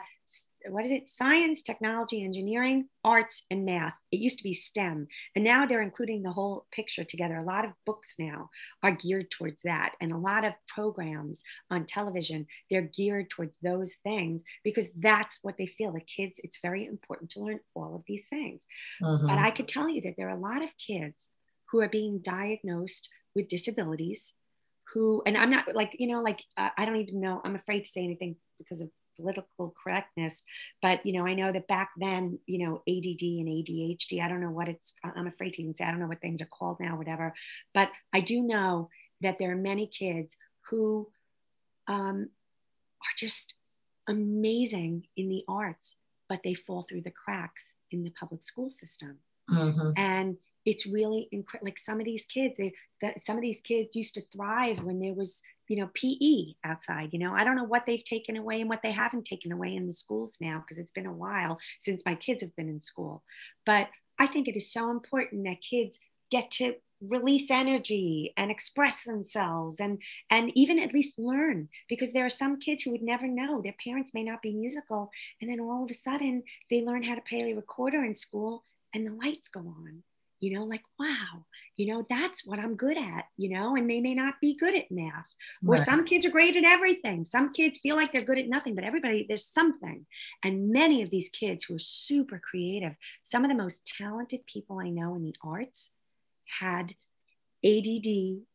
what 0.72 0.86
is 0.86 0.92
it? 0.92 1.10
Science, 1.10 1.62
technology, 1.62 2.24
engineering, 2.24 2.90
arts, 3.04 3.44
and 3.50 3.66
math. 3.66 3.94
It 4.12 4.20
used 4.20 4.38
to 4.38 4.44
be 4.44 4.54
STEM, 4.54 5.08
and 5.36 5.44
now 5.44 5.66
they're 5.66 5.82
including 5.82 6.24
the 6.24 6.32
whole 6.32 6.66
picture 6.72 7.04
together. 7.04 7.36
A 7.36 7.44
lot 7.44 7.66
of 7.66 7.72
books 7.86 8.16
now 8.20 8.50
are 8.84 8.92
geared 8.92 9.32
towards 9.32 9.62
that, 9.64 9.94
and 10.02 10.12
a 10.12 10.18
lot 10.18 10.46
of 10.46 10.54
programs 10.68 11.44
on 11.70 11.86
television 11.86 12.48
they're 12.70 12.90
geared 12.94 13.30
towards 13.30 13.58
those 13.60 13.96
things 14.04 14.44
because 14.64 14.90
that's 14.98 15.40
what 15.42 15.58
they 15.58 15.68
feel. 15.68 15.92
The 15.94 16.02
kids, 16.02 16.40
it's 16.44 16.60
very 16.62 16.86
important 16.86 17.32
to 17.32 17.42
learn 17.42 17.60
all 17.74 17.96
of 17.96 18.04
these 18.08 18.28
things. 18.30 18.66
Mhm. 19.02 19.28
But 19.28 19.38
I 19.38 19.52
could 19.52 19.68
tell 19.68 19.90
you 19.90 20.02
that 20.02 20.16
there 20.18 20.28
are 20.28 20.38
a 20.38 20.40
lot 20.40 20.64
of 20.64 20.78
kids 20.78 21.30
who 21.72 21.82
are 21.82 21.90
being 21.90 22.20
diagnosed 22.20 23.10
with 23.36 23.48
disabilities 23.48 24.36
who, 24.94 25.22
and 25.26 25.38
I'm 25.38 25.50
not 25.50 25.76
like, 25.76 25.96
you 26.00 26.08
know, 26.08 26.22
like, 26.22 26.42
uh, 26.56 26.70
I 26.78 26.86
don't 26.86 26.96
even 26.98 27.20
know, 27.20 27.42
I'm 27.44 27.56
afraid 27.56 27.84
to 27.84 27.90
say 27.90 28.04
anything 28.04 28.38
because 28.58 28.82
of 28.82 28.90
political 29.18 29.74
correctness. 29.84 30.44
But, 30.82 31.06
you 31.06 31.14
know, 31.14 31.26
I 31.26 31.34
know 31.34 31.52
that 31.52 31.68
back 31.68 31.92
then, 31.98 32.40
you 32.46 32.60
know, 32.66 32.76
ADD 32.88 33.22
and 33.22 33.48
ADHD, 33.48 34.22
I 34.22 34.28
don't 34.28 34.42
know 34.42 34.52
what 34.52 34.70
it's, 34.70 34.94
I'm 35.04 35.28
afraid 35.28 35.54
to 35.54 35.62
even 35.62 35.76
say, 35.76 35.86
I 35.86 35.92
don't 35.92 36.00
know 36.00 36.08
what 36.08 36.22
things 36.22 36.42
are 36.42 36.46
called 36.46 36.78
now, 36.80 36.98
whatever. 36.98 37.34
But 37.74 37.90
I 38.14 38.22
do 38.22 38.42
know 38.42 38.90
that 39.22 39.38
there 39.38 39.52
are 39.52 39.56
many 39.56 39.88
kids 39.88 40.38
who 40.70 41.10
um, 41.88 42.30
are 43.02 43.16
just 43.18 43.56
amazing 44.08 45.08
in 45.16 45.30
the 45.30 45.44
arts, 45.48 45.98
but 46.30 46.42
they 46.44 46.54
fall 46.54 46.84
through 46.84 47.02
the 47.02 47.12
cracks 47.12 47.76
in 47.92 48.04
the 48.04 48.12
public 48.12 48.42
school 48.44 48.70
system 48.70 49.20
Mhm. 49.50 49.94
and 49.98 50.38
it's 50.68 50.86
really 50.86 51.30
incredible 51.32 51.66
like 51.66 51.80
some 51.80 51.98
of 51.98 52.06
these 52.06 52.26
kids 52.26 52.56
they, 52.58 52.74
that 53.02 53.26
some 53.26 53.38
of 53.38 53.42
these 53.42 53.62
kids 53.62 53.96
used 53.96 54.14
to 54.14 54.22
thrive 54.34 54.84
when 54.84 55.00
there 55.00 55.14
was 55.14 55.42
you 55.70 55.78
know 55.78 55.90
pe 55.94 56.54
outside 56.64 57.10
you 57.14 57.20
know? 57.20 57.34
I 57.34 57.44
don't 57.46 57.56
know 57.56 57.64
what 57.64 57.86
they've 57.86 58.04
taken 58.04 58.36
away 58.36 58.60
and 58.60 58.70
what 58.70 58.82
they 58.84 58.92
haven't 58.92 59.26
taken 59.26 59.52
away 59.54 59.74
in 59.74 59.88
the 59.88 59.94
schools 59.94 60.38
now 60.42 60.60
because 60.60 60.78
it's 60.78 60.92
been 60.92 61.06
a 61.06 61.14
while 61.14 61.58
since 61.82 62.04
my 62.06 62.16
kids 62.16 62.44
have 62.44 62.56
been 62.56 62.70
in 62.70 62.82
school. 62.82 63.24
But 63.66 63.88
i 64.20 64.28
think 64.28 64.48
it 64.48 64.58
is 64.58 64.72
so 64.72 64.90
important 64.90 65.46
that 65.46 65.62
kids 65.62 66.00
get 66.32 66.50
to 66.50 66.76
release 67.00 67.52
energy 67.52 68.34
and 68.36 68.50
express 68.50 69.04
themselves 69.04 69.80
and 69.80 70.02
and 70.32 70.52
even 70.56 70.80
at 70.80 70.94
least 70.94 71.20
learn 71.20 71.70
because 71.88 72.12
there 72.12 72.26
are 72.26 72.42
some 72.42 72.60
kids 72.60 72.84
who 72.84 72.92
would 72.92 73.04
never 73.04 73.28
know. 73.28 73.62
Their 73.62 73.76
parents 73.86 74.14
may 74.14 74.24
not 74.24 74.42
be 74.42 74.54
musical 74.54 75.12
and 75.40 75.50
then 75.50 75.62
all 75.62 75.84
of 75.86 75.92
a 75.92 75.94
sudden 75.94 76.44
they 76.70 76.84
learn 76.84 77.04
how 77.04 77.16
to 77.16 77.30
play 77.30 77.52
a 77.52 77.56
recorder 77.56 78.04
in 78.04 78.16
school 78.16 78.66
and 78.94 79.06
the 79.06 79.14
lights 79.14 79.48
go 79.48 79.62
on 79.62 80.04
you 80.40 80.58
know 80.58 80.64
like 80.66 80.84
wow 81.00 81.46
you 81.76 81.88
know 81.88 82.06
that's 82.10 82.46
what 82.46 82.60
i'm 82.60 82.76
good 82.76 82.98
at 82.98 83.26
you 83.38 83.50
know 83.50 83.76
and 83.76 83.90
they 83.90 84.00
may 84.00 84.14
not 84.14 84.36
be 84.42 84.56
good 84.56 84.76
at 84.76 84.92
math 84.92 85.36
or 85.66 85.76
Right. 85.76 85.86
some 85.86 86.06
kids 86.06 86.26
are 86.26 86.32
great 86.32 86.56
at 86.56 86.64
everything 86.64 87.26
some 87.26 87.54
kids 87.54 87.80
feel 87.80 87.96
like 87.96 88.12
they're 88.12 88.22
good 88.22 88.38
at 88.38 88.48
nothing 88.50 88.76
but 88.76 88.84
everybody 88.84 89.26
there's 89.28 89.46
something 89.46 90.06
and 90.44 90.70
many 90.70 91.02
of 91.02 91.10
these 91.10 91.30
kids 91.30 91.64
who 91.64 91.76
are 91.76 91.80
super 91.80 92.40
creative 92.40 92.94
some 93.24 93.44
of 93.44 93.50
the 93.50 93.56
most 93.58 93.86
talented 93.98 94.42
people 94.46 94.80
i 94.80 94.90
know 94.90 95.16
in 95.16 95.24
the 95.24 95.36
arts 95.44 95.92
had 96.60 96.96
add 97.66 97.98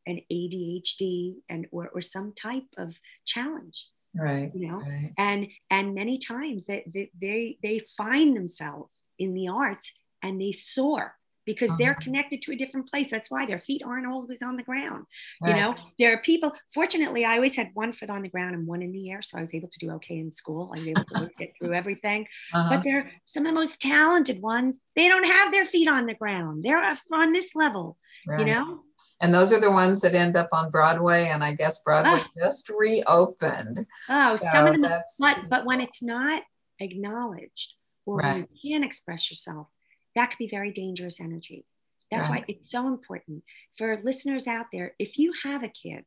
and 0.06 0.20
adhd 0.32 1.34
and 1.48 1.66
or, 1.72 1.88
or 1.88 2.00
some 2.00 2.32
type 2.34 2.64
of 2.78 2.96
challenge 3.24 3.88
Right. 4.14 4.52
you 4.54 4.68
know 4.68 4.78
Right. 4.78 5.12
and 5.18 5.48
and 5.70 5.94
many 5.94 6.18
times 6.18 6.66
that 6.66 6.84
they 6.86 7.10
they 7.20 7.58
they 7.62 7.80
find 7.96 8.36
themselves 8.36 8.94
in 9.18 9.34
the 9.34 9.48
arts 9.48 9.92
and 10.22 10.40
they 10.40 10.52
soar 10.52 11.14
because 11.44 11.70
they're 11.78 11.90
Uh-huh. 11.92 12.00
connected 12.04 12.40
to 12.42 12.52
a 12.52 12.56
different 12.56 12.88
place. 12.88 13.08
That's 13.10 13.30
why 13.30 13.46
their 13.46 13.58
feet 13.58 13.82
aren't 13.84 14.06
always 14.06 14.42
on 14.42 14.56
the 14.56 14.62
ground. 14.62 15.06
Right. 15.40 15.54
You 15.56 15.60
know, 15.60 15.74
there 15.98 16.12
are 16.12 16.18
people, 16.18 16.52
fortunately, 16.72 17.24
I 17.24 17.34
always 17.36 17.56
had 17.56 17.70
one 17.74 17.92
foot 17.92 18.10
on 18.10 18.22
the 18.22 18.28
ground 18.28 18.54
and 18.54 18.66
one 18.66 18.82
in 18.82 18.92
the 18.92 19.10
air. 19.10 19.22
So 19.22 19.38
I 19.38 19.40
was 19.40 19.52
able 19.54 19.68
to 19.68 19.78
do 19.78 19.90
okay 19.92 20.18
in 20.18 20.30
school. 20.32 20.70
I 20.74 20.78
was 20.78 20.88
able 20.88 21.04
to 21.04 21.30
get 21.38 21.52
through 21.58 21.74
everything. 21.74 22.26
Uh-huh. 22.52 22.68
But 22.76 22.84
they're 22.84 23.10
some 23.24 23.44
of 23.44 23.48
the 23.52 23.54
most 23.60 23.80
talented 23.80 24.40
ones. 24.40 24.78
They 24.96 25.08
don't 25.08 25.26
have 25.26 25.52
their 25.52 25.64
feet 25.64 25.88
on 25.88 26.06
the 26.06 26.14
ground. 26.14 26.62
They're 26.64 26.82
on 27.12 27.32
this 27.32 27.50
level, 27.54 27.98
you 28.38 28.44
know? 28.44 28.82
And 29.20 29.32
those 29.34 29.52
are 29.52 29.60
the 29.60 29.70
ones 29.70 30.00
that 30.02 30.14
end 30.14 30.36
up 30.36 30.48
on 30.52 30.70
Broadway. 30.70 31.26
And 31.28 31.42
I 31.42 31.54
guess 31.54 31.82
Broadway 31.82 32.20
Ah. 32.22 32.30
just 32.38 32.68
reopened. 32.68 33.86
Oh, 34.08 34.36
some 34.36 34.66
of 34.66 34.80
them, 34.80 35.00
but, 35.20 35.38
but 35.48 35.64
when 35.64 35.80
it's 35.80 36.02
not 36.02 36.42
acknowledged 36.80 37.74
or 38.06 38.16
when 38.16 38.46
you 38.62 38.70
can't 38.72 38.84
express 38.84 39.30
yourself, 39.30 39.68
that 40.14 40.30
could 40.30 40.38
be 40.38 40.48
very 40.48 40.70
dangerous 40.72 41.20
energy. 41.20 41.64
That's 42.10 42.28
why 42.28 42.44
it's 42.48 42.70
so 42.70 42.88
important 42.88 43.42
for 43.76 43.96
listeners 43.98 44.46
out 44.46 44.66
there. 44.72 44.94
If 44.98 45.18
you 45.18 45.32
have 45.44 45.62
a 45.62 45.68
kid 45.68 46.04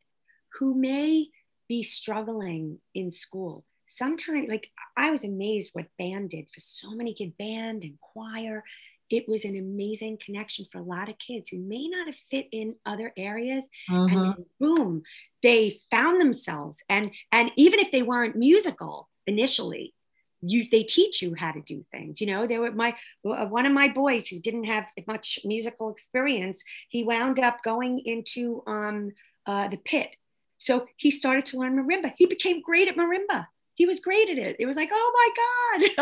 who 0.60 0.76
may 0.76 1.28
be 1.68 1.82
struggling 1.82 2.80
in 2.94 3.12
school, 3.12 3.66
sometimes, 3.88 4.48
like 4.50 4.70
I 4.96 5.10
was 5.10 5.24
amazed 5.24 5.72
what 5.74 5.88
band 5.98 6.30
did 6.30 6.50
for 6.52 6.60
so 6.60 6.92
many 6.92 7.14
kids, 7.14 7.34
band 7.40 7.84
and 7.84 8.00
choir. 8.00 8.64
It 9.10 9.28
was 9.28 9.46
an 9.46 9.56
amazing 9.58 10.18
connection 10.24 10.66
for 10.72 10.80
a 10.80 10.84
lot 10.84 11.10
of 11.10 11.18
kids 11.18 11.50
who 11.50 11.58
may 11.60 11.88
not 11.88 12.08
have 12.08 12.16
fit 12.30 12.48
in 12.52 12.76
other 12.86 13.12
areas 13.18 13.68
Mhm. 13.90 14.36
and 14.36 14.46
boom 14.60 15.04
they 15.44 15.80
found 15.92 16.20
themselves 16.20 16.82
and 16.90 17.12
and 17.32 17.52
even 17.56 17.80
if 17.80 17.92
they 17.92 18.02
weren't 18.02 18.36
musical 18.36 19.10
initially 19.28 19.94
you 20.42 20.66
they 20.70 20.84
teach 20.84 21.22
you 21.22 21.34
how 21.38 21.52
to 21.52 21.62
do 21.62 21.84
things 21.92 22.20
you 22.22 22.28
know 22.28 22.46
there 22.46 22.60
were 22.62 22.72
my 22.72 22.96
uh, 23.28 23.46
one 23.46 23.66
of 23.66 23.72
my 23.74 23.88
boys 23.88 24.28
who 24.28 24.40
didn't 24.40 24.66
have 24.66 24.86
much 25.08 25.40
musical 25.46 25.90
experience 25.90 26.64
he 26.90 27.04
wound 27.04 27.40
up 27.40 27.64
going 27.64 28.00
into 28.00 28.62
um 28.68 29.12
uh, 29.48 29.68
the 29.68 29.78
pit. 29.78 30.10
So 30.58 30.88
he 30.98 31.12
started 31.12 31.46
to 31.48 31.60
learn 31.60 31.76
marimba. 31.78 32.14
He 32.18 32.26
became 32.26 32.62
great 32.62 32.88
at 32.88 32.96
marimba. 32.96 33.46
He 33.76 33.86
was 33.86 34.00
great 34.00 34.30
at 34.30 34.38
it. 34.38 34.56
It 34.58 34.66
was 34.66 34.76
like 34.78 34.90
oh 34.92 35.12
my 35.22 35.30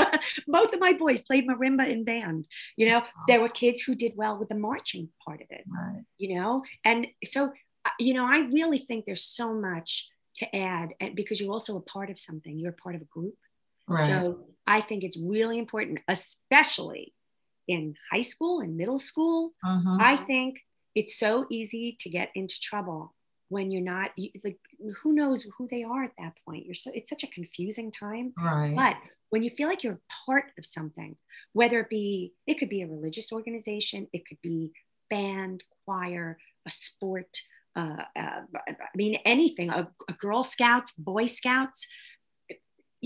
god. 0.05 0.19
Both 0.47 0.73
of 0.73 0.79
my 0.79 0.93
boys 0.93 1.21
played 1.23 1.47
marimba 1.47 1.87
in 1.89 2.03
band 2.05 2.47
you 2.77 2.85
know? 2.87 3.03
There 3.27 3.41
were 3.41 3.49
kids 3.49 3.81
who 3.81 3.95
did 3.95 4.13
well 4.15 4.37
with 4.37 4.49
the 4.49 4.55
marching 4.55 5.09
part 5.25 5.41
of 5.41 5.47
it 5.49 5.65
Right. 5.67 6.03
you 6.17 6.35
know? 6.35 6.63
And 6.85 7.07
so 7.25 7.51
uh, 7.85 7.89
you 7.99 8.13
know 8.13 8.25
i 8.25 8.37
really 8.39 8.77
think 8.77 9.03
there's 9.05 9.25
so 9.25 9.53
much 9.53 10.07
to 10.35 10.55
add 10.55 10.89
and 11.01 11.15
because 11.15 11.41
you're 11.41 11.51
also 11.51 11.75
a 11.77 11.81
part 11.81 12.09
of 12.09 12.19
something. 12.19 12.57
You're 12.57 12.71
part 12.71 12.95
of 12.95 13.01
a 13.01 13.05
group 13.05 13.35
Right. 13.87 14.07
so 14.07 14.45
i 14.67 14.79
think 14.81 15.03
it's 15.03 15.17
really 15.17 15.57
important 15.59 15.99
especially 16.07 17.13
in 17.67 17.95
high 18.11 18.21
school 18.21 18.61
and 18.61 18.77
middle 18.77 18.99
school 18.99 19.53
Mhm. 19.63 19.97
i 20.01 20.15
think 20.17 20.61
it's 20.95 21.17
so 21.17 21.45
easy 21.49 21.97
to 22.01 22.09
get 22.09 22.29
into 22.35 22.59
trouble 22.61 23.15
when 23.49 23.71
you're 23.71 23.81
not 23.81 24.11
you, 24.15 24.29
like 24.43 24.59
who 25.01 25.13
knows 25.13 25.45
who 25.57 25.67
they 25.69 25.83
are 25.83 26.03
at 26.03 26.11
that 26.17 26.33
point 26.45 26.65
you're 26.65 26.75
so 26.75 26.91
it's 26.93 27.09
such 27.09 27.23
a 27.23 27.27
confusing 27.27 27.91
time 27.91 28.33
right. 28.37 28.75
but 28.75 28.95
when 29.33 29.41
you 29.41 29.49
feel 29.49 29.67
like 29.67 29.83
you're 29.83 29.99
part 30.27 30.51
of 30.59 30.63
something, 30.63 31.15
whether 31.53 31.79
it 31.79 31.89
be, 31.89 32.33
it 32.45 32.59
could 32.59 32.69
be 32.69 32.83
a 32.83 32.87
religious 32.87 33.31
organization, 33.33 34.07
it 34.13 34.27
could 34.27 34.37
be 34.43 34.71
band, 35.09 35.63
choir, 35.85 36.37
a 36.67 36.71
sport, 36.71 37.35
uh, 37.75 38.03
uh, 38.15 38.41
I 38.55 38.75
mean, 38.95 39.15
anything, 39.25 39.71
a, 39.71 39.87
a 40.07 40.13
Girl 40.13 40.43
Scouts, 40.43 40.91
Boy 40.91 41.25
Scouts. 41.25 41.87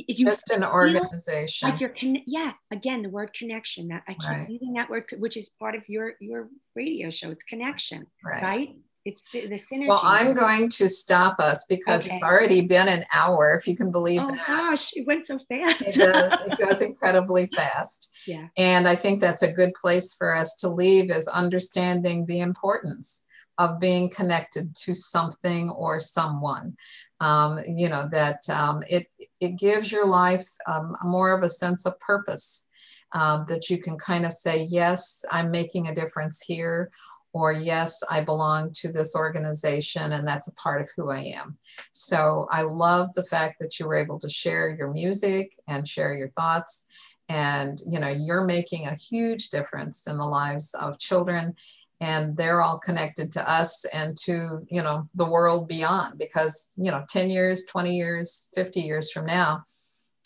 You 0.08 0.26
Just 0.26 0.50
an 0.52 0.64
organization. 0.64 1.70
like 1.70 1.80
you're, 1.80 1.90
con- 1.90 2.22
yeah, 2.28 2.52
again, 2.72 3.02
the 3.02 3.10
word 3.10 3.34
connection 3.34 3.88
that 3.88 4.04
I 4.08 4.14
keep 4.14 4.24
Right. 4.30 4.50
using 4.50 4.74
that 4.74 4.90
word, 4.92 5.06
which 5.18 5.36
is 5.38 5.50
part 5.60 5.74
of 5.76 5.90
your, 5.90 6.14
your 6.20 6.50
radio 6.76 7.10
show. 7.10 7.32
It's 7.32 7.44
connection, 7.44 8.06
right. 8.24 8.44
right? 8.44 8.70
It's 9.06 9.22
the 9.32 9.40
synergy. 9.48 9.88
Well, 9.88 10.02
I'm 10.04 10.34
going 10.34 10.70
to 10.70 10.88
stop 10.90 11.40
us 11.40 11.66
because 11.70 12.04
Okay. 12.06 12.14
it's 12.14 12.24
already 12.24 12.62
been 12.62 12.90
an 12.90 13.06
hour, 13.14 13.56
if 13.56 13.66
you 13.66 13.76
can 13.76 13.90
believe 13.90 14.22
that. 14.22 14.34
Oh 14.34 14.36
that. 14.36 14.46
gosh, 14.48 14.92
it 14.96 15.08
went 15.08 15.26
so 15.26 15.40
fast. 15.50 15.82
It 15.82 15.96
does. 15.96 16.34
It 16.42 16.58
goes 16.64 16.82
incredibly 16.82 17.48
fast. 17.48 18.12
yeah. 18.28 18.48
And 18.58 18.88
I 18.88 18.96
think 18.96 19.20
that's 19.22 19.44
a 19.44 19.52
good 19.54 19.74
place 19.82 20.14
for 20.14 20.36
us 20.36 20.56
to 20.56 20.70
leave 20.70 21.10
is 21.10 21.28
understanding 21.30 22.26
the 22.26 22.42
importance 22.42 23.24
of 23.58 23.80
being 23.80 24.10
connected 24.10 24.76
to 24.76 24.94
something 24.94 25.70
or 25.72 26.00
someone. 26.00 26.76
Um, 27.20 27.60
you 27.68 27.90
know, 27.90 28.08
that 28.12 28.48
um, 28.50 28.84
it, 28.88 29.08
it 29.40 29.58
gives 29.58 29.92
your 29.92 30.06
life 30.06 30.48
um, 30.68 30.96
more 31.04 31.36
of 31.36 31.44
a 31.44 31.50
sense 31.50 31.86
of 31.86 32.00
purpose 32.00 32.70
um, 33.14 33.46
that 33.48 33.70
you 33.70 33.80
can 33.80 33.98
kind 33.98 34.26
of 34.26 34.34
say, 34.34 34.64
yes, 34.70 35.26
I'm 35.32 35.50
making 35.50 35.88
a 35.88 35.96
difference 35.96 36.42
here. 36.42 36.92
Or, 37.34 37.52
yes, 37.52 38.04
I 38.10 38.22
belong 38.22 38.72
to 38.78 38.92
this 38.92 39.16
organization 39.16 40.14
and 40.14 40.28
that's 40.28 40.48
a 40.48 40.56
part 40.56 40.82
of 40.82 40.90
who 40.96 41.12
I 41.12 41.22
am. 41.22 41.58
So, 41.92 42.48
I 42.52 42.62
love 42.62 43.14
the 43.14 43.24
fact 43.24 43.60
that 43.60 43.80
you 43.80 43.88
were 43.88 43.96
able 43.96 44.18
to 44.20 44.30
share 44.30 44.76
your 44.76 44.92
music 44.92 45.54
and 45.68 45.88
share 45.88 46.16
your 46.16 46.30
thoughts 46.30 46.86
and 47.30 47.80
you 47.86 48.00
know 48.00 48.08
you're 48.10 48.46
making 48.46 48.88
a 48.88 48.96
huge 48.96 49.50
difference 49.50 50.08
in 50.08 50.18
the 50.18 50.26
lives 50.26 50.74
of 50.76 50.98
children 50.98 51.54
and 52.00 52.38
they're 52.38 52.62
all 52.62 52.78
connected 52.80 53.32
to 53.32 53.50
us 53.50 53.86
and 53.86 54.16
to 54.16 54.66
you 54.70 54.82
know 54.82 55.06
the 55.16 55.26
world 55.26 55.68
beyond 55.68 56.18
because 56.18 56.72
you 56.78 56.92
know 56.92 57.04
10 57.10 57.30
years 57.30 57.66
20 57.66 57.96
years 57.96 58.50
50 58.56 58.82
years 58.82 59.12
from 59.12 59.26
now 59.26 59.64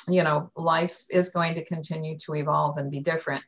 you 0.07 0.23
know 0.23 0.51
life 0.55 1.03
is 1.09 1.29
going 1.29 1.55
to 1.55 1.65
continue 1.65 2.17
to 2.17 2.35
evolve 2.35 2.77
and 2.77 2.91
be 2.91 2.99
different 2.99 3.43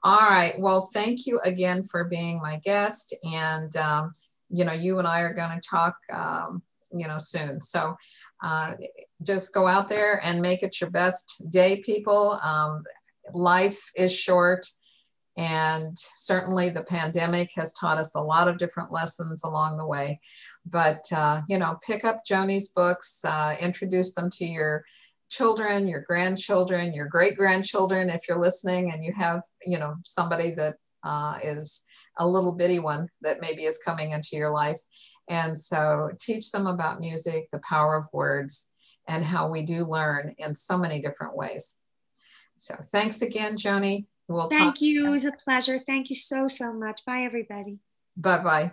All 0.02 0.18
right. 0.20 0.58
Well, 0.58 0.88
thank 0.94 1.26
you 1.26 1.40
again 1.44 1.82
for 1.82 2.04
being 2.04 2.40
my 2.40 2.56
guest. 2.64 3.14
And, 3.34 3.74
um, 3.76 4.12
you 4.48 4.64
know, 4.64 4.72
you 4.72 4.98
and 4.98 5.06
I 5.06 5.20
are 5.20 5.34
going 5.34 5.50
to 5.58 5.68
talk, 5.68 5.94
um, 6.12 6.62
you 6.92 7.06
know, 7.06 7.18
soon. 7.18 7.60
So 7.60 7.96
uh, 8.42 8.74
just 9.22 9.52
go 9.52 9.66
out 9.66 9.88
there 9.88 10.18
and 10.24 10.40
make 10.40 10.62
it 10.62 10.80
your 10.80 10.88
best 10.90 11.42
day, 11.50 11.82
people. 11.84 12.40
Um, 12.42 12.82
life 13.34 13.80
is 13.96 14.14
short. 14.14 14.66
And 15.36 15.96
certainly 15.96 16.68
the 16.68 16.82
pandemic 16.82 17.50
has 17.56 17.72
taught 17.72 17.98
us 17.98 18.14
a 18.14 18.20
lot 18.20 18.48
of 18.48 18.58
different 18.58 18.92
lessons 18.92 19.44
along 19.44 19.78
the 19.78 19.86
way. 19.86 20.20
But, 20.66 21.04
uh, 21.12 21.42
you 21.48 21.58
know, 21.58 21.78
pick 21.86 22.04
up 22.04 22.24
Joni's 22.26 22.68
books, 22.68 23.24
uh, 23.24 23.56
introduce 23.58 24.14
them 24.14 24.28
to 24.32 24.44
your 24.44 24.84
children, 25.30 25.88
your 25.88 26.02
grandchildren, 26.02 26.92
your 26.92 27.06
great 27.06 27.36
grandchildren, 27.36 28.10
if 28.10 28.22
you're 28.28 28.40
listening 28.40 28.92
and 28.92 29.04
you 29.04 29.12
have, 29.12 29.42
you 29.64 29.78
know, 29.78 29.94
somebody 30.04 30.50
that 30.50 30.76
uh, 31.04 31.38
is 31.42 31.84
a 32.18 32.26
little 32.26 32.52
bitty 32.52 32.80
one 32.80 33.08
that 33.22 33.40
maybe 33.40 33.64
is 33.64 33.78
coming 33.78 34.10
into 34.10 34.30
your 34.32 34.50
life. 34.50 34.80
And 35.28 35.56
so 35.56 36.10
teach 36.20 36.50
them 36.50 36.66
about 36.66 37.00
music, 37.00 37.48
the 37.52 37.60
power 37.66 37.96
of 37.96 38.08
words, 38.12 38.72
and 39.08 39.24
how 39.24 39.48
we 39.48 39.62
do 39.62 39.86
learn 39.86 40.34
in 40.38 40.54
so 40.54 40.76
many 40.76 41.00
different 41.00 41.36
ways. 41.36 41.79
So 42.60 42.74
thanks 42.82 43.22
again, 43.22 43.56
Joni. 43.56 44.04
We'll 44.28 44.50
Thank 44.50 44.82
you. 44.82 45.06
It 45.06 45.10
was 45.10 45.24
a 45.24 45.32
pleasure. 45.32 45.78
Thank 45.78 46.10
you 46.10 46.16
so, 46.16 46.46
so 46.46 46.74
much. 46.74 47.04
Bye, 47.06 47.22
everybody. 47.22 47.78
Bye 48.16 48.38
bye. 48.38 48.72